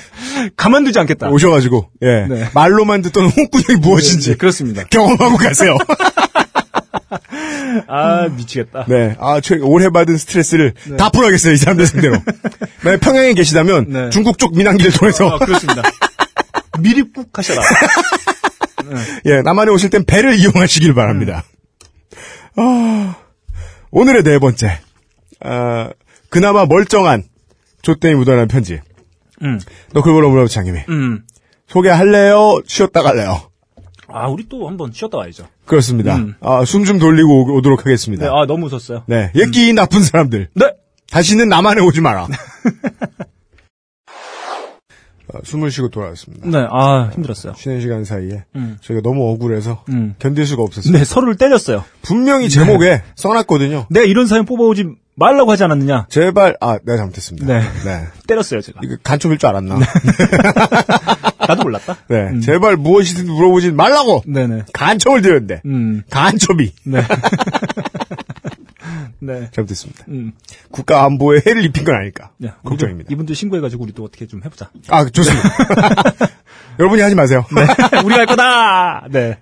가만두지 0.56 0.98
않겠다. 0.98 1.28
오셔가지고, 1.30 1.90
예. 2.02 2.26
네. 2.26 2.48
말로만 2.54 3.02
듣던 3.02 3.30
무엇인지 3.80 4.30
네, 4.30 4.36
그렇습니다. 4.36 4.84
경험하고 4.84 5.36
가세요. 5.36 5.76
아 7.86 8.28
미치겠다. 8.28 8.86
네. 8.88 9.16
아, 9.18 9.40
최, 9.40 9.56
올해 9.56 9.88
받은 9.90 10.16
스트레스를 10.16 10.74
다 10.96 11.10
풀어야겠어요, 11.10 11.54
이 11.54 11.56
사람들 11.56 11.86
상대로. 11.86 12.16
만약 12.84 13.00
평양에 13.00 13.34
계시다면 13.34 13.86
네. 13.88 14.10
중국 14.10 14.38
쪽 14.38 14.56
민항기를 14.56 14.92
통해서 14.92 15.28
아, 15.28 15.38
그렇습니다. 15.38 15.82
미리 16.80 17.02
꾹 17.02 17.26
하셔라. 17.32 17.62
예, 19.26 19.42
남한에 19.42 19.70
오실 19.70 19.90
땐 19.90 20.04
배를 20.04 20.34
이용하시길 20.38 20.94
바랍니다. 20.94 21.44
아, 22.56 23.16
오늘의 23.90 24.22
네 24.22 24.38
번째. 24.38 24.78
아, 25.40 25.90
그나마 26.28 26.66
멀쩡한 26.66 27.24
조땡이 27.82 28.14
묻어나는 28.14 28.48
편지. 28.48 28.80
음, 29.42 29.60
너클보러 29.92 30.28
물어보장님이 30.28 30.80
음. 30.88 31.22
소개할래요? 31.66 32.60
쉬었다 32.66 33.02
갈래요? 33.02 33.50
아 34.16 34.28
우리 34.28 34.48
또 34.48 34.68
한번 34.68 34.92
쉬었다 34.92 35.18
와야죠. 35.18 35.48
그렇습니다. 35.66 36.16
음. 36.16 36.34
아, 36.40 36.64
숨 36.64 36.84
좀 36.84 36.98
돌리고 36.98 37.28
오, 37.52 37.56
오도록 37.56 37.80
네, 37.80 37.82
하겠습니다. 37.84 38.26
아 38.26 38.46
너무 38.46 38.66
웃었어요. 38.66 39.02
네, 39.06 39.32
예끼 39.34 39.72
나쁜 39.72 40.02
사람들. 40.02 40.48
네. 40.54 40.72
다시는 41.10 41.48
남한에 41.48 41.80
오지 41.80 42.00
마라. 42.00 42.28
아, 45.32 45.38
숨을 45.42 45.70
쉬고 45.72 45.88
돌아왔습니다. 45.88 46.46
네, 46.48 46.64
아 46.70 47.10
힘들었어요. 47.14 47.54
쉬는 47.56 47.80
시간 47.80 48.04
사이에 48.04 48.44
음. 48.54 48.76
저희가 48.82 49.02
너무 49.02 49.28
억울해서 49.32 49.82
음. 49.88 50.14
견딜 50.20 50.46
수가 50.46 50.62
없었어요. 50.62 50.92
네, 50.92 51.04
서로를 51.04 51.36
때렸어요. 51.36 51.84
분명히 52.02 52.48
제목에 52.48 53.02
써놨거든요. 53.16 53.86
내가 53.90 54.06
이런 54.06 54.26
사연 54.28 54.44
뽑아오지 54.44 54.84
말라고 55.16 55.50
하지 55.52 55.64
않았느냐? 55.64 56.06
제발, 56.08 56.56
아, 56.60 56.78
내가 56.84 56.96
잘못했습니다. 56.98 57.46
네. 57.46 57.60
네. 57.84 58.06
때렸어요, 58.26 58.60
제가. 58.60 58.80
이거 58.82 58.96
간첩일 59.02 59.38
줄 59.38 59.48
알았나? 59.48 59.78
나도 61.48 61.62
몰랐다. 61.62 61.96
네. 62.08 62.28
음. 62.30 62.40
제발 62.40 62.76
무엇이든 62.76 63.26
물어보지 63.26 63.72
말라고! 63.72 64.22
네네. 64.26 64.64
간첩을 64.72 65.22
드렸는데. 65.22 65.62
음, 65.66 66.02
간첩이. 66.10 66.72
네. 66.84 67.02
네. 69.20 69.48
잘못했습니다. 69.52 70.04
음, 70.08 70.32
국가 70.70 71.04
안보에 71.04 71.40
해를 71.46 71.64
입힌 71.64 71.84
건 71.84 71.94
아닐까. 71.94 72.30
네. 72.36 72.50
걱정입니다. 72.64 73.08
이분들 73.10 73.34
신고해가지고 73.34 73.84
우리도 73.84 74.04
어떻게 74.04 74.26
좀 74.26 74.42
해보자. 74.44 74.70
아, 74.88 75.04
좋습니다. 75.06 75.48
여러분이 76.78 77.00
하지 77.00 77.14
마세요. 77.14 77.44
네. 77.54 77.62
우리가 78.02 78.20
할 78.20 78.26
거다! 78.26 79.06
네. 79.10 79.38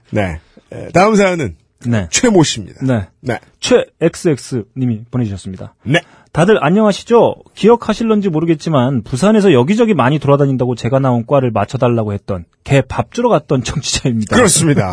에, 0.72 0.88
다음 0.92 1.16
사연은 1.16 1.56
네. 1.86 2.06
최모 2.10 2.42
씨입니다. 2.44 2.84
네. 2.84 3.08
네. 3.20 3.38
최XX님이 3.60 5.04
보내주셨습니다. 5.10 5.74
네. 5.84 6.00
다들 6.32 6.64
안녕하시죠? 6.64 7.34
기억하실런지 7.54 8.30
모르겠지만 8.30 9.02
부산에서 9.02 9.52
여기저기 9.52 9.92
많이 9.92 10.18
돌아다닌다고 10.18 10.74
제가 10.74 10.98
나온 10.98 11.26
과를 11.26 11.50
맞춰달라고 11.50 12.14
했던 12.14 12.46
개 12.64 12.80
밥 12.80 13.12
주러 13.12 13.28
갔던 13.28 13.62
청취자입니다. 13.64 14.34
그렇습니다. 14.36 14.92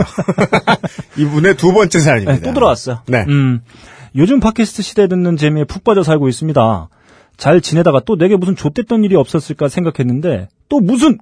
이분의 1.17 1.55
두 1.55 1.71
번째 1.71 1.99
사연입니다. 1.99 2.33
네, 2.33 2.41
또 2.41 2.53
들어왔어요. 2.53 3.03
네. 3.07 3.23
음, 3.29 3.61
요즘 4.17 4.41
팟캐스트 4.41 4.81
시대 4.81 5.07
듣는 5.07 5.37
재미에 5.37 5.63
푹 5.63 5.85
빠져 5.85 6.03
살고 6.03 6.27
있습니다. 6.27 6.89
잘 7.37 7.61
지내다가 7.61 8.01
또 8.05 8.17
내게 8.17 8.35
무슨 8.35 8.57
좆됐던 8.57 9.05
일이 9.05 9.15
없었을까 9.15 9.69
생각했는데 9.69 10.49
또 10.67 10.81
무슨 10.81 11.17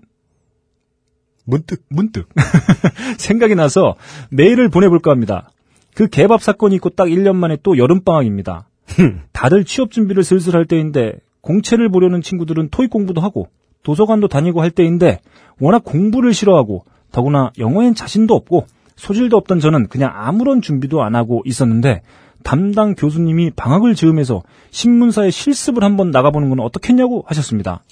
문득. 1.45 1.83
문득 1.89 2.27
생각이 3.19 3.53
나서 3.53 3.95
메일을 4.31 4.69
보내볼까 4.69 5.11
합니다. 5.11 5.51
그 5.93 6.07
개밥 6.07 6.41
사건이 6.41 6.75
있고 6.77 6.89
딱 6.89 7.05
1년 7.05 7.35
만에 7.35 7.57
또 7.61 7.77
여름방학입니다. 7.77 8.67
다들 9.33 9.65
취업 9.65 9.91
준비를 9.91 10.23
슬슬 10.23 10.55
할 10.55 10.65
때인데 10.65 11.13
공채를 11.41 11.89
보려는 11.89 12.21
친구들은 12.21 12.69
토익 12.69 12.89
공부도 12.89 13.21
하고 13.21 13.49
도서관도 13.83 14.27
다니고 14.27 14.61
할 14.61 14.71
때인데 14.71 15.19
워낙 15.59 15.83
공부를 15.83 16.33
싫어하고 16.33 16.85
더구나 17.11 17.51
영어엔 17.57 17.95
자신도 17.95 18.33
없고 18.33 18.65
소질도 18.95 19.37
없던 19.37 19.59
저는 19.59 19.87
그냥 19.87 20.11
아무런 20.13 20.61
준비도 20.61 21.03
안 21.03 21.15
하고 21.15 21.41
있었는데 21.45 22.01
담당 22.43 22.95
교수님이 22.95 23.51
방학을 23.51 23.95
즈음해서 23.95 24.43
신문사에 24.71 25.29
실습을 25.29 25.83
한번 25.83 26.11
나가보는 26.11 26.49
건 26.49 26.59
어떻겠냐고 26.59 27.23
하셨습니다. 27.27 27.83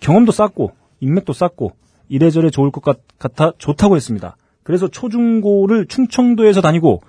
경험도 0.00 0.32
쌓고 0.32 0.72
인맥도 1.00 1.32
쌓고 1.32 1.72
이래저래 2.08 2.50
좋을 2.50 2.70
것 2.70 2.82
같, 2.82 2.98
같아 3.18 3.52
좋다고 3.58 3.96
했습니다. 3.96 4.36
그래서 4.62 4.88
초중고를 4.88 5.86
충청도에서 5.86 6.60
다니고 6.60 7.02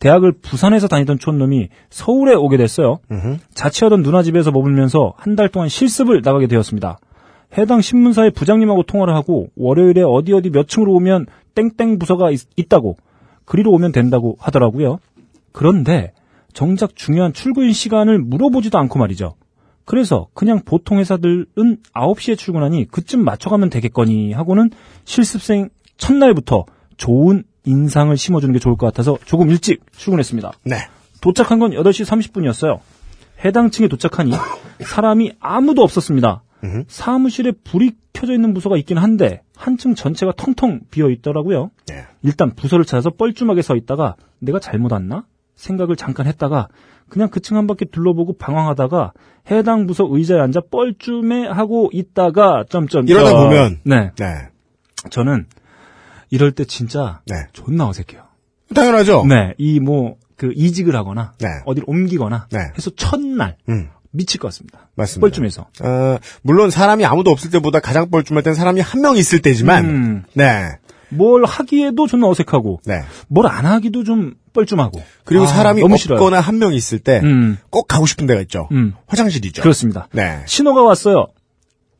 대학을 0.00 0.32
부산에서 0.32 0.88
다니던 0.88 1.18
촌놈이 1.18 1.68
서울에 1.90 2.34
오게 2.34 2.56
됐어요. 2.56 2.98
자취하던 3.54 4.02
누나 4.02 4.22
집에서 4.22 4.50
머물면서 4.50 5.12
한 5.16 5.36
달 5.36 5.48
동안 5.48 5.68
실습을 5.68 6.22
나가게 6.24 6.46
되었습니다. 6.48 6.98
해당 7.56 7.80
신문사의 7.80 8.30
부장님하고 8.32 8.82
통화를 8.84 9.14
하고 9.14 9.48
월요일에 9.56 10.02
어디 10.02 10.32
어디 10.32 10.50
몇 10.50 10.68
층으로 10.68 10.92
오면 10.94 11.26
땡땡 11.54 11.98
부서가 11.98 12.30
있, 12.30 12.40
있다고 12.56 12.96
그리로 13.44 13.70
오면 13.72 13.92
된다고 13.92 14.36
하더라고요. 14.40 14.98
그런데 15.52 16.12
정작 16.52 16.96
중요한 16.96 17.32
출근 17.32 17.72
시간을 17.72 18.18
물어보지도 18.20 18.78
않고 18.78 18.98
말이죠. 18.98 19.34
그래서 19.84 20.28
그냥 20.34 20.60
보통 20.64 20.98
회사들은 20.98 21.46
9시에 21.94 22.38
출근하니 22.38 22.86
그쯤 22.88 23.24
맞춰가면 23.24 23.70
되겠거니 23.70 24.32
하고는 24.32 24.70
실습생 25.04 25.68
첫날부터 25.96 26.64
좋은 26.96 27.42
인상을 27.64 28.16
심어주는 28.16 28.52
게 28.52 28.58
좋을 28.58 28.76
것 28.76 28.86
같아서 28.86 29.18
조금 29.24 29.50
일찍 29.50 29.82
출근했습니다. 29.92 30.52
네. 30.64 30.76
도착한 31.20 31.58
건 31.58 31.72
8시 31.72 32.04
30분이었어요. 32.06 32.80
해당 33.44 33.70
층에 33.70 33.88
도착하니 33.88 34.32
사람이 34.80 35.32
아무도 35.40 35.82
없었습니다. 35.82 36.42
사무실에 36.88 37.52
불이 37.64 37.92
켜져 38.12 38.34
있는 38.34 38.52
부서가 38.54 38.76
있긴 38.76 38.98
한데 38.98 39.42
한 39.56 39.76
층 39.78 39.94
전체가 39.94 40.32
텅텅 40.36 40.80
비어 40.90 41.08
있더라고요. 41.10 41.70
네. 41.86 42.04
일단 42.22 42.54
부서를 42.54 42.84
찾아서 42.84 43.10
뻘쭘하게 43.10 43.62
서 43.62 43.76
있다가 43.76 44.16
내가 44.40 44.58
잘못 44.58 44.92
왔나? 44.92 45.24
생각을 45.56 45.96
잠깐 45.96 46.26
했다가 46.26 46.68
그냥 47.08 47.28
그 47.28 47.40
층 47.40 47.56
한 47.56 47.66
바퀴 47.66 47.84
둘러보고 47.86 48.36
방황하다가 48.38 49.12
해당 49.50 49.86
부서 49.86 50.06
의자에 50.08 50.38
앉아 50.40 50.60
뻘쭘해 50.70 51.46
하고 51.48 51.90
있다가 51.92 52.64
점점 52.70 53.06
이러다 53.08 53.32
보면 53.34 53.80
네 53.84 54.10
네. 54.16 54.48
저는 55.10 55.46
이럴 56.30 56.52
때 56.52 56.64
진짜 56.64 57.20
네. 57.26 57.34
존나 57.52 57.88
어색해요. 57.88 58.22
당연하죠. 58.74 59.24
네, 59.26 59.54
이 59.58 59.78
뭐 59.80 60.16
그 60.36 60.52
이직을 60.56 60.96
하거나 60.96 61.34
네. 61.38 61.48
어디를 61.66 61.84
옮기거나 61.86 62.46
네. 62.50 62.58
해서 62.74 62.90
첫날 62.96 63.58
음. 63.68 63.90
미칠 64.10 64.40
것 64.40 64.48
같습니다. 64.48 64.88
맞습니다. 64.94 65.20
뻘쭘해서. 65.28 65.66
어, 65.82 66.18
물론 66.40 66.70
사람이 66.70 67.04
아무도 67.04 67.30
없을 67.30 67.50
때보다 67.50 67.80
가장 67.80 68.10
뻘쭘할 68.10 68.42
땐 68.42 68.54
사람이 68.54 68.80
한 68.80 69.02
명 69.02 69.16
있을 69.18 69.40
때지만, 69.42 69.84
음, 69.84 70.22
네, 70.32 70.78
뭘 71.10 71.44
하기에도 71.44 72.06
존나 72.06 72.26
어색하고 72.28 72.80
네. 72.86 73.02
뭘 73.28 73.46
안 73.48 73.66
하기도 73.66 74.02
좀 74.02 74.34
뻘쭘하고. 74.54 75.02
그리고 75.24 75.44
아, 75.44 75.46
사람이 75.46 75.82
너무 75.82 75.98
싫어요. 75.98 76.18
없거나 76.18 76.40
한 76.40 76.58
명 76.58 76.72
있을 76.72 77.00
때, 77.00 77.20
음, 77.22 77.58
꼭 77.68 77.86
가고 77.86 78.06
싶은 78.06 78.26
데가 78.26 78.40
있죠. 78.40 78.66
음, 78.72 78.94
화장실이죠. 79.08 79.60
그렇습니다. 79.60 80.08
네. 80.12 80.40
신호가 80.46 80.82
왔어요. 80.82 81.26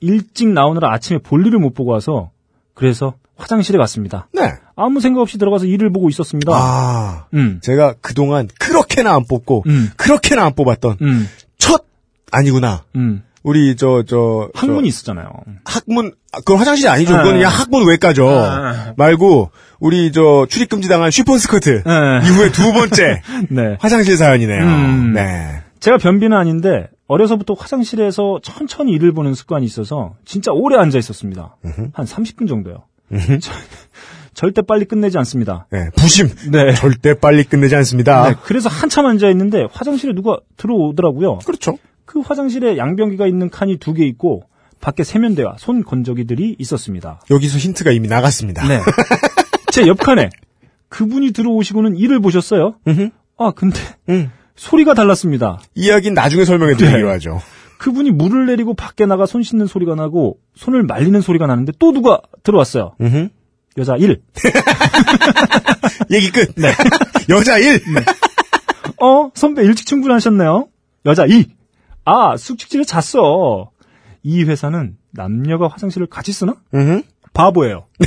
일찍 0.01 0.49
나오느라 0.49 0.93
아침에 0.95 1.19
볼일을 1.19 1.59
못 1.59 1.75
보고 1.75 1.91
와서 1.93 2.31
그래서 2.73 3.15
화장실에 3.41 3.79
갔습니다. 3.79 4.29
네. 4.33 4.53
아무 4.77 5.01
생각 5.01 5.21
없이 5.21 5.39
들어가서 5.39 5.67
일을 5.67 5.93
보고 5.93 6.09
있었습니다. 6.09 6.53
아, 6.55 7.27
음, 7.35 7.61
제가 7.63 7.95
그동안 8.01 8.49
그렇게나 8.59 9.15
안 9.15 9.25
뽑고, 9.27 9.65
음, 9.67 9.91
그렇게나 9.97 10.45
안 10.45 10.55
뽑았던, 10.55 10.97
음, 11.03 11.29
첫, 11.59 11.85
아니구나. 12.31 12.85
음. 12.97 13.23
우리, 13.43 13.75
저, 13.75 14.05
저, 14.07 14.51
학문이 14.55 14.83
저 14.83 14.89
있었잖아요. 14.89 15.31
학문, 15.65 16.13
아, 16.33 16.39
그건 16.39 16.59
화장실이 16.59 16.89
아니죠. 16.89 17.15
아. 17.15 17.23
그건 17.23 17.37
그냥 17.37 17.51
학문 17.51 17.89
외과죠. 17.89 18.29
아. 18.29 18.93
말고, 18.97 19.51
우리, 19.79 20.13
저, 20.13 20.47
출입 20.49 20.69
금지 20.69 20.89
당한 20.89 21.11
쉬폰 21.11 21.39
스커트. 21.39 21.83
네. 21.85 22.29
이후에 22.29 22.53
두 22.53 22.73
번째, 22.73 23.23
네. 23.49 23.77
화장실 23.81 24.19
사연이네요. 24.19 24.63
음. 24.63 25.13
네. 25.15 25.63
제가 25.81 25.97
변비는 25.97 26.37
아닌데 26.37 26.89
어려서부터 27.07 27.55
화장실에서 27.55 28.41
천천히 28.43 28.93
일을 28.93 29.13
보는 29.13 29.33
습관이 29.35 29.65
있어서 29.65 30.15
진짜 30.27 30.53
오래 30.53 30.77
앉아 30.77 30.99
있었습니다. 30.99 31.57
한 31.95 32.05
30분 32.05 32.47
정도요. 32.47 32.85
저- 33.41 33.53
절대 34.35 34.63
빨리 34.63 34.85
끝내지 34.85 35.19
않습니다. 35.19 35.67
네. 35.71 35.91
부심. 35.97 36.29
네. 36.51 36.73
절대 36.75 37.15
빨리 37.15 37.45
끝내지 37.45 37.75
않습니다. 37.77 38.29
네, 38.31 38.35
그래서 38.45 38.69
한참 38.69 39.07
앉아 39.07 39.29
있는데 39.31 39.67
화장실에 39.73 40.15
누가 40.15 40.39
들어오더라고요. 40.57 41.39
그렇죠. 41.45 41.79
그 42.07 42.21
화장실에 42.21 42.77
양변기가 42.79 43.27
있는 43.27 43.51
칸이 43.51 43.77
두 43.79 43.93
개 43.95 44.05
있고 44.07 44.45
밖에 44.81 45.05
세면대와 45.05 45.57
손 45.59 45.85
건조기들이 45.85 46.57
있었습니다. 46.59 47.21
여기서 47.31 47.59
힌트가 47.59 47.91
이미 47.91 48.09
나갔습니다. 48.09 48.67
네. 48.67 48.81
제 49.73 49.87
옆칸에 49.87 50.31
그분이 50.89 51.33
들어오시고는 51.33 51.97
일을 51.97 52.21
보셨어요. 52.21 52.77
아 53.37 53.53
근데 53.55 53.79
음. 54.09 54.31
소리가 54.57 54.95
달랐습니다. 54.95 55.61
이야기는 55.75 56.15
나중에 56.15 56.45
설명해 56.45 56.77
드리기로 56.77 57.07
네. 57.09 57.13
하죠. 57.13 57.41
그분이 57.81 58.11
물을 58.11 58.45
내리고 58.45 58.75
밖에 58.75 59.07
나가 59.07 59.25
손 59.25 59.43
씻는 59.43 59.67
소리가 59.67 59.95
나고 59.95 60.39
손을 60.55 60.83
말리는 60.83 61.19
소리가 61.23 61.47
나는데 61.47 61.73
또 61.79 61.93
누가 61.93 62.21
들어왔어요. 62.43 62.93
음흠. 63.01 63.31
여자 63.79 63.97
1. 63.97 64.21
얘기 66.13 66.31
끝. 66.31 66.55
네. 66.57 66.73
여자 67.31 67.57
1. 67.57 67.81
어, 69.01 69.31
선배 69.35 69.65
일찍 69.65 69.87
충분하셨네요. 69.87 70.69
여자 71.07 71.25
2. 71.25 71.47
아, 72.05 72.37
숙직질에 72.37 72.85
잤어. 72.85 73.71
이 74.23 74.45
회사는 74.45 74.99
남녀가 75.13 75.67
화장실을 75.69 76.07
같이 76.07 76.35
쓰나? 76.35 76.57
음흠. 76.75 77.05
바보예요. 77.33 77.87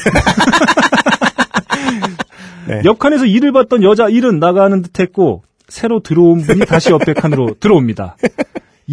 네. 2.67 2.81
옆 2.85 2.99
칸에서 2.99 3.25
일을 3.25 3.51
봤던 3.53 3.81
여자 3.81 4.05
1은 4.05 4.37
나가는 4.37 4.79
듯 4.83 4.99
했고, 4.99 5.43
새로 5.67 6.01
들어온 6.01 6.41
분이 6.41 6.67
다시 6.67 6.91
옆에 6.91 7.13
칸으로 7.13 7.55
들어옵니다. 7.59 8.17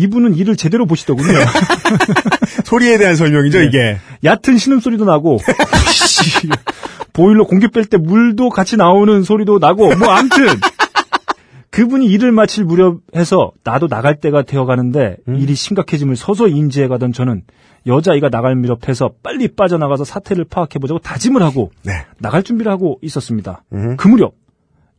이분은 0.01 0.35
일을 0.35 0.57
제대로 0.57 0.87
보시더군요. 0.87 1.29
소리에 2.65 2.97
대한 2.99 3.17
설명이죠, 3.17 3.59
네. 3.59 3.67
이게. 3.67 3.99
얕은 4.25 4.57
신음소리도 4.57 5.05
나고, 5.05 5.39
씨, 5.93 6.49
보일러 7.13 7.45
공기 7.45 7.69
뺄 7.69 7.85
때 7.85 7.99
물도 7.99 8.49
같이 8.49 8.77
나오는 8.77 9.23
소리도 9.23 9.59
나고, 9.59 9.95
뭐, 9.97 10.09
암튼! 10.09 10.47
그분이 11.71 12.07
일을 12.07 12.33
마칠 12.33 12.65
무렵 12.65 13.01
해서 13.15 13.53
나도 13.63 13.87
나갈 13.87 14.17
때가 14.17 14.43
되어 14.43 14.65
가는데, 14.65 15.17
일이 15.29 15.55
심각해짐을 15.55 16.17
서서히 16.17 16.53
인지해 16.53 16.89
가던 16.89 17.13
저는 17.13 17.43
여자아이가 17.87 18.29
나갈 18.31 18.57
무렵 18.57 18.89
해서 18.89 19.11
빨리 19.23 19.49
빠져나가서 19.49 20.05
사태를 20.05 20.47
파악해 20.47 20.79
보자고 20.79 20.99
다짐을 20.99 21.43
하고, 21.43 21.71
네. 21.85 21.93
나갈 22.19 22.43
준비를 22.43 22.73
하고 22.73 22.99
있었습니다. 23.03 23.65
음. 23.73 23.97
그 23.97 24.09
무렵, 24.09 24.35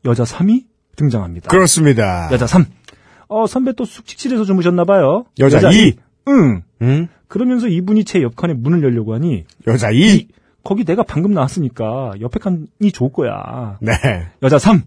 여자 0.05 0.23
3이 0.23 0.63
등장합니다. 0.95 1.49
그렇습니다. 1.49 2.29
여자 2.31 2.47
3. 2.47 2.65
어, 3.31 3.47
선배 3.47 3.71
또 3.71 3.85
숙직실에서 3.85 4.43
주무셨나 4.43 4.83
봐요. 4.83 5.23
여자 5.39 5.71
2. 5.71 5.93
응. 6.27 6.63
음. 6.81 7.07
그러면서 7.29 7.69
이분이 7.69 8.03
제 8.03 8.21
옆칸에 8.21 8.53
문을 8.53 8.83
열려고 8.83 9.13
하니, 9.13 9.45
여자 9.67 9.89
2. 9.89 10.27
거기 10.65 10.83
내가 10.83 11.03
방금 11.03 11.33
나왔으니까 11.33 12.11
옆에 12.19 12.39
칸이 12.39 12.91
좋을 12.91 13.13
거야. 13.13 13.77
네. 13.79 13.93
여자 14.43 14.59
3. 14.59 14.83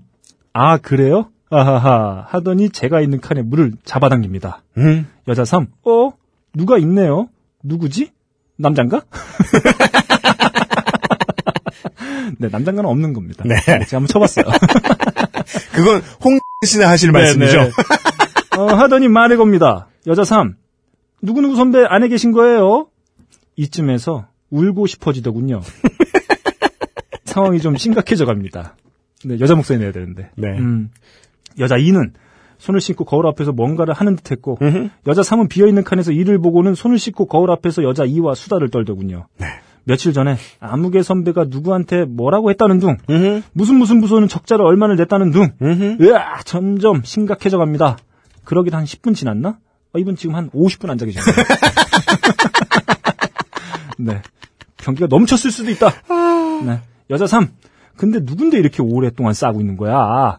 아, 0.52 0.76
그래요? 0.76 1.30
아하하. 1.48 2.26
하더니 2.28 2.68
제가 2.68 3.00
있는 3.00 3.18
칸에 3.18 3.40
물을 3.40 3.72
잡아당깁니다. 3.82 4.62
음. 4.76 5.08
여자 5.26 5.46
3. 5.46 5.68
어? 5.84 6.10
누가 6.52 6.76
있네요? 6.78 7.30
누구지? 7.62 8.10
남잔가? 8.56 9.04
네, 12.38 12.48
남잔가는 12.50 12.90
없는 12.90 13.14
겁니다. 13.14 13.42
네. 13.46 13.58
제가 13.64 13.96
한번 13.96 14.06
쳐봤어요. 14.08 14.44
그건 15.72 16.02
홍 16.22 16.38
씨나 16.66 16.90
하실 16.90 17.10
말씀이죠. 17.10 17.70
어, 18.58 18.66
하더니 18.66 19.08
말해 19.08 19.36
겁니다. 19.36 19.88
여자 20.06 20.24
3. 20.24 20.56
누구누구 21.22 21.56
선배 21.56 21.84
안에 21.84 22.08
계신 22.08 22.32
거예요? 22.32 22.88
이쯤에서 23.56 24.26
울고 24.50 24.86
싶어지더군요. 24.86 25.60
상황이 27.24 27.60
좀 27.60 27.76
심각해져 27.76 28.26
갑니다. 28.26 28.76
네, 29.24 29.38
여자 29.40 29.54
목소리 29.54 29.78
내야 29.78 29.92
되는데. 29.92 30.30
네. 30.36 30.48
음, 30.58 30.90
여자 31.58 31.76
2는 31.76 32.12
손을 32.58 32.80
씻고 32.80 33.04
거울 33.04 33.26
앞에서 33.26 33.52
뭔가를 33.52 33.94
하는 33.94 34.16
듯 34.16 34.30
했고, 34.30 34.58
음흠. 34.62 34.90
여자 35.06 35.22
3은 35.22 35.48
비어있는 35.48 35.84
칸에서 35.84 36.12
이를 36.12 36.38
보고는 36.38 36.74
손을 36.74 36.98
씻고 36.98 37.26
거울 37.26 37.50
앞에서 37.50 37.82
여자 37.82 38.04
2와 38.04 38.34
수다를 38.34 38.70
떨더군요. 38.70 39.26
네. 39.38 39.46
며칠 39.84 40.12
전에 40.12 40.36
아무개 40.60 41.02
선배가 41.02 41.46
누구한테 41.48 42.04
뭐라고 42.04 42.50
했다는 42.50 42.78
둥, 42.78 42.96
음흠. 43.10 43.42
무슨 43.52 43.76
무슨 43.76 44.00
부서는 44.00 44.28
적자를 44.28 44.64
얼마를 44.64 44.96
냈다는 44.96 45.30
둥, 45.30 45.48
음흠. 45.60 46.02
으아, 46.02 46.40
점점 46.44 47.02
심각해져 47.02 47.58
갑니다. 47.58 47.96
그러길 48.44 48.74
한 48.74 48.84
10분 48.84 49.14
지났나? 49.14 49.58
어, 49.92 49.98
이분 49.98 50.16
지금 50.16 50.34
한 50.34 50.50
50분 50.50 50.90
앉아 50.90 51.06
계셨네요. 51.06 51.34
네. 53.98 54.22
경기가 54.76 55.06
넘쳤을 55.06 55.50
수도 55.50 55.70
있다. 55.70 55.90
네. 56.64 56.80
여자 57.10 57.26
3. 57.26 57.48
근데 57.96 58.20
누군데 58.20 58.58
이렇게 58.58 58.82
오랫동안 58.82 59.34
싸고 59.34 59.60
있는 59.60 59.76
거야? 59.76 60.38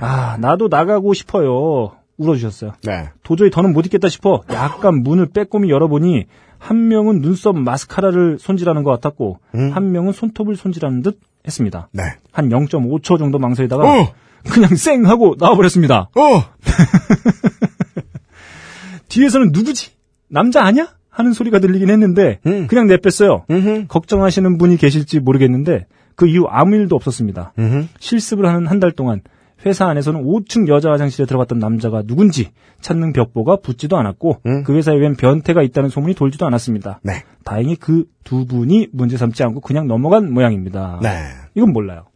아, 0.00 0.36
나도 0.40 0.68
나가고 0.68 1.14
싶어요. 1.14 1.92
울어주셨어요. 2.16 2.72
네. 2.84 3.10
도저히 3.22 3.50
더는 3.50 3.72
못 3.72 3.86
있겠다 3.86 4.08
싶어 4.08 4.42
약간 4.50 5.02
문을 5.02 5.26
빼꼼히 5.26 5.70
열어보니 5.70 6.26
한 6.58 6.88
명은 6.88 7.20
눈썹 7.20 7.56
마스카라를 7.56 8.38
손질하는 8.38 8.84
것 8.84 8.90
같았고 8.90 9.38
음. 9.54 9.70
한 9.72 9.92
명은 9.92 10.12
손톱을 10.12 10.56
손질하는 10.56 11.02
듯 11.02 11.18
했습니다. 11.46 11.88
네. 11.92 12.02
한 12.30 12.48
0.5초 12.48 13.18
정도 13.18 13.38
망설이다가 13.38 13.82
어! 13.84 14.14
그냥 14.50 14.74
쌩 14.76 15.04
하고 15.06 15.34
나와버렸습니다. 15.38 16.08
어! 16.16 16.44
뒤에서는 19.08 19.50
누구지? 19.52 19.90
남자 20.28 20.64
아냐? 20.64 20.88
하는 21.10 21.34
소리가 21.34 21.58
들리긴 21.58 21.90
했는데 21.90 22.38
음. 22.46 22.66
그냥 22.66 22.86
내뺐어요. 22.86 23.44
음흠. 23.50 23.84
걱정하시는 23.88 24.56
분이 24.56 24.78
계실지 24.78 25.20
모르겠는데 25.20 25.86
그 26.16 26.26
이후 26.26 26.46
아무 26.48 26.74
일도 26.76 26.96
없었습니다. 26.96 27.52
음흠. 27.58 27.88
실습을 27.98 28.46
하는 28.46 28.66
한 28.66 28.80
달 28.80 28.92
동안 28.92 29.20
회사 29.66 29.86
안에서는 29.86 30.24
5층 30.24 30.66
여자 30.68 30.90
화장실에 30.90 31.24
들어갔던 31.26 31.58
남자가 31.60 32.02
누군지 32.02 32.48
찾는 32.80 33.12
벽보가 33.12 33.58
붙지도 33.62 33.96
않았고 33.96 34.40
음. 34.46 34.64
그 34.64 34.74
회사에 34.74 34.96
웬 34.96 35.14
변태가 35.14 35.62
있다는 35.62 35.88
소문이 35.90 36.14
돌지도 36.14 36.46
않았습니다. 36.46 36.98
네. 37.04 37.22
다행히 37.44 37.76
그 37.76 38.06
두 38.24 38.46
분이 38.46 38.88
문제 38.92 39.16
삼지 39.16 39.42
않고 39.42 39.60
그냥 39.60 39.86
넘어간 39.88 40.32
모양입니다. 40.32 41.00
네. 41.02 41.10
이건 41.54 41.72
몰라요. 41.72 42.06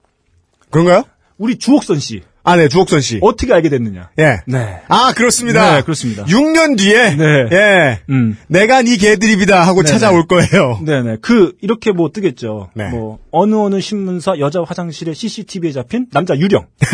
그런가요? 0.70 1.02
우리 1.38 1.58
주옥선 1.58 2.00
씨 2.00 2.22
아, 2.48 2.54
네, 2.56 2.68
주옥선 2.68 3.00
씨. 3.00 3.18
어떻게 3.22 3.52
알게 3.52 3.68
됐느냐? 3.68 4.10
예. 4.20 4.38
네. 4.46 4.80
아, 4.86 5.12
그렇습니다. 5.14 5.74
네, 5.74 5.82
그렇습니다. 5.82 6.24
6년 6.26 6.78
뒤에, 6.78 7.16
네. 7.16 7.24
예. 7.50 8.00
음. 8.08 8.38
내가 8.46 8.82
네 8.82 8.96
개드립이다 8.96 9.66
하고 9.66 9.82
네네. 9.82 9.92
찾아올 9.92 10.28
거예요. 10.28 10.78
네네. 10.86 11.16
그, 11.22 11.54
이렇게 11.60 11.90
뭐 11.90 12.12
뜨겠죠. 12.12 12.70
네. 12.74 12.88
뭐, 12.90 13.18
어느 13.32 13.56
어느 13.56 13.80
신문사 13.80 14.38
여자 14.38 14.62
화장실에 14.64 15.12
CCTV에 15.12 15.72
잡힌 15.72 16.06
남자 16.12 16.36
유령. 16.38 16.66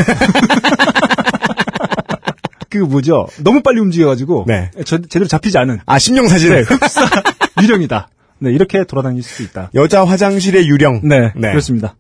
그 2.71 2.79
뭐죠. 2.79 3.29
너무 3.45 3.61
빨리 3.63 3.79
움직여가지고. 3.81 4.47
네. 4.49 4.71
저- 4.87 5.03
제대로 5.03 5.27
잡히지 5.27 5.59
않은. 5.59 5.81
아, 5.85 5.99
심령 5.99 6.29
사진. 6.29 6.55
네, 6.55 6.61
흡사 6.63 7.03
유령이다. 7.61 8.09
네, 8.39 8.53
이렇게 8.53 8.85
돌아다닐 8.85 9.23
수 9.23 9.43
있다. 9.43 9.71
여자 9.75 10.03
화장실의 10.05 10.67
유령. 10.67 11.03
네, 11.05 11.31
그렇습니다. 11.35 11.95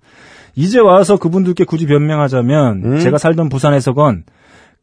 이제 0.55 0.79
와서 0.79 1.17
그분들께 1.17 1.65
굳이 1.65 1.87
변명하자면 1.87 2.83
음. 2.85 3.01
제가 3.01 3.19
살던 3.19 3.49
부산에서건 3.49 4.25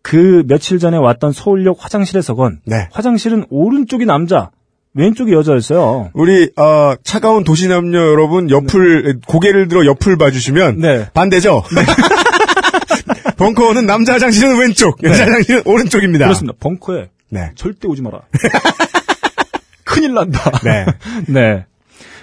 그 0.01 0.43
며칠 0.47 0.79
전에 0.79 0.97
왔던 0.97 1.31
서울역 1.31 1.77
화장실에서건 1.79 2.61
네. 2.65 2.87
화장실은 2.91 3.45
오른쪽이 3.49 4.05
남자, 4.05 4.51
왼쪽이 4.93 5.33
여자였어요. 5.33 6.11
우리 6.13 6.49
어, 6.55 6.95
차가운 7.03 7.43
도시 7.43 7.67
남녀 7.67 7.99
여러분 7.99 8.49
옆을 8.49 9.19
고개를 9.27 9.67
들어 9.67 9.85
옆을 9.85 10.17
봐주시면 10.17 10.79
네. 10.79 11.07
반대죠. 11.13 11.63
벙커는 13.37 13.85
남자 13.85 14.13
화장실은 14.13 14.59
왼쪽, 14.59 15.01
여자 15.03 15.23
화장실은 15.23 15.63
오른쪽입니다. 15.65 16.25
그렇습니다. 16.25 16.57
벙커에 16.59 17.09
네. 17.29 17.51
절대 17.55 17.87
오지 17.87 18.01
마라. 18.01 18.21
큰일 19.85 20.13
난다. 20.13 20.51
네. 20.63 20.85
네. 21.27 21.65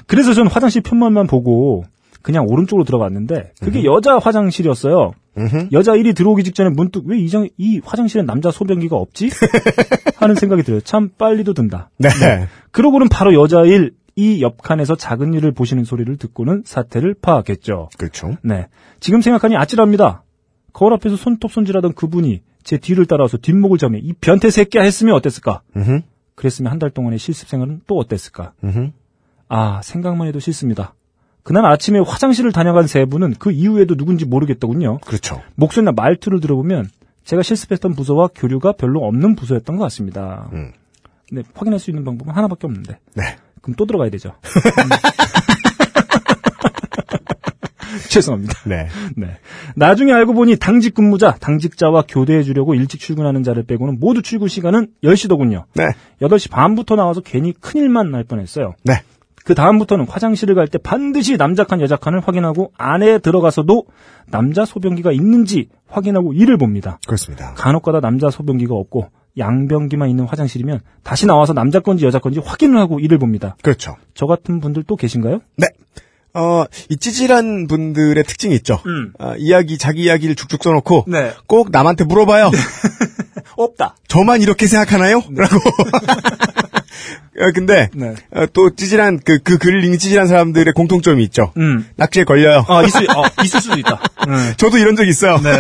그래서 0.06 0.34
전 0.34 0.46
화장실 0.46 0.82
편만만 0.82 1.26
보고 1.26 1.84
그냥 2.26 2.44
오른쪽으로 2.48 2.82
들어갔는데 2.84 3.52
그게 3.60 3.84
여자 3.84 4.18
화장실이었어요. 4.18 5.12
음흠. 5.38 5.68
여자 5.70 5.92
1이 5.92 6.12
들어오기 6.16 6.42
직전에 6.42 6.70
문득 6.70 7.06
왜이이 7.06 7.80
화장실에 7.84 8.24
남자 8.24 8.50
소변기가 8.50 8.96
없지? 8.96 9.30
하는 10.18 10.34
생각이 10.34 10.64
들어요. 10.64 10.80
참 10.80 11.10
빨리도 11.16 11.54
든다. 11.54 11.88
네. 11.98 12.08
그러고는 12.72 13.08
바로 13.08 13.32
여자 13.40 13.62
1, 13.62 13.92
이 14.16 14.42
옆칸에서 14.42 14.96
작은 14.96 15.34
일을 15.34 15.52
보시는 15.52 15.84
소리를 15.84 16.16
듣고는 16.16 16.64
사태를 16.66 17.14
파악했죠. 17.22 17.90
그렇죠. 17.96 18.32
네. 18.42 18.66
지금 18.98 19.20
생각하니 19.20 19.56
아찔합니다. 19.56 20.24
거울 20.72 20.94
앞에서 20.94 21.14
손톱 21.14 21.52
손질하던 21.52 21.92
그분이 21.92 22.42
제 22.64 22.76
뒤를 22.76 23.06
따라와서 23.06 23.36
뒷목을 23.36 23.78
잡며 23.78 23.98
이 24.02 24.12
변태 24.14 24.50
새끼야 24.50 24.82
했으면 24.82 25.14
어땠을까? 25.14 25.62
음흠. 25.76 26.00
그랬으면 26.34 26.72
한 26.72 26.80
달 26.80 26.90
동안의 26.90 27.20
실습 27.20 27.48
생활은 27.48 27.82
또 27.86 27.96
어땠을까? 27.98 28.52
음흠. 28.64 28.90
아, 29.48 29.80
생각만 29.84 30.26
해도 30.26 30.40
싫습니다. 30.40 30.94
그날 31.46 31.64
아침에 31.64 32.00
화장실을 32.00 32.50
다녀간 32.50 32.88
세 32.88 33.04
분은 33.04 33.36
그 33.38 33.52
이후에도 33.52 33.94
누군지 33.94 34.24
모르겠더군요. 34.24 34.98
그렇죠. 35.06 35.40
목소리나 35.54 35.92
말투를 35.92 36.40
들어보면 36.40 36.88
제가 37.22 37.42
실습했던 37.42 37.94
부서와 37.94 38.30
교류가 38.34 38.72
별로 38.72 39.04
없는 39.04 39.36
부서였던 39.36 39.76
것 39.76 39.84
같습니다. 39.84 40.50
음. 40.52 40.72
네, 41.30 41.44
확인할 41.54 41.78
수 41.78 41.92
있는 41.92 42.04
방법은 42.04 42.34
하나밖에 42.34 42.66
없는데. 42.66 42.98
네. 43.14 43.36
그럼 43.62 43.76
또 43.76 43.86
들어가야 43.86 44.10
되죠. 44.10 44.30
음. 44.42 44.90
죄송합니다. 48.10 48.54
네. 48.64 48.88
네. 49.16 49.36
나중에 49.76 50.12
알고 50.12 50.34
보니 50.34 50.56
당직 50.56 50.94
근무자, 50.94 51.30
당직자와 51.30 52.06
교대해 52.08 52.42
주려고 52.42 52.74
일찍 52.74 52.98
출근하는 52.98 53.44
자를 53.44 53.62
빼고는 53.62 54.00
모두 54.00 54.20
출근 54.20 54.48
시간은 54.48 54.88
10시더군요. 55.04 55.66
네. 55.74 55.84
8시 56.22 56.50
반부터 56.50 56.96
나와서 56.96 57.20
괜히 57.20 57.52
큰일만 57.52 58.10
날 58.10 58.24
뻔했어요. 58.24 58.74
네. 58.82 59.02
그 59.46 59.54
다음부터는 59.54 60.06
화장실을 60.08 60.56
갈 60.56 60.66
때 60.66 60.78
반드시 60.78 61.36
남자 61.36 61.62
칸, 61.62 61.80
여자 61.80 61.94
칸을 61.94 62.20
확인하고 62.20 62.72
안에 62.76 63.18
들어가서도 63.20 63.84
남자 64.28 64.64
소변기가 64.64 65.12
있는지 65.12 65.68
확인하고 65.88 66.32
이를 66.32 66.58
봅니다. 66.58 66.98
그렇습니다. 67.06 67.54
간혹가다 67.54 68.00
남자 68.00 68.28
소변기가 68.28 68.74
없고 68.74 69.08
양변기만 69.38 70.08
있는 70.10 70.24
화장실이면 70.24 70.80
다시 71.04 71.26
나와서 71.26 71.52
남자 71.52 71.78
건지 71.78 72.04
여자 72.04 72.18
건지 72.18 72.40
확인을 72.44 72.80
하고 72.80 72.98
이를 72.98 73.18
봅니다. 73.18 73.56
그렇죠. 73.62 73.96
저 74.14 74.26
같은 74.26 74.60
분들 74.60 74.82
또 74.82 74.96
계신가요? 74.96 75.40
네. 75.56 75.68
어, 76.34 76.64
이 76.90 76.96
찌질한 76.96 77.68
분들의 77.68 78.22
특징이 78.24 78.54
있죠. 78.56 78.80
음. 78.86 79.12
아, 79.20 79.36
이야기, 79.38 79.78
자기 79.78 80.02
이야기를 80.02 80.34
쭉쭉 80.34 80.60
써놓고 80.62 81.04
네. 81.06 81.30
꼭 81.46 81.70
남한테 81.70 82.04
물어봐요. 82.04 82.50
없다. 83.56 83.94
저만 84.08 84.42
이렇게 84.42 84.66
생각하나요? 84.66 85.22
라고. 85.30 85.56
어, 87.38 87.50
근데 87.54 87.88
네. 87.94 88.14
어, 88.32 88.46
또 88.52 88.74
찌질한 88.74 89.20
그, 89.24 89.38
그 89.42 89.58
글을 89.58 89.84
읽는 89.84 89.98
찌질한 89.98 90.26
사람들의 90.26 90.72
공통점이 90.74 91.22
있죠. 91.24 91.52
음. 91.56 91.86
낙지에 91.96 92.24
걸려요. 92.24 92.64
아, 92.68 92.82
있을, 92.82 93.08
어, 93.10 93.24
있을 93.44 93.60
수도 93.60 93.78
있다. 93.78 94.00
네. 94.26 94.54
저도 94.56 94.78
이런 94.78 94.96
적 94.96 95.06
있어요. 95.06 95.38
네. 95.38 95.50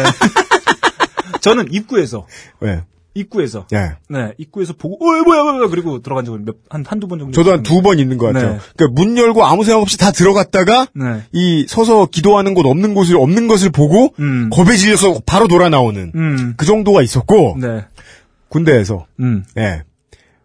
저는 1.40 1.66
입구에서, 1.70 2.26
네. 2.60 2.80
입구에서, 3.14 3.66
예. 3.72 3.92
네, 4.10 4.32
입구에서 4.36 4.74
보고, 4.74 4.96
어, 4.96 5.22
뭐야, 5.22 5.42
뭐야, 5.42 5.68
그리고 5.68 6.02
들어간 6.02 6.24
적은 6.26 6.44
몇, 6.44 6.56
한, 6.68 6.84
한두 6.86 7.08
번 7.08 7.18
정도. 7.18 7.32
저도 7.32 7.52
한. 7.52 7.62
두 7.62 7.80
번 7.80 7.98
있는 7.98 8.18
것 8.18 8.26
같아요. 8.26 8.52
네. 8.54 8.58
그러니까 8.76 9.00
문 9.00 9.16
열고 9.16 9.44
아무 9.44 9.64
생각 9.64 9.80
없이 9.80 9.96
다 9.96 10.10
들어갔다가 10.10 10.86
네. 10.94 11.22
이 11.32 11.64
서서 11.68 12.06
기도하는 12.06 12.52
곳 12.52 12.66
없는 12.66 12.92
곳을 12.94 13.16
없는 13.16 13.48
것을 13.48 13.70
보고 13.70 14.12
음. 14.18 14.50
겁에 14.50 14.76
질려서 14.76 15.20
바로 15.24 15.48
돌아 15.48 15.68
나오는 15.70 16.12
음. 16.14 16.54
그 16.58 16.66
정도가 16.66 17.00
있었고 17.02 17.56
네. 17.58 17.84
군대에서 18.48 19.06
음. 19.20 19.44
예. 19.56 19.82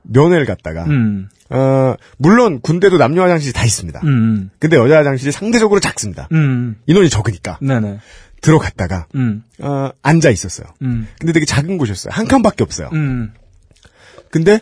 면회를 0.04 0.46
갔다가 0.46 0.86
음. 0.86 1.30
어, 1.50 1.96
물론 2.18 2.60
군대도 2.62 2.98
남녀 2.98 3.24
화장실이 3.24 3.54
다 3.54 3.66
있습니다. 3.66 4.00
음. 4.04 4.50
근데 4.60 4.78
여자 4.78 4.98
화장실이 5.00 5.32
상대적으로 5.32 5.80
작습니다. 5.80 6.28
음. 6.32 6.76
인원이 6.86 7.10
적으니까 7.10 7.58
네네. 7.62 8.00
들어갔다가 8.42 9.06
음. 9.16 9.44
어, 9.60 9.90
앉아 10.02 10.30
있었어요. 10.30 10.68
음. 10.82 11.08
근데 11.20 11.34
되게 11.34 11.46
작은 11.46 11.78
곳이었어요. 11.78 12.12
한 12.14 12.28
칸밖에 12.28 12.64
없어요. 12.64 12.90
음. 12.94 13.34
근데 14.32 14.60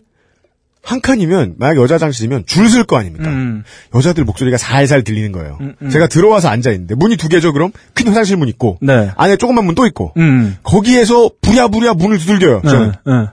한 0.82 1.02
칸이면 1.02 1.56
만약 1.58 1.76
여자 1.78 1.96
화장실이면 1.96 2.46
줄쓸거 2.48 2.98
아닙니까? 2.98 3.30
음. 3.30 3.64
여자들 3.94 4.24
목소리가 4.24 4.58
살살 4.58 5.04
들리는 5.04 5.32
거예요. 5.32 5.58
음, 5.62 5.76
음. 5.82 5.90
제가 5.90 6.08
들어와서 6.08 6.48
앉아 6.50 6.72
있는데 6.72 6.96
문이 6.96 7.18
두 7.18 7.28
개죠. 7.30 7.54
그럼 7.54 7.72
큰 7.94 8.08
화장실 8.08 8.38
문 8.38 8.48
있고 8.48 8.80
네. 8.82 9.12
안에 9.16 9.36
조그만 9.38 9.66
문 9.66 9.76
또 9.76 9.86
있고 9.86 10.14
음. 10.18 10.58
거기에서 10.64 11.30
부랴부랴 11.42 11.94
문을 11.94 12.18
두들겨요. 12.18 12.62
저는 12.64 12.92
네. 12.92 12.98
네. 13.06 13.28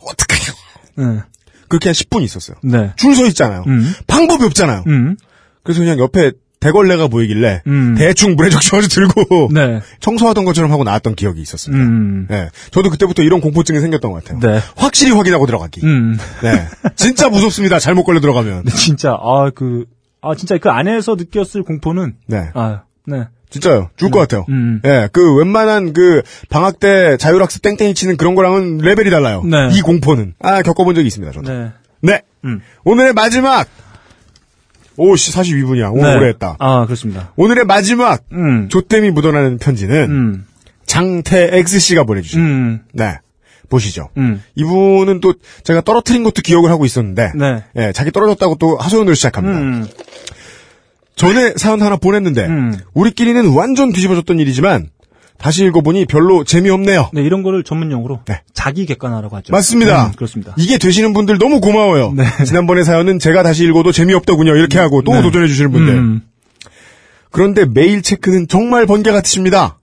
어떡하냐고 0.00 0.57
네. 0.98 1.20
그렇게 1.68 1.88
한 1.88 1.94
10분 1.94 2.22
있었어요. 2.22 2.56
네. 2.62 2.92
줄 2.96 3.14
서 3.14 3.26
있잖아요. 3.26 3.64
음. 3.66 3.92
방법이 4.06 4.44
없잖아요. 4.44 4.84
음. 4.86 5.16
그래서 5.62 5.80
그냥 5.80 5.98
옆에 5.98 6.32
대걸레가 6.60 7.06
보이길래 7.06 7.62
음. 7.68 7.94
대충 7.96 8.34
물에 8.34 8.50
적셔가지고 8.50 8.88
들고 9.14 9.48
네. 9.52 9.80
청소하던 10.00 10.44
것처럼 10.44 10.72
하고 10.72 10.82
나왔던 10.82 11.14
기억이 11.14 11.40
있었습니다. 11.40 11.84
음. 11.84 12.26
네, 12.28 12.48
저도 12.72 12.90
그때부터 12.90 13.22
이런 13.22 13.40
공포증이 13.40 13.78
생겼던 13.80 14.10
것 14.10 14.24
같아요. 14.24 14.40
네. 14.40 14.60
확실히 14.76 15.12
확인하고 15.12 15.46
들어가기. 15.46 15.82
음. 15.84 16.18
네, 16.42 16.66
진짜 16.96 17.28
무섭습니다. 17.28 17.78
잘못 17.78 18.02
걸려 18.04 18.18
들어가면. 18.20 18.64
네, 18.64 18.70
진짜, 18.74 19.12
아, 19.12 19.50
그, 19.54 19.84
아, 20.20 20.34
진짜 20.34 20.58
그 20.58 20.68
안에서 20.68 21.14
느꼈을 21.14 21.62
공포는, 21.62 22.14
네, 22.26 22.48
아, 22.54 22.82
네. 23.08 23.24
진짜요. 23.50 23.90
죽을 23.96 24.10
것 24.10 24.18
같아요. 24.20 24.44
음. 24.50 24.80
예, 24.84 25.08
그 25.10 25.36
웬만한 25.36 25.94
그 25.94 26.22
방학 26.50 26.78
때 26.80 27.16
자율학습 27.16 27.62
땡땡이 27.62 27.94
치는 27.94 28.16
그런 28.18 28.34
거랑은 28.34 28.78
레벨이 28.78 29.10
달라요. 29.10 29.42
네. 29.44 29.70
이 29.72 29.80
공포는 29.80 30.34
아 30.38 30.60
겪어본 30.62 30.94
적이 30.94 31.06
있습니다. 31.06 31.32
저도. 31.32 31.50
네. 31.50 31.72
네. 32.00 32.22
음. 32.44 32.60
오늘의 32.84 33.14
마지막. 33.14 33.66
오씨 35.00 35.32
42분이야. 35.32 35.92
오늘 35.92 36.10
네. 36.10 36.16
오래 36.16 36.28
했다. 36.28 36.56
아, 36.58 36.84
그렇습니다. 36.84 37.32
오늘의 37.36 37.66
마지막 37.66 38.20
음. 38.32 38.68
조땜이 38.68 39.12
묻어나는 39.12 39.58
편지는 39.58 40.10
음. 40.10 40.46
장태X 40.86 41.78
씨가 41.78 42.02
보내주신. 42.02 42.40
음. 42.40 42.80
네. 42.92 43.18
보시죠. 43.68 44.08
음. 44.16 44.42
이분은 44.56 45.20
또 45.20 45.34
제가 45.62 45.82
떨어뜨린 45.82 46.24
것도 46.24 46.42
기억을 46.42 46.70
하고 46.70 46.84
있었는데, 46.84 47.32
네. 47.36 47.64
예, 47.76 47.92
자기 47.92 48.10
떨어졌다고 48.10 48.56
또 48.56 48.76
하소연을 48.78 49.14
시작합니다. 49.14 49.88
음. 51.26 51.34
전에 51.34 51.54
사연 51.56 51.82
하나 51.82 51.96
보냈는데, 51.96 52.46
음. 52.46 52.78
우리끼리는 52.94 53.52
완전 53.52 53.92
뒤집어졌던 53.92 54.38
일이지만, 54.38 54.88
다시 55.38 55.64
읽어보니 55.64 56.06
별로 56.06 56.42
재미없네요. 56.42 57.10
네, 57.12 57.22
이런 57.22 57.44
거를 57.44 57.62
전문 57.62 57.92
용어로 57.92 58.20
네. 58.26 58.42
자기 58.54 58.86
객관화라고 58.86 59.36
하죠. 59.36 59.52
맞습니다. 59.52 60.06
음, 60.06 60.12
그렇습니다. 60.16 60.52
이게 60.58 60.78
되시는 60.78 61.12
분들 61.12 61.38
너무 61.38 61.60
고마워요. 61.60 62.12
네. 62.12 62.24
지난번에 62.44 62.82
사연은 62.82 63.20
제가 63.20 63.44
다시 63.44 63.64
읽어도 63.64 63.92
재미없더군요. 63.92 64.56
이렇게 64.56 64.80
하고 64.80 65.02
또 65.02 65.12
네. 65.12 65.22
도전해 65.22 65.46
주시는 65.46 65.70
분들. 65.70 65.94
음. 65.94 66.22
그런데 67.30 67.66
메일 67.66 68.02
체크는 68.02 68.48
정말 68.48 68.86
번개 68.86 69.12
같으십니다. 69.12 69.78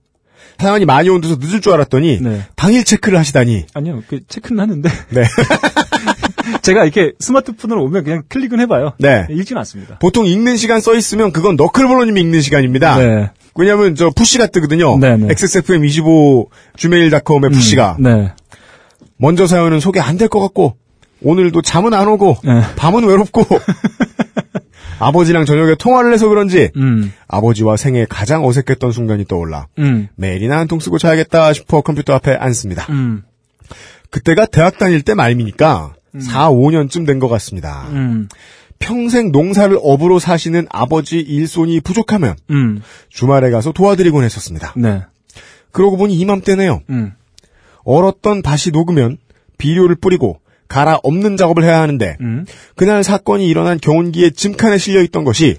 사연이 0.59 0.86
많이 0.86 1.09
온 1.09 1.21
데서 1.21 1.38
늦을 1.39 1.61
줄 1.61 1.73
알았더니 1.73 2.19
네. 2.21 2.45
당일 2.55 2.83
체크를 2.83 3.17
하시다니. 3.17 3.65
아니요, 3.73 4.03
그 4.09 4.19
체크는 4.27 4.61
하는데 4.61 4.89
네. 5.09 5.23
제가 6.62 6.84
이렇게 6.84 7.14
스마트폰으로 7.20 7.84
오면 7.86 8.03
그냥 8.03 8.24
클릭은 8.30 8.60
해봐요. 8.62 8.93
네. 8.99 9.28
읽지는 9.30 9.60
않습니다. 9.62 9.97
보통 9.99 10.26
읽는 10.26 10.58
시간 10.58 10.80
써 10.82 10.95
있으면 10.95 11.32
그건 11.32 11.56
너클볼러님이 11.56 12.22
읽는 12.22 12.41
시간입니다. 12.41 12.97
네. 12.97 13.30
왜냐하면 13.56 13.95
저 13.95 14.10
푸시가 14.10 14.47
뜨거든요. 14.47 14.97
네, 14.97 15.16
네. 15.18 15.28
XSFM25 15.34 16.47
gmail.com의 16.78 17.49
푸시가 17.51 17.97
네. 17.99 18.32
먼저 19.18 19.47
사연은 19.47 19.80
소개 19.80 19.99
안 19.99 20.18
될 20.18 20.28
것 20.28 20.39
같고 20.41 20.76
오늘도 21.22 21.62
잠은 21.62 21.93
안 21.93 22.08
오고 22.10 22.38
네. 22.43 22.62
밤은 22.76 23.06
외롭고 23.06 23.45
아버지랑 24.99 25.45
저녁에 25.45 25.76
통화를 25.76 26.14
해서 26.14 26.28
그런지 26.30 26.72
음. 26.78 27.12
아버지와 27.28 27.76
생애 27.78 28.06
가장 28.08 28.45
어색했던 28.45 28.91
순간이 28.91 29.26
떠올라 29.26 29.68
음. 29.78 30.08
메일이나 30.16 30.58
한 30.60 30.68
통 30.68 30.80
쓰고 30.80 30.97
자야겠다 30.97 31.53
싶어 31.53 31.82
컴퓨터 31.82 32.14
앞에 32.14 32.34
앉습니다. 32.36 32.88
음. 32.89 33.24
그때가 34.16 34.45
대학 34.45 34.78
다닐 34.78 35.01
때 35.01 35.13
말입니까? 35.13 35.93
4, 36.18 36.49
5년쯤 36.49 37.05
된 37.05 37.20
것 37.20 37.28
같습니다. 37.28 37.88
음. 37.89 38.30
평생 38.80 39.32
농사를 39.34 39.78
업으로 39.82 40.20
사시는 40.20 40.68
아버지 40.70 41.18
일손이 41.20 41.82
부족하면 41.82 42.36
음. 42.49 42.82
주말에 43.09 43.49
가서 43.51 43.74
도와드리곤 43.74 44.24
했었습니다. 44.24 44.74
네. 44.78 45.01
그러고 45.74 45.97
보니 45.97 46.16
이맘때네요. 46.18 46.82
음. 46.89 47.11
얼었던 47.84 48.41
밭이 48.41 48.72
녹으면 48.72 49.18
비료를 49.57 49.95
뿌리고 49.95 50.39
갈아 50.70 50.97
엎는 51.03 51.36
작업을 51.36 51.63
해야 51.66 51.82
하는데 51.82 52.16
음. 52.22 52.45
그날 52.76 53.03
사건이 53.03 53.45
일어난 53.47 53.78
경운기에 53.82 54.30
짐칸에 54.30 54.78
실려 54.78 55.01
있던 55.03 55.26
것이 55.26 55.57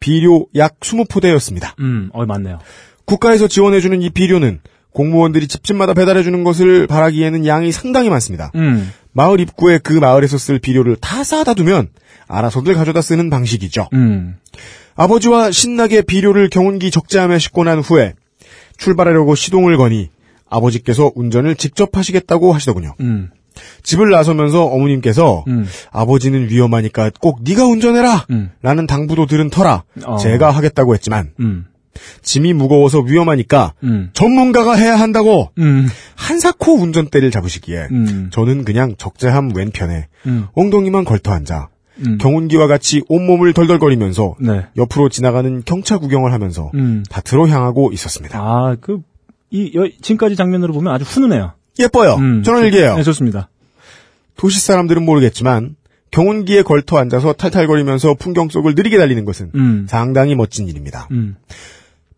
비료 0.00 0.46
약 0.54 0.78
20포대였습니다. 0.80 1.72
음. 1.80 2.10
어, 2.12 2.26
맞네요. 2.26 2.58
국가에서 3.06 3.48
지원해주는 3.48 4.02
이 4.02 4.10
비료는 4.10 4.60
공무원들이 4.96 5.46
집집마다 5.46 5.92
배달해주는 5.92 6.42
것을 6.42 6.86
바라기에는 6.86 7.46
양이 7.46 7.70
상당히 7.70 8.08
많습니다. 8.08 8.50
음. 8.54 8.90
마을 9.12 9.40
입구에 9.40 9.76
그 9.76 9.92
마을에서 9.92 10.38
쓸 10.38 10.58
비료를 10.58 10.96
다 10.96 11.22
쌓아다 11.22 11.52
두면 11.52 11.88
알아서들 12.26 12.72
가져다 12.72 13.02
쓰는 13.02 13.28
방식이죠. 13.28 13.90
음. 13.92 14.36
아버지와 14.94 15.50
신나게 15.50 16.00
비료를 16.00 16.48
경운기 16.48 16.90
적재함에 16.90 17.38
싣고 17.38 17.64
난 17.64 17.80
후에 17.80 18.14
출발하려고 18.78 19.34
시동을 19.34 19.76
거니 19.76 20.08
아버지께서 20.48 21.12
운전을 21.14 21.56
직접 21.56 21.94
하시겠다고 21.94 22.54
하시더군요. 22.54 22.94
음. 23.00 23.28
집을 23.82 24.08
나서면서 24.08 24.64
어머님께서 24.64 25.44
음. 25.48 25.66
아버지는 25.92 26.48
위험하니까 26.48 27.10
꼭 27.20 27.40
네가 27.42 27.66
운전해라 27.66 28.24
음. 28.30 28.50
라는 28.62 28.86
당부도 28.86 29.26
들은 29.26 29.50
터라 29.50 29.84
어. 30.06 30.16
제가 30.16 30.52
하겠다고 30.52 30.94
했지만 30.94 31.32
음. 31.40 31.66
짐이 32.22 32.52
무거워서 32.52 33.00
위험하니까 33.00 33.74
음. 33.84 34.10
전문가가 34.12 34.74
해야 34.74 34.98
한다고 34.98 35.50
음. 35.58 35.86
한사코 36.14 36.74
운전대를 36.74 37.30
잡으시기에 37.30 37.88
음. 37.90 38.30
저는 38.32 38.64
그냥 38.64 38.94
적재함 38.96 39.52
왼편에 39.54 40.08
음. 40.26 40.46
엉덩이만 40.54 41.04
걸터 41.04 41.32
앉아 41.32 41.68
음. 42.06 42.18
경운기와 42.18 42.66
같이 42.66 43.02
온몸을 43.08 43.52
덜덜거리면서 43.52 44.36
네. 44.40 44.66
옆으로 44.76 45.08
지나가는 45.08 45.62
경차 45.64 45.98
구경을 45.98 46.32
하면서 46.32 46.70
음. 46.74 47.04
밭으로 47.10 47.48
향하고 47.48 47.92
있었습니다. 47.92 48.38
아, 48.38 48.76
그, 48.80 49.00
이, 49.50 49.72
여, 49.74 49.88
지금까지 50.02 50.36
장면으로 50.36 50.72
보면 50.74 50.92
아주 50.92 51.04
훈훈해요. 51.04 51.52
예뻐요. 51.78 52.16
음. 52.16 52.42
저는 52.42 52.64
일기예요. 52.64 52.96
네, 52.96 53.02
좋습니다. 53.02 53.48
도시 54.36 54.60
사람들은 54.60 55.04
모르겠지만 55.04 55.76
경운기에 56.10 56.62
걸터 56.62 56.98
앉아서 56.98 57.32
탈탈거리면서 57.34 58.14
풍경 58.14 58.48
속을 58.48 58.74
느리게 58.74 58.96
달리는 58.98 59.24
것은 59.24 59.50
음. 59.54 59.86
상당히 59.88 60.34
멋진 60.34 60.68
일입니다. 60.68 61.08
음. 61.10 61.36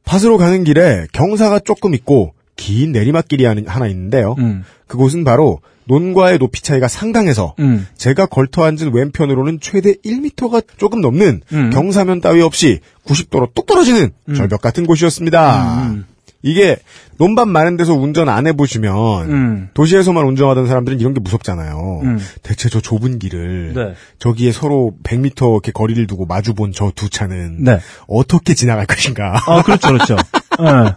밭으로 0.08 0.38
가는 0.38 0.64
길에 0.64 1.06
경사가 1.12 1.60
조금 1.60 1.94
있고 1.94 2.32
긴 2.56 2.92
내리막길이 2.92 3.44
하나 3.44 3.86
있는데요. 3.88 4.36
음. 4.38 4.64
그곳은 4.86 5.22
바로 5.22 5.60
논과의 5.84 6.38
높이 6.38 6.62
차이가 6.62 6.88
상당해서 6.88 7.54
음. 7.58 7.86
제가 7.96 8.24
걸터 8.26 8.64
앉은 8.64 8.92
왼편으로는 8.94 9.58
최대 9.60 9.94
1m가 10.04 10.64
조금 10.78 11.02
넘는 11.02 11.42
음. 11.52 11.70
경사면 11.70 12.22
따위 12.22 12.40
없이 12.40 12.80
90도로 13.04 13.52
뚝 13.54 13.66
떨어지는 13.66 14.10
절벽 14.34 14.62
같은 14.62 14.86
곳이었습니다. 14.86 15.90
음. 15.90 16.06
이게 16.42 16.78
논밭 17.18 17.48
많은 17.48 17.76
데서 17.76 17.94
운전 17.94 18.28
안 18.28 18.46
해보시면 18.46 19.30
음. 19.30 19.68
도시에서만 19.74 20.24
운전하던 20.24 20.66
사람들은 20.68 21.00
이런 21.00 21.14
게 21.14 21.20
무섭잖아요. 21.20 22.00
음. 22.04 22.18
대체 22.42 22.68
저 22.68 22.80
좁은 22.80 23.18
길을 23.18 23.72
네. 23.74 23.94
저기에 24.18 24.52
서로 24.52 24.94
100m 25.02 25.52
이렇게 25.54 25.72
거리를 25.72 26.06
두고 26.06 26.26
마주 26.26 26.54
본 26.54 26.72
저 26.72 26.92
두 26.94 27.08
차는 27.10 27.64
네. 27.64 27.80
어떻게 28.06 28.54
지나갈 28.54 28.86
것인가. 28.86 29.42
아, 29.46 29.62
그렇죠, 29.62 29.88
그렇죠. 29.88 30.16
네. 30.60 30.94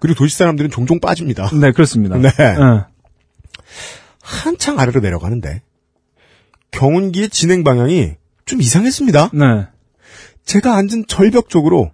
그리고 0.00 0.16
도시 0.18 0.36
사람들은 0.36 0.70
종종 0.70 0.98
빠집니다. 0.98 1.50
네, 1.60 1.72
그렇습니다. 1.72 2.16
네. 2.16 2.30
네. 2.30 2.56
한창 4.22 4.78
아래로 4.80 5.00
내려가는데 5.00 5.62
경운기의 6.70 7.28
진행 7.30 7.64
방향이 7.64 8.12
좀 8.44 8.60
이상했습니다. 8.60 9.30
네. 9.34 9.66
제가 10.44 10.74
앉은 10.76 11.04
절벽 11.06 11.48
쪽으로 11.48 11.90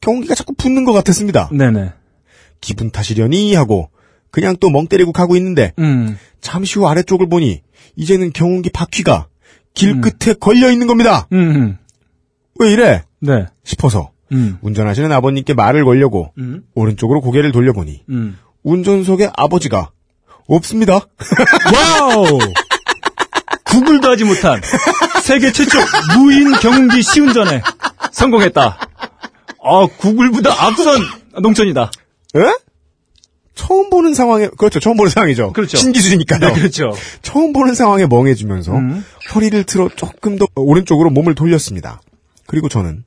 경운기가 0.00 0.34
자꾸 0.34 0.54
붙는 0.54 0.84
것 0.84 0.92
같았습니다. 0.92 1.50
네네. 1.52 1.92
기분 2.60 2.90
탓이려니 2.90 3.54
하고 3.54 3.90
그냥 4.30 4.56
또 4.58 4.70
멍 4.70 4.86
때리고 4.86 5.12
가고 5.12 5.36
있는데 5.36 5.72
음. 5.78 6.18
잠시 6.40 6.78
후 6.78 6.86
아래쪽을 6.86 7.28
보니 7.28 7.62
이제는 7.96 8.32
경운기 8.32 8.70
바퀴가 8.70 9.26
길 9.74 9.90
음. 9.90 10.00
끝에 10.00 10.34
걸려 10.34 10.70
있는 10.70 10.86
겁니다. 10.86 11.26
음. 11.32 11.38
음. 11.38 11.78
왜 12.60 12.72
이래? 12.72 13.04
네. 13.20 13.46
싶어서 13.64 14.10
음. 14.32 14.58
운전하시는 14.60 15.10
아버님께 15.10 15.54
말을 15.54 15.84
걸려고 15.84 16.32
음. 16.38 16.62
오른쪽으로 16.74 17.20
고개를 17.20 17.52
돌려보니 17.52 18.02
음. 18.10 18.36
운전석에 18.62 19.30
아버지가 19.36 19.90
없습니다. 20.46 21.00
와우! 21.74 22.38
구글도 23.64 24.08
하지 24.10 24.24
못한 24.24 24.60
세계 25.22 25.52
최초 25.52 25.78
무인 26.16 26.52
경운기 26.52 27.02
시운전에 27.02 27.62
성공했다. 28.12 28.78
아, 29.62 29.86
구글보다 29.98 30.50
앞선 30.66 31.00
농촌이다. 31.42 31.90
에? 32.36 32.40
처음 33.54 33.90
보는 33.90 34.14
상황에 34.14 34.48
그렇죠. 34.56 34.78
처음 34.78 34.96
보는 34.96 35.10
상황이죠. 35.10 35.52
그렇죠. 35.52 35.76
신기술이니까요. 35.76 36.38
네, 36.40 36.52
그렇죠. 36.52 36.92
처음 37.22 37.52
보는 37.52 37.74
상황에 37.74 38.06
멍해지면서 38.06 38.76
음. 38.76 39.04
허리를 39.34 39.64
틀어 39.64 39.88
조금 39.96 40.36
더 40.38 40.46
오른쪽으로 40.54 41.10
몸을 41.10 41.34
돌렸습니다. 41.34 42.00
그리고 42.46 42.68
저는 42.68 43.02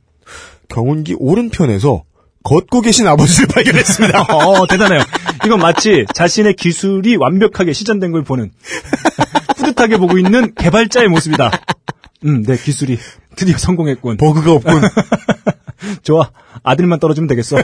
경운기 0.67 1.15
오른편에서 1.17 2.03
걷고 2.43 2.81
계신 2.81 3.07
아버지를 3.07 3.47
발견했습니다. 3.53 4.23
어, 4.23 4.67
대단해요. 4.67 5.01
이건 5.45 5.59
마치 5.59 6.05
자신의 6.13 6.55
기술이 6.55 7.15
완벽하게 7.15 7.71
시전된 7.71 8.11
걸 8.11 8.23
보는 8.23 8.51
뿌듯하게 9.57 9.97
보고 9.97 10.17
있는 10.17 10.53
개발자의 10.55 11.07
모습이다. 11.07 11.51
음, 12.25 12.43
내 12.43 12.57
기술이 12.57 12.97
드디어 13.35 13.57
성공했군. 13.57 14.17
버그가 14.17 14.51
없군. 14.51 14.81
좋아. 16.03 16.29
아들만 16.63 16.99
떨어지면 16.99 17.27
되겠어. 17.27 17.57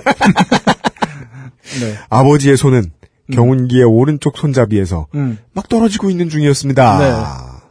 네. 1.80 1.96
아버지의 2.10 2.58
손은 2.58 2.92
경운기의 3.32 3.84
오른쪽 3.84 4.38
손잡이에서 4.38 5.08
음. 5.16 5.38
막 5.54 5.68
떨어지고 5.70 6.10
있는 6.10 6.30
중이었습니다. 6.30 7.62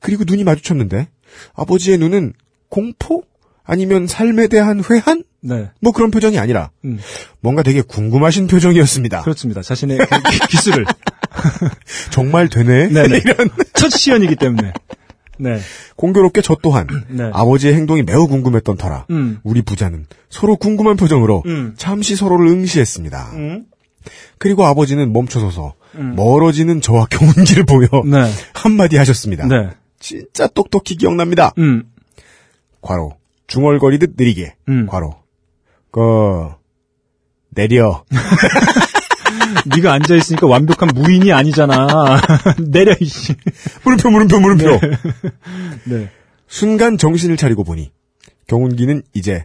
그리고 0.00 0.24
눈이 0.26 0.44
마주쳤는데 0.44 1.08
아버지의 1.54 1.98
눈은 1.98 2.32
공포 2.68 3.22
아니면 3.64 4.06
삶에 4.06 4.46
대한 4.46 4.82
회한 4.88 5.24
네. 5.40 5.70
뭐 5.80 5.92
그런 5.92 6.10
표정이 6.10 6.38
아니라 6.38 6.70
음. 6.84 6.98
뭔가 7.40 7.62
되게 7.62 7.80
궁금하신 7.82 8.46
표정이었습니다. 8.46 9.22
그렇습니다. 9.22 9.62
자신의 9.62 9.98
그 9.98 10.30
기- 10.30 10.38
기술을. 10.48 10.84
정말 12.10 12.48
되네? 12.48 12.88
네네. 12.88 13.18
이런 13.24 13.48
첫 13.74 13.90
시연이기 13.90 14.36
때문에. 14.36 14.72
네. 15.38 15.58
공교롭게 15.96 16.42
저 16.42 16.56
또한 16.62 16.86
네. 17.08 17.30
아버지의 17.32 17.74
행동이 17.74 18.02
매우 18.02 18.26
궁금했던 18.28 18.76
터라 18.76 19.06
음. 19.10 19.38
우리 19.42 19.62
부자는 19.62 20.06
서로 20.30 20.56
궁금한 20.56 20.96
표정으로 20.96 21.42
음. 21.46 21.74
잠시 21.76 22.16
서로를 22.16 22.48
응시했습니다. 22.48 23.30
음. 23.34 23.64
그리고 24.38 24.64
아버지는 24.66 25.12
멈춰서서 25.12 25.74
멀어지는 25.92 26.80
저와 26.80 27.06
경운기를 27.10 27.64
보며 27.64 27.88
네. 28.04 28.30
한마디 28.54 28.96
하셨습니다. 28.96 29.46
네. 29.46 29.70
진짜 29.98 30.46
똑똑히 30.46 30.96
기억납니다. 30.96 31.52
음. 31.58 31.84
과로 32.80 33.16
중얼거리듯 33.48 34.14
느리게 34.16 34.54
음. 34.68 34.86
과로 34.86 35.16
그 35.90 36.48
내려 37.50 38.04
네가 39.74 39.92
앉아 39.92 40.14
있으니까 40.16 40.46
완벽한 40.46 40.90
무인이 40.94 41.32
아니잖아. 41.32 42.20
내려 42.58 42.94
이씨. 43.00 43.34
물음표 43.84 44.10
물음표 44.10 44.40
물음표 44.40 44.80
네. 45.84 46.10
순간 46.46 46.98
정신을 46.98 47.36
차리고 47.36 47.64
보니 47.64 47.90
경운기는 48.46 49.02
이제 49.14 49.44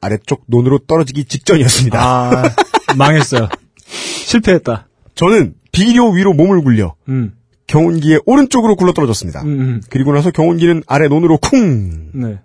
아래쪽 0.00 0.44
논으로 0.46 0.78
떨어지기 0.78 1.24
직전이었습니다. 1.24 2.00
아, 2.02 2.42
망했어요. 2.96 3.48
실패했다. 3.86 4.88
저는 5.14 5.54
비료 5.72 6.10
위로 6.10 6.32
몸을 6.32 6.62
굴려 6.62 6.94
음. 7.08 7.34
경운기의 7.66 8.22
오른쪽으로 8.26 8.74
굴러 8.76 8.92
떨어졌습니다. 8.92 9.42
음, 9.42 9.60
음. 9.60 9.82
그리고 9.90 10.12
나서 10.12 10.30
경운기는 10.30 10.82
아래 10.86 11.06
논으로 11.08 11.38
쿵 11.38 12.10
네. 12.14 12.40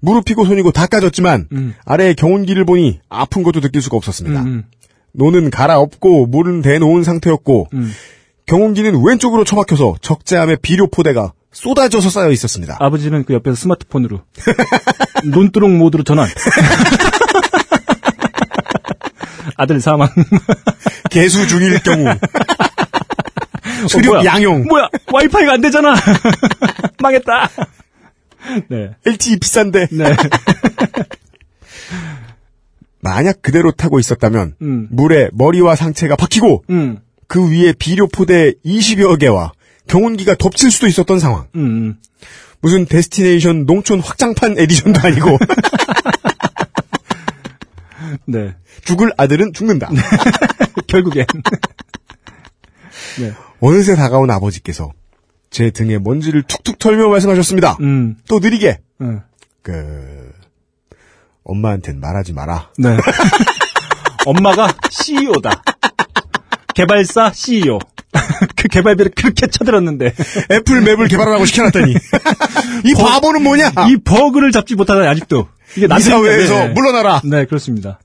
무릎이고 0.00 0.44
손이고 0.44 0.72
다 0.72 0.86
까졌지만 0.86 1.48
음. 1.52 1.74
아래의 1.84 2.16
경운기를 2.16 2.64
보니 2.64 3.00
아픈 3.08 3.44
것도 3.44 3.60
느낄 3.60 3.80
수가 3.82 3.96
없었습니다. 3.96 4.42
음, 4.42 4.46
음. 4.46 4.64
노는 5.12 5.50
갈아엎고 5.50 6.26
물은 6.26 6.62
대놓은 6.62 7.04
상태였고 7.04 7.68
음. 7.74 7.92
경운기는 8.46 9.02
왼쪽으로 9.04 9.44
처박혀서 9.44 9.96
적재함의 10.00 10.58
비료 10.62 10.86
포대가 10.88 11.32
쏟아져서 11.52 12.08
쌓여 12.10 12.30
있었습니다. 12.30 12.76
아버지는 12.80 13.24
그 13.24 13.34
옆에서 13.34 13.54
스마트폰으로 13.56 14.20
논두렁 15.24 15.78
모드로 15.78 16.02
전환. 16.02 16.28
아들 19.56 19.80
사망. 19.80 20.08
개수 21.10 21.46
중일 21.46 21.78
경우 21.82 22.06
수륙 23.88 24.14
어? 24.14 24.24
양용 24.24 24.64
뭐야? 24.64 24.88
와이파이가 25.12 25.52
안 25.52 25.60
되잖아. 25.60 25.94
망했다. 27.00 27.50
네. 28.68 28.90
LTE 29.06 29.36
비싼데 29.38 29.88
네. 29.92 30.16
만약 33.02 33.42
그대로 33.42 33.72
타고 33.72 33.98
있었다면 33.98 34.54
음. 34.62 34.88
물에 34.90 35.28
머리와 35.32 35.76
상체가 35.76 36.16
박히고 36.16 36.64
음. 36.70 36.98
그 37.26 37.50
위에 37.50 37.72
비료 37.72 38.06
포대 38.06 38.52
20여 38.64 39.18
개와 39.18 39.52
경운기가 39.88 40.36
덮칠 40.36 40.70
수도 40.70 40.86
있었던 40.86 41.18
상황. 41.18 41.48
음. 41.56 41.96
무슨 42.60 42.86
Destination 42.86 43.66
농촌 43.66 43.98
확장판 43.98 44.56
edition도 44.56 45.00
아니고 45.02 45.30
네. 48.26 48.54
죽을 48.84 49.10
아들은 49.16 49.52
죽는다. 49.52 49.90
결국엔. 50.86 51.26
네. 53.18 53.32
어느새 53.60 53.96
다가온 53.96 54.30
아버지께서 54.30 54.92
제 55.50 55.70
등에 55.70 55.98
먼지를 55.98 56.44
툭툭 56.44 56.78
털며 56.78 57.08
말씀하셨습니다. 57.08 57.78
음. 57.80 58.16
또 58.28 58.38
느리게 58.38 58.78
음. 59.00 59.22
그 59.60 60.21
엄마한텐 61.44 62.00
말하지 62.00 62.32
마라. 62.32 62.70
네. 62.78 62.96
엄마가 64.26 64.72
CEO다. 64.90 65.62
개발사 66.74 67.32
CEO. 67.32 67.78
그 68.56 68.68
개발비를 68.68 69.12
그렇게 69.14 69.46
쳐들었는데 69.46 70.14
애플 70.50 70.82
맵을 70.82 71.08
개발하라고 71.08 71.46
시켜놨더니 71.46 71.94
이 72.84 72.94
바보는 72.94 73.42
뭐냐? 73.42 73.72
이 73.88 73.96
버그를 74.04 74.52
잡지 74.52 74.74
못하다니 74.74 75.06
아직도 75.06 75.48
이게 75.76 75.86
이 75.86 75.88
남편인데, 75.88 76.10
사회에서 76.10 76.54
네. 76.54 76.68
물러나라. 76.74 77.22
네 77.24 77.46
그렇습니다. 77.46 78.00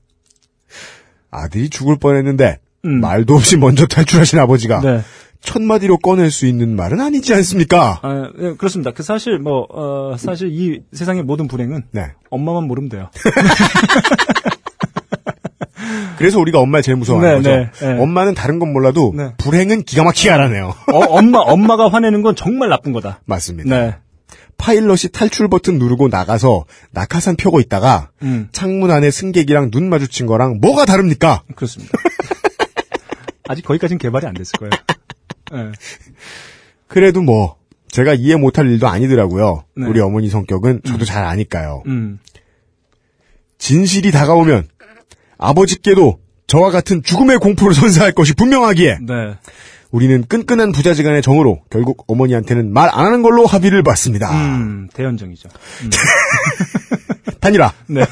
아들이 1.30 1.68
죽을 1.68 1.98
뻔했는데 1.98 2.58
음. 2.86 3.00
말도 3.00 3.34
없이 3.34 3.58
먼저 3.58 3.86
탈출하신 3.86 4.38
아버지가 4.38 4.80
네. 4.80 5.04
첫 5.40 5.62
마디로 5.62 5.98
꺼낼 5.98 6.30
수 6.30 6.46
있는 6.46 6.76
말은 6.76 7.00
아니지 7.00 7.32
않습니까? 7.34 8.00
아, 8.02 8.30
네, 8.36 8.54
그렇습니다. 8.54 8.90
그 8.90 9.02
사실 9.02 9.38
뭐 9.38 9.66
어, 9.70 10.16
사실 10.18 10.48
이 10.50 10.82
세상의 10.92 11.22
모든 11.22 11.48
불행은 11.48 11.84
네. 11.92 12.12
엄마만 12.30 12.64
모르면 12.64 12.88
돼요. 12.90 13.10
그래서 16.18 16.40
우리가 16.40 16.58
엄마를 16.58 16.82
제일 16.82 16.96
무서워하는 16.96 17.42
네, 17.42 17.48
거죠. 17.48 17.50
네, 17.50 17.70
네. 17.94 18.02
엄마는 18.02 18.34
다른 18.34 18.58
건 18.58 18.72
몰라도 18.72 19.14
네. 19.16 19.32
불행은 19.38 19.84
기가 19.84 20.02
막히게 20.04 20.30
알아내요. 20.30 20.74
어, 20.92 20.98
엄마 21.10 21.38
엄마가 21.38 21.88
화내는 21.88 22.22
건 22.22 22.34
정말 22.34 22.68
나쁜 22.68 22.92
거다. 22.92 23.20
맞습니다. 23.24 23.78
네. 23.78 23.96
파일럿이 24.58 25.12
탈출 25.12 25.48
버튼 25.48 25.78
누르고 25.78 26.08
나가서 26.08 26.64
낙하산 26.90 27.36
펴고 27.36 27.60
있다가 27.60 28.10
음. 28.22 28.48
창문 28.50 28.90
안에 28.90 29.10
승객이랑 29.12 29.70
눈 29.70 29.88
마주친 29.88 30.26
거랑 30.26 30.58
뭐가 30.60 30.84
다릅니까? 30.84 31.44
그렇습니다. 31.54 31.96
아직 33.48 33.64
거기까지는 33.64 33.98
개발이 33.98 34.26
안 34.26 34.34
됐을 34.34 34.52
거예요. 34.58 34.70
네. 35.52 35.72
그래도 36.88 37.20
뭐 37.22 37.56
제가 37.88 38.14
이해 38.14 38.36
못할 38.36 38.66
일도 38.70 38.86
아니더라고요. 38.88 39.64
네. 39.76 39.86
우리 39.86 40.00
어머니 40.00 40.28
성격은 40.28 40.82
저도 40.84 41.04
잘 41.04 41.24
아니까요. 41.24 41.82
음. 41.86 42.18
진실이 43.58 44.10
다가오면 44.12 44.68
아버지께도 45.38 46.18
저와 46.46 46.70
같은 46.70 47.02
죽음의 47.02 47.38
공포를 47.38 47.74
선사할 47.74 48.12
것이 48.12 48.34
분명하기에 48.34 48.98
네. 49.02 49.14
우리는 49.90 50.22
끈끈한 50.26 50.72
부자지간의 50.72 51.22
정으로 51.22 51.62
결국 51.70 52.04
어머니한테는 52.08 52.72
말 52.72 52.90
안 52.92 53.06
하는 53.06 53.22
걸로 53.22 53.46
합의를 53.46 53.82
봤습니다. 53.82 54.30
음, 54.32 54.88
대연정이죠. 54.92 55.48
음. 55.82 55.90
단일화. 57.40 57.72
네. 57.88 58.02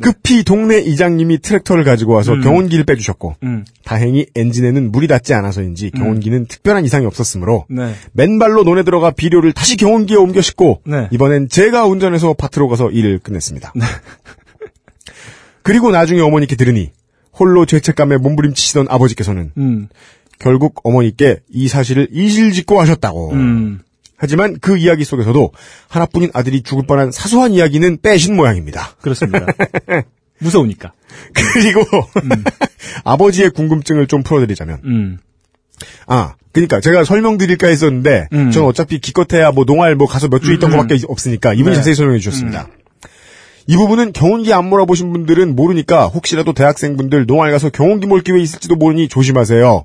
급히 0.00 0.44
동네 0.44 0.78
이장님이 0.78 1.38
트랙터를 1.38 1.84
가지고 1.84 2.14
와서 2.14 2.34
음. 2.34 2.40
경운기를 2.40 2.84
빼주셨고 2.84 3.36
음. 3.42 3.64
다행히 3.84 4.26
엔진에는 4.34 4.92
물이 4.92 5.06
닿지 5.06 5.34
않아서인지 5.34 5.90
경운기는 5.90 6.46
특별한 6.46 6.84
이상이 6.84 7.06
없었으므로 7.06 7.66
네. 7.68 7.94
맨발로 8.12 8.64
논에 8.64 8.82
들어가 8.82 9.10
비료를 9.10 9.52
다시 9.52 9.76
경운기에 9.76 10.16
옮겨 10.16 10.40
싣고 10.40 10.82
네. 10.86 11.08
이번엔 11.10 11.48
제가 11.48 11.86
운전해서 11.86 12.34
밭으로 12.34 12.68
가서 12.68 12.90
일을 12.90 13.18
끝냈습니다. 13.18 13.72
그리고 15.62 15.90
나중에 15.90 16.20
어머니께 16.20 16.56
들으니 16.56 16.90
홀로 17.32 17.66
죄책감에 17.66 18.18
몸부림치시던 18.18 18.86
아버지께서는 18.88 19.52
음. 19.56 19.88
결국 20.38 20.80
어머니께 20.84 21.40
이 21.50 21.68
사실을 21.68 22.08
이실직고 22.10 22.80
하셨다고. 22.80 23.32
음. 23.32 23.80
하지만 24.20 24.58
그 24.60 24.76
이야기 24.76 25.04
속에서도 25.04 25.50
하나뿐인 25.88 26.30
아들이 26.34 26.62
죽을 26.62 26.84
뻔한 26.86 27.10
사소한 27.10 27.52
이야기는 27.52 27.98
빼신 28.02 28.36
모양입니다. 28.36 28.90
그렇습니다. 29.00 29.46
무서우니까. 30.40 30.92
그리고 31.34 31.80
아버지의 33.04 33.50
궁금증을 33.50 34.06
좀 34.06 34.22
풀어드리자면 34.22 34.80
음. 34.84 35.18
아 36.06 36.34
그러니까 36.52 36.80
제가 36.80 37.04
설명드릴까 37.04 37.68
했었는데 37.68 38.28
음. 38.32 38.50
저는 38.50 38.68
어차피 38.68 38.98
기껏해야 38.98 39.52
뭐 39.52 39.64
농활 39.64 39.94
뭐 39.96 40.06
가서 40.06 40.28
몇 40.28 40.42
주 40.42 40.52
있던 40.52 40.72
음. 40.72 40.76
것밖에 40.76 40.98
없으니까 41.08 41.54
이분이 41.54 41.70
네. 41.70 41.74
자세히 41.76 41.94
설명해 41.94 42.18
주셨습니다. 42.18 42.68
이 43.66 43.76
부분은 43.76 44.12
경운기 44.12 44.52
안 44.52 44.68
몰아보신 44.68 45.12
분들은 45.12 45.54
모르니까 45.56 46.06
혹시라도 46.08 46.52
대학생분들 46.52 47.24
농활 47.26 47.50
가서 47.52 47.70
경운기 47.70 48.06
몰 48.06 48.20
기회 48.22 48.38
있을지도 48.40 48.76
모르니 48.76 49.08
조심하세요. 49.08 49.84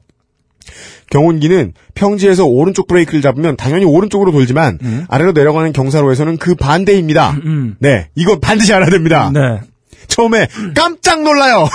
경운기는 1.10 1.74
평지에서 1.94 2.46
오른쪽 2.46 2.88
브레이크를 2.88 3.22
잡으면 3.22 3.56
당연히 3.58 3.86
오른쪽으로 3.86 4.32
돌지만 4.32 5.06
아래로 5.08 5.34
내려가는 5.34 5.72
경사로에서는 5.72 6.38
그 6.38 6.56
반대입니다. 6.56 7.32
음. 7.46 7.76
네, 7.80 8.10
이거 8.16 8.40
반드시 8.40 8.74
알아야 8.74 8.90
됩니다. 8.90 9.32
네. 9.34 9.62
처음에 10.08 10.48
깜짝 10.76 11.22
놀라요. 11.24 11.70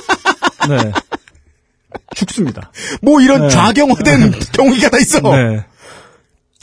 네. 0.68 0.92
죽습니다. 2.14 2.70
뭐 3.02 3.20
이런 3.20 3.42
네. 3.42 3.48
좌경화된 3.48 4.32
경운기가 4.52 4.90
다 4.90 4.98
있어. 4.98 5.20
네. 5.20 5.64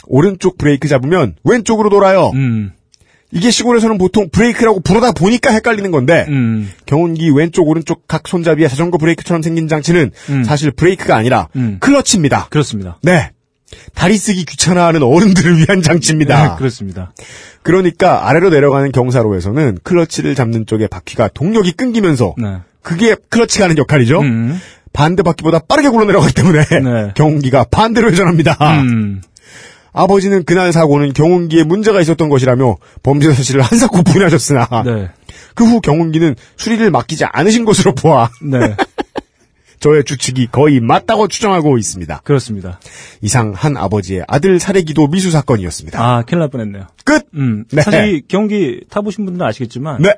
오른쪽 0.06 0.58
브레이크 0.58 0.88
잡으면 0.88 1.36
왼쪽으로 1.44 1.90
돌아요. 1.90 2.32
음. 2.34 2.72
이게 3.34 3.50
시골에서는 3.50 3.98
보통 3.98 4.30
브레이크라고 4.30 4.80
부르다 4.82 5.12
보니까 5.12 5.52
헷갈리는 5.52 5.90
건데 5.92 6.26
음. 6.30 6.72
경운기 6.86 7.30
왼쪽 7.32 7.68
오른쪽 7.68 8.08
각 8.08 8.28
손잡이에 8.28 8.68
자전거 8.68 8.98
브레이크처럼 8.98 9.42
생긴 9.42 9.68
장치는 9.68 10.12
음. 10.30 10.44
사실 10.44 10.72
브레이크가 10.72 11.16
아니라 11.16 11.50
음. 11.56 11.78
클러치입니다. 11.80 12.48
그렇습니다. 12.50 13.00
네. 13.02 13.32
다리 13.96 14.18
쓰기 14.18 14.46
귀찮아하는 14.46 15.02
어른들을 15.02 15.58
위한 15.58 15.82
장치입니다. 15.82 16.50
네, 16.50 16.56
그렇습니다. 16.58 17.12
그러니까 17.64 18.30
아래로 18.30 18.50
내려가는 18.50 18.92
경사로에서는 18.92 19.80
클러치를 19.84 20.36
잡는 20.36 20.68
쪽의 20.68 20.90
바퀴가 20.90 21.30
동력이 21.34 21.72
끊기면서 21.72 22.36
네. 22.38 22.58
그게 22.84 23.16
클러치가 23.30 23.66
하는 23.66 23.78
역할이죠. 23.80 24.20
음. 24.22 24.60
반대 24.92 25.24
바퀴보다 25.24 25.60
빠르게 25.68 25.90
굴러 25.90 26.06
내려가기 26.06 26.36
때문에 26.36 26.66
네. 26.70 27.12
경운기가 27.16 27.66
반대로 27.72 28.12
회전합니다. 28.12 28.58
음. 29.96 30.00
아버지는 30.00 30.44
그날 30.44 30.74
사고는 30.74 31.14
경운기에 31.14 31.64
문제가 31.64 32.02
있었던 32.02 32.30
것이라며 32.30 32.78
범죄 33.04 33.32
사실을 33.34 33.62
한사코 33.62 34.04
부인하셨으나 34.04 34.84
네. 34.86 35.10
그후 35.56 35.82
경운기는 35.82 36.36
수리를 36.58 36.90
맡기지 36.92 37.26
않으신 37.26 37.66
것으로 37.66 37.94
보아 37.96 38.30
네. 38.42 38.76
저의 39.80 40.06
추측이 40.06 40.48
거의 40.50 40.80
맞다고 40.80 41.28
추정하고 41.28 41.78
있습니다. 41.78 42.22
그렇습니다. 42.24 42.80
이상 43.22 43.52
한 43.54 43.76
아버지의 43.76 44.24
아들 44.30 44.58
살해기도 44.58 45.08
미수 45.08 45.30
사건이었습니다. 45.30 46.02
아, 46.02 46.22
큰일 46.22 46.40
날 46.40 46.50
뻔했네요. 46.50 46.88
끝. 47.04 47.26
음. 47.36 47.66
네. 47.70 47.82
사실 47.82 48.16
이 48.16 48.22
경기 48.26 48.80
타보신 48.90 49.26
분들은 49.26 49.46
아시겠지만 49.46 50.02
네. 50.02 50.16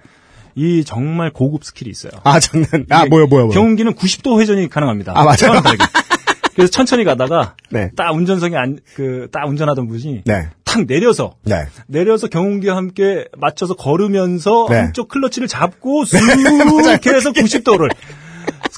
이 0.54 0.84
정말 0.86 1.32
고급 1.32 1.66
스킬이 1.66 1.90
있어요. 1.90 2.12
아 2.24 2.40
장난. 2.40 2.86
아 2.90 3.06
뭐야 3.08 3.26
뭐야 3.26 3.46
뭐야. 3.46 3.56
경운기는 3.56 3.96
90도 3.96 4.40
회전이 4.40 4.70
가능합니다. 4.70 5.14
아, 5.16 5.24
맞아요? 5.24 5.62
그래서 6.56 6.72
천천히 6.72 7.04
가다가 7.04 7.56
네. 7.70 7.92
딱 7.96 8.12
운전석에 8.14 8.56
안, 8.56 8.80
그, 8.96 9.28
딱 9.32 9.46
운전하던 9.48 9.88
분이 9.88 10.24
네. 10.26 10.50
탁 10.64 10.86
내려서 10.88 11.36
네. 11.44 11.66
내려서 11.88 12.28
경운기와 12.28 12.78
함께 12.78 13.26
맞춰서 13.38 13.76
걸으면서 13.76 14.68
네. 14.70 14.78
한쪽 14.78 15.10
클러치를 15.10 15.48
잡고 15.48 16.06
쑥 16.06 16.18
맞아요. 16.24 16.98
해서 17.06 17.32
90도를 17.32 17.90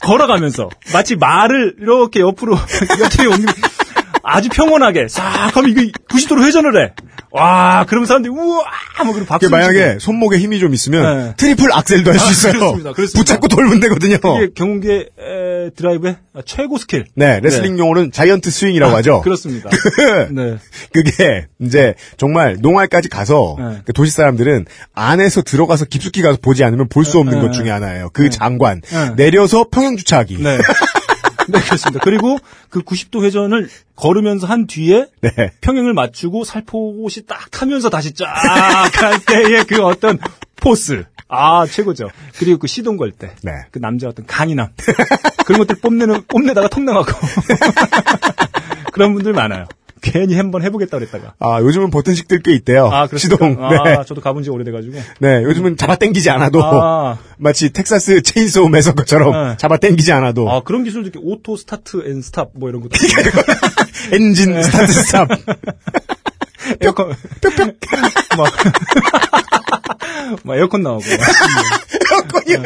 걸어가면서 0.02 0.70
마치 0.94 1.16
말을 1.16 1.76
이렇게 1.80 2.20
옆으로 2.22 2.54
옆에 3.00 3.26
옮기 3.28 3.46
아주 4.30 4.50
평온하게 4.50 5.08
싹 5.08 5.56
하면 5.56 5.70
이게 5.72 5.92
90도로 6.10 6.44
회전을 6.44 6.84
해. 6.84 6.92
와, 7.32 7.86
그러면 7.88 8.08
사람들이 8.08 8.34
우와! 8.34 8.64
뭐 9.04 9.14
그리고 9.14 9.20
그 9.20 9.26
박수 9.26 9.50
만약에 9.50 9.98
손목에 10.00 10.38
힘이 10.38 10.60
좀 10.60 10.74
있으면 10.74 11.18
네. 11.28 11.34
트리플 11.38 11.72
악셀도 11.72 12.12
할수 12.12 12.26
아, 12.26 12.30
있어요. 12.32 12.54
그렇습니다. 12.54 12.92
그렇습니다. 12.94 13.20
붙잡고 13.20 13.48
돌면 13.48 13.80
되거든요. 13.82 14.18
이게 14.42 15.10
에, 15.20 15.70
드라이브의 15.76 16.16
최고 16.46 16.78
스킬. 16.78 17.06
네, 17.16 17.40
레슬링 17.42 17.78
용어는 17.78 18.12
giant 18.12 18.50
swing이라고 18.50 18.96
하죠. 18.98 19.22
그렇습니다. 19.22 19.70
네. 20.32 20.58
그게 20.94 21.48
이제 21.60 21.94
정말 22.18 22.58
농활까지 22.60 23.10
가서 23.10 23.56
네. 23.60 23.82
그 23.86 23.94
도시 23.94 24.12
사람들은 24.14 24.66
안에서 24.94 25.42
들어가서 25.42 25.86
깊숙이 25.86 26.22
가서 26.22 26.38
보지 26.42 26.64
않으면 26.64 26.88
볼 26.90 27.08
수 27.08 27.20
없는 27.20 27.36
네, 27.36 27.40
것 27.42 27.48
네. 27.48 27.58
중에 27.58 27.70
하나예요. 27.70 28.10
그 28.12 28.30
장관 28.30 28.82
네. 28.82 29.16
내려서 29.16 29.66
평행 29.72 29.96
주차하기. 29.96 30.38
네. 31.48 31.60
네, 31.60 31.66
그렇습니다. 31.66 32.00
그리고 32.04 32.38
그 32.70 32.82
90도 32.82 33.24
회전을 33.24 33.70
걸으면서 33.96 34.48
한 34.48 34.68
뒤에 34.68 35.08
네. 35.22 35.52
평행을 35.62 35.94
맞추고 35.94 36.44
살포시 36.44 37.26
딱 37.26 37.50
타면서 37.52 37.90
다시 37.90 38.14
쫙 38.14 38.28
갈 38.94 39.20
때의 39.26 39.66
그 39.66 39.84
어떤 39.84 40.20
force. 40.58 41.06
아, 41.30 41.66
최고죠. 41.66 42.10
그리고 42.38 42.60
그 42.60 42.68
시동 42.68 42.96
걸 42.96 43.12
때. 43.12 43.32
네. 43.44 43.52
그 43.72 43.80
남자 43.80 44.08
어떤 44.08 44.26
강인함. 44.26 44.70
그런 45.46 45.60
것들 45.60 45.78
뽐내는, 45.82 46.24
뽐내다가 46.28 46.70
통 46.70 46.86
나가고. 46.86 47.12
그런 48.94 49.14
분들 49.14 49.34
많아요. 49.34 49.66
괜히 50.02 50.36
한번 50.36 50.64
해보겠다 50.64 50.98
그랬다가. 50.98 51.34
아 51.40 51.60
요즘은 51.62 51.92
버튼식들 51.92 52.42
꽤 52.42 52.54
있대요. 52.54 52.88
아? 52.88 53.08
시동. 53.16 53.58
아, 53.64 53.84
네. 53.84 54.04
저도 54.06 54.22
가본 54.22 54.44
지 54.44 54.50
오래돼가지고. 54.50 55.00
네, 55.20 55.44
요즘은 55.44 55.78
잡아당기지 55.78 56.30
않아도 56.30 56.62
아. 56.64 57.18
마치 57.38 57.72
Texas 57.72 58.22
Chainsaw 58.22 58.70
Massacre처럼 58.70 59.50
네. 59.50 59.58
잡아당기지 59.58 60.12
않아도 60.14 60.50
아, 60.50 60.62
그런 60.62 60.84
기술도 60.84 61.10
이렇게 61.10 61.20
auto 61.24 61.56
start 61.56 62.10
and 62.10 62.22
stop 62.22 62.52
뭐 62.54 62.70
이런 62.70 62.82
것도. 62.82 62.92
엔진 64.14 64.54
네. 64.54 64.64
start 64.64 64.92
stop. 64.92 65.30
에어컨. 66.82 67.14
뿅뿅. 67.42 67.74
막. 68.38 68.54
막 70.44 70.58
에어컨 70.58 70.82
나오고. 70.84 71.04
에어컨이에요. 72.12 72.62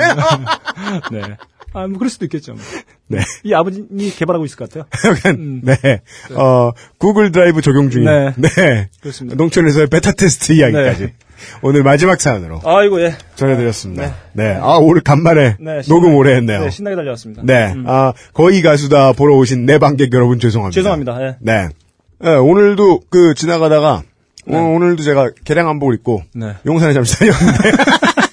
네. 1.11 1.37
아, 1.73 1.87
뭐, 1.87 1.97
그럴 1.97 2.09
수도 2.09 2.25
있겠죠. 2.25 2.53
뭐. 2.53 2.61
네. 3.07 3.19
이 3.43 3.53
아버님이 3.53 4.11
개발하고 4.11 4.45
있을 4.45 4.57
것 4.57 4.69
같아요. 4.69 4.85
약간 5.05 5.61
네. 5.63 6.01
어 6.35 6.71
Google 6.97 7.31
Drive 7.31 7.61
적용 7.61 7.89
중인 7.89 8.05
네. 8.05 8.33
네. 8.37 8.89
그렇습니다. 9.01 9.35
농촌에서의 9.35 9.87
beta 9.87 10.11
test 10.11 10.53
이야기까지 10.53 11.05
네. 11.05 11.13
오늘 11.61 11.83
마지막 11.83 12.21
사연으로 12.21 12.61
아이고, 12.63 13.01
예. 13.01 13.15
전해드렸습니다. 13.35 14.15
네. 14.33 14.53
아 14.61 14.77
오늘 14.77 15.01
간만에 15.01 15.57
네, 15.59 15.81
녹음 15.87 16.15
오래 16.15 16.35
했네요. 16.35 16.61
네, 16.65 16.69
신나게 16.69 16.95
달려왔습니다. 16.95 17.41
네. 17.45 17.73
음. 17.73 17.85
아 17.87 18.13
거의 18.33 18.61
가수다 18.61 19.13
보러 19.13 19.35
오신 19.35 19.65
내 19.65 19.77
관객 19.77 20.13
여러분 20.13 20.39
죄송합니다. 20.39 20.75
죄송합니다. 20.75 21.21
예. 21.21 21.35
네. 21.39 21.69
네, 22.19 22.29
오늘도 22.35 23.01
그 23.09 23.33
지나가다가 23.35 24.03
어, 24.47 24.57
오늘도 24.57 25.03
제가 25.03 25.31
개량 25.43 25.67
한복을 25.67 25.95
입고 25.95 26.23
네. 26.33 26.53
용산에 26.65 26.93
잠시 26.93 27.17
다녔는데 27.17 27.71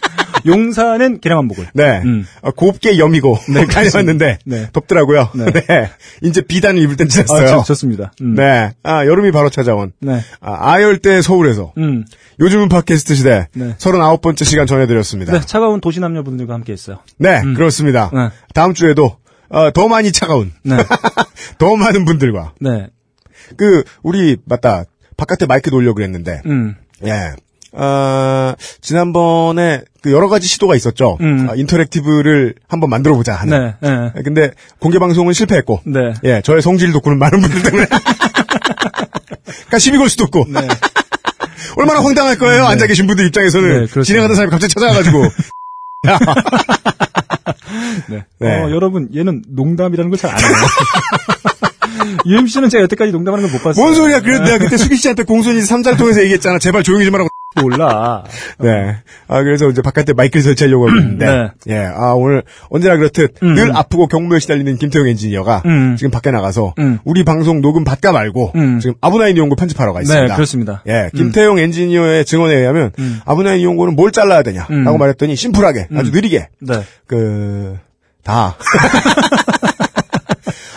용산엔 0.48 1.20
계량한복을. 1.20 1.68
네. 1.74 2.00
음. 2.04 2.26
어, 2.42 2.50
곱게 2.50 2.98
여미고 2.98 3.38
네, 3.52 3.66
다녀왔는데 3.66 4.38
네. 4.44 4.68
덥더라고요. 4.72 5.30
네. 5.34 5.44
네. 5.66 5.90
이제 6.22 6.40
비단을 6.40 6.82
입을 6.82 6.96
땐 6.96 7.06
아, 7.06 7.08
지났어요. 7.08 7.46
좋- 7.60 7.64
좋습니다. 7.66 8.12
음. 8.20 8.34
네. 8.34 8.72
아, 8.82 9.04
여름이 9.06 9.30
바로 9.32 9.50
찾아온 9.50 9.92
네. 10.00 10.20
아, 10.40 10.72
아열대 10.72 11.22
서울에서 11.22 11.72
음. 11.78 12.04
요즘은 12.40 12.68
팟캐스트 12.68 13.14
시대 13.14 13.48
네. 13.54 13.74
39번째 13.78 14.44
시간 14.44 14.66
전해드렸습니다. 14.66 15.32
네, 15.32 15.40
차가운 15.46 15.80
도시 15.80 16.00
남녀분들과 16.00 16.54
함께 16.54 16.72
했어요. 16.72 16.98
네, 17.18 17.40
그렇습니다. 17.54 18.10
네. 18.12 18.28
다음 18.54 18.74
주에도 18.74 19.16
어, 19.50 19.70
더 19.72 19.88
많이 19.88 20.12
차가운 20.12 20.52
네. 20.62 20.76
더 21.58 21.74
많은 21.76 22.04
분들과 22.04 22.52
네. 22.60 22.88
그 23.56 23.82
우리 24.02 24.36
맞다 24.44 24.84
바깥에 25.16 25.46
마이크 25.46 25.70
놓으려고 25.70 25.94
그랬는데 25.94 26.42
음. 26.46 26.76
예. 27.06 27.32
어, 27.72 28.54
지난번에 28.80 29.82
그 30.02 30.12
여러 30.12 30.28
가지 30.28 30.46
시도가 30.46 30.74
있었죠. 30.76 31.16
음. 31.20 31.48
아, 31.50 31.54
인터랙티브를 31.54 32.54
한번 32.68 32.90
만들어 32.90 33.14
보자 33.14 33.34
하는. 33.34 33.74
네. 33.80 33.88
네. 34.14 34.22
근데 34.22 34.50
공개 34.78 34.98
방송은 34.98 35.32
실패했고. 35.32 35.80
네. 35.86 36.14
예, 36.24 36.40
저의 36.42 36.62
성질 36.62 36.92
돋구는 36.92 37.18
많은 37.18 37.40
분들 37.40 37.62
때문에. 37.62 37.86
그러니까 39.44 39.78
시비 39.78 39.98
걸 39.98 40.08
수도 40.08 40.24
없고. 40.24 40.46
네. 40.48 40.66
얼마나 41.76 42.00
황당할 42.02 42.38
거예요. 42.38 42.64
앉아 42.64 42.86
계신 42.86 43.06
분들 43.06 43.26
입장에서는 43.26 43.86
네. 43.86 44.02
진행하던 44.02 44.34
사람이 44.34 44.50
갑자기 44.50 44.72
찾아와가지고. 44.74 45.22
네. 48.08 48.24
네. 48.40 48.62
어, 48.62 48.70
여러분, 48.70 49.08
얘는 49.14 49.42
농담이라는 49.48 50.10
걸 50.10 50.18
잘 50.18 50.30
안 50.30 50.38
해요. 50.40 50.48
UMC는 52.24 52.68
제가 52.70 52.84
여태까지 52.84 53.12
농담하는 53.12 53.44
걸 53.46 53.52
못 53.52 53.62
봤어요. 53.62 53.82
뭔 53.84 53.94
소리야? 53.94 54.20
그래 54.20 54.38
내가 54.38 54.58
그때 54.58 54.76
수기 54.76 54.96
씨한테 54.96 55.24
공손히 55.24 55.60
삼자를 55.62 55.98
통해서 55.98 56.20
얘기했잖아. 56.22 56.58
제발 56.58 56.82
조용히 56.82 57.04
좀 57.04 57.14
하라고. 57.14 57.28
몰라. 57.60 58.24
네. 58.58 58.96
아, 59.26 59.42
그래서 59.42 59.68
이제 59.68 59.82
바깥에 59.82 60.12
마이크를 60.12 60.42
설치하려고 60.42 60.88
하고 60.88 60.98
있는데. 60.98 61.26
네. 61.26 61.50
예. 61.68 61.84
아, 61.84 62.12
오늘 62.12 62.42
언제나 62.70 62.96
그렇듯 62.96 63.34
음. 63.42 63.54
늘 63.54 63.76
아프고 63.76 64.06
경무에 64.06 64.38
시달리는 64.38 64.76
김태용 64.78 65.08
엔지니어가 65.08 65.62
음. 65.66 65.96
지금 65.96 66.10
밖에 66.10 66.30
나가서 66.30 66.74
음. 66.78 66.98
우리 67.04 67.24
방송 67.24 67.60
녹음 67.60 67.84
받까 67.84 68.12
말고 68.12 68.52
음. 68.54 68.80
지금 68.80 68.94
아브나인 69.00 69.36
이용고 69.36 69.56
편집하러 69.56 69.92
가 69.92 70.00
있습니다. 70.02 70.26
네, 70.26 70.34
그렇습니다. 70.34 70.82
예. 70.86 71.10
김태용 71.14 71.58
엔지니어의 71.58 72.24
증언에 72.24 72.54
의하면 72.54 72.92
음. 72.98 73.20
아브나인 73.24 73.60
이용고는 73.60 73.96
뭘 73.96 74.12
잘라야 74.12 74.42
되냐 74.42 74.66
라고 74.68 74.96
음. 74.96 74.98
말했더니 74.98 75.36
심플하게 75.36 75.88
아주 75.94 76.10
느리게 76.10 76.48
네. 76.60 76.82
그, 77.06 77.76
다. 78.22 78.56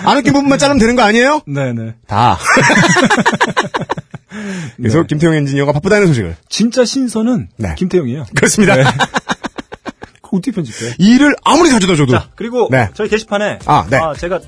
안 0.03 0.17
웃긴 0.17 0.34
부분만 0.34 0.57
자르면 0.57 0.79
되는 0.79 0.95
거 0.95 1.03
아니에요? 1.03 1.41
네네. 1.45 1.95
다. 2.07 2.38
그래서 4.77 5.03
김태용 5.03 5.34
엔지니어가 5.36 5.71
바쁘다는 5.73 6.07
소식을. 6.07 6.36
진짜 6.49 6.86
신선은 6.86 7.49
네. 7.57 7.75
김태형이에요. 7.77 8.25
그렇습니다. 8.36 8.75
네. 8.75 8.84
어떻게 10.32 10.51
편집해? 10.51 10.95
일을 10.97 11.36
아무리 11.43 11.69
가져다 11.71 11.95
줘도. 11.95 12.13
자, 12.13 12.29
그리고 12.36 12.69
네. 12.71 12.89
저희 12.93 13.09
게시판에 13.09 13.59
아, 13.65 13.86
네. 13.89 13.99
제가 14.17 14.39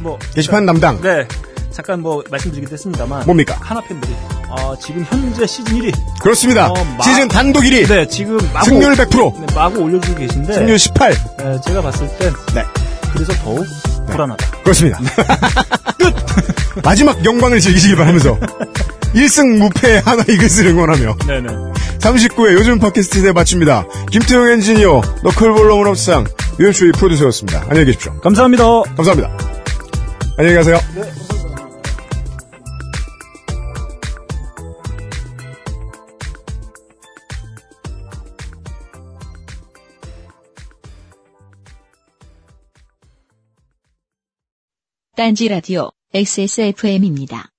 뭐 0.00 0.18
게시판 0.34 0.64
담당. 0.64 1.00
네. 1.02 1.26
잠깐 1.70 2.00
뭐 2.00 2.24
말씀드리기도 2.30 2.72
했습니다만 2.72 3.26
뭡니까? 3.26 3.56
하나 3.60 3.80
팬들이 3.82 4.12
어, 4.48 4.74
지금 4.80 5.04
현재 5.08 5.46
시즌 5.46 5.78
1위 5.78 5.92
그렇습니다. 6.20 6.70
어, 6.70 6.84
마- 6.96 7.04
시즌 7.04 7.28
단독 7.28 7.60
1위. 7.60 7.86
네, 7.86 8.08
지금 8.08 8.38
마구 8.54 8.66
승률 8.70 8.94
100%. 8.94 9.40
네, 9.46 9.54
마구 9.54 9.80
올려주고 9.82 10.18
계신데 10.18 10.54
승률 10.54 10.78
18. 10.78 11.12
네, 11.36 11.60
제가 11.66 11.82
봤을 11.82 12.08
땐 12.18 12.32
네. 12.54 12.62
그래서 13.12 13.32
더욱 13.44 13.64
불안하다. 14.10 14.50
그렇습니다. 14.62 14.98
끝! 15.98 16.82
마지막 16.82 17.22
영광을 17.24 17.60
즐기시길 17.60 17.96
바라면서 17.96 18.38
1승 19.14 19.58
무패 19.58 20.02
하나 20.04 20.22
이것을 20.28 20.66
응원하며 20.68 21.16
네네. 21.26 21.48
39회 21.98 22.52
요즘 22.52 22.78
팟캐스트 22.78 23.22
대 23.22 23.32
마칩니다. 23.32 23.86
김태용 24.10 24.50
엔지니어, 24.50 25.02
너클볼러 25.24 25.76
문업상, 25.76 26.24
유현수의 26.60 26.92
프로듀서였습니다. 26.92 27.62
안녕히 27.68 27.86
계십시오. 27.86 28.18
감사합니다. 28.20 28.64
감사합니다. 28.96 29.36
안녕히 30.36 30.56
가세요. 30.56 30.78
딴지 45.16 45.48
라디오 45.48 45.90
XSFM입니다. 46.14 47.50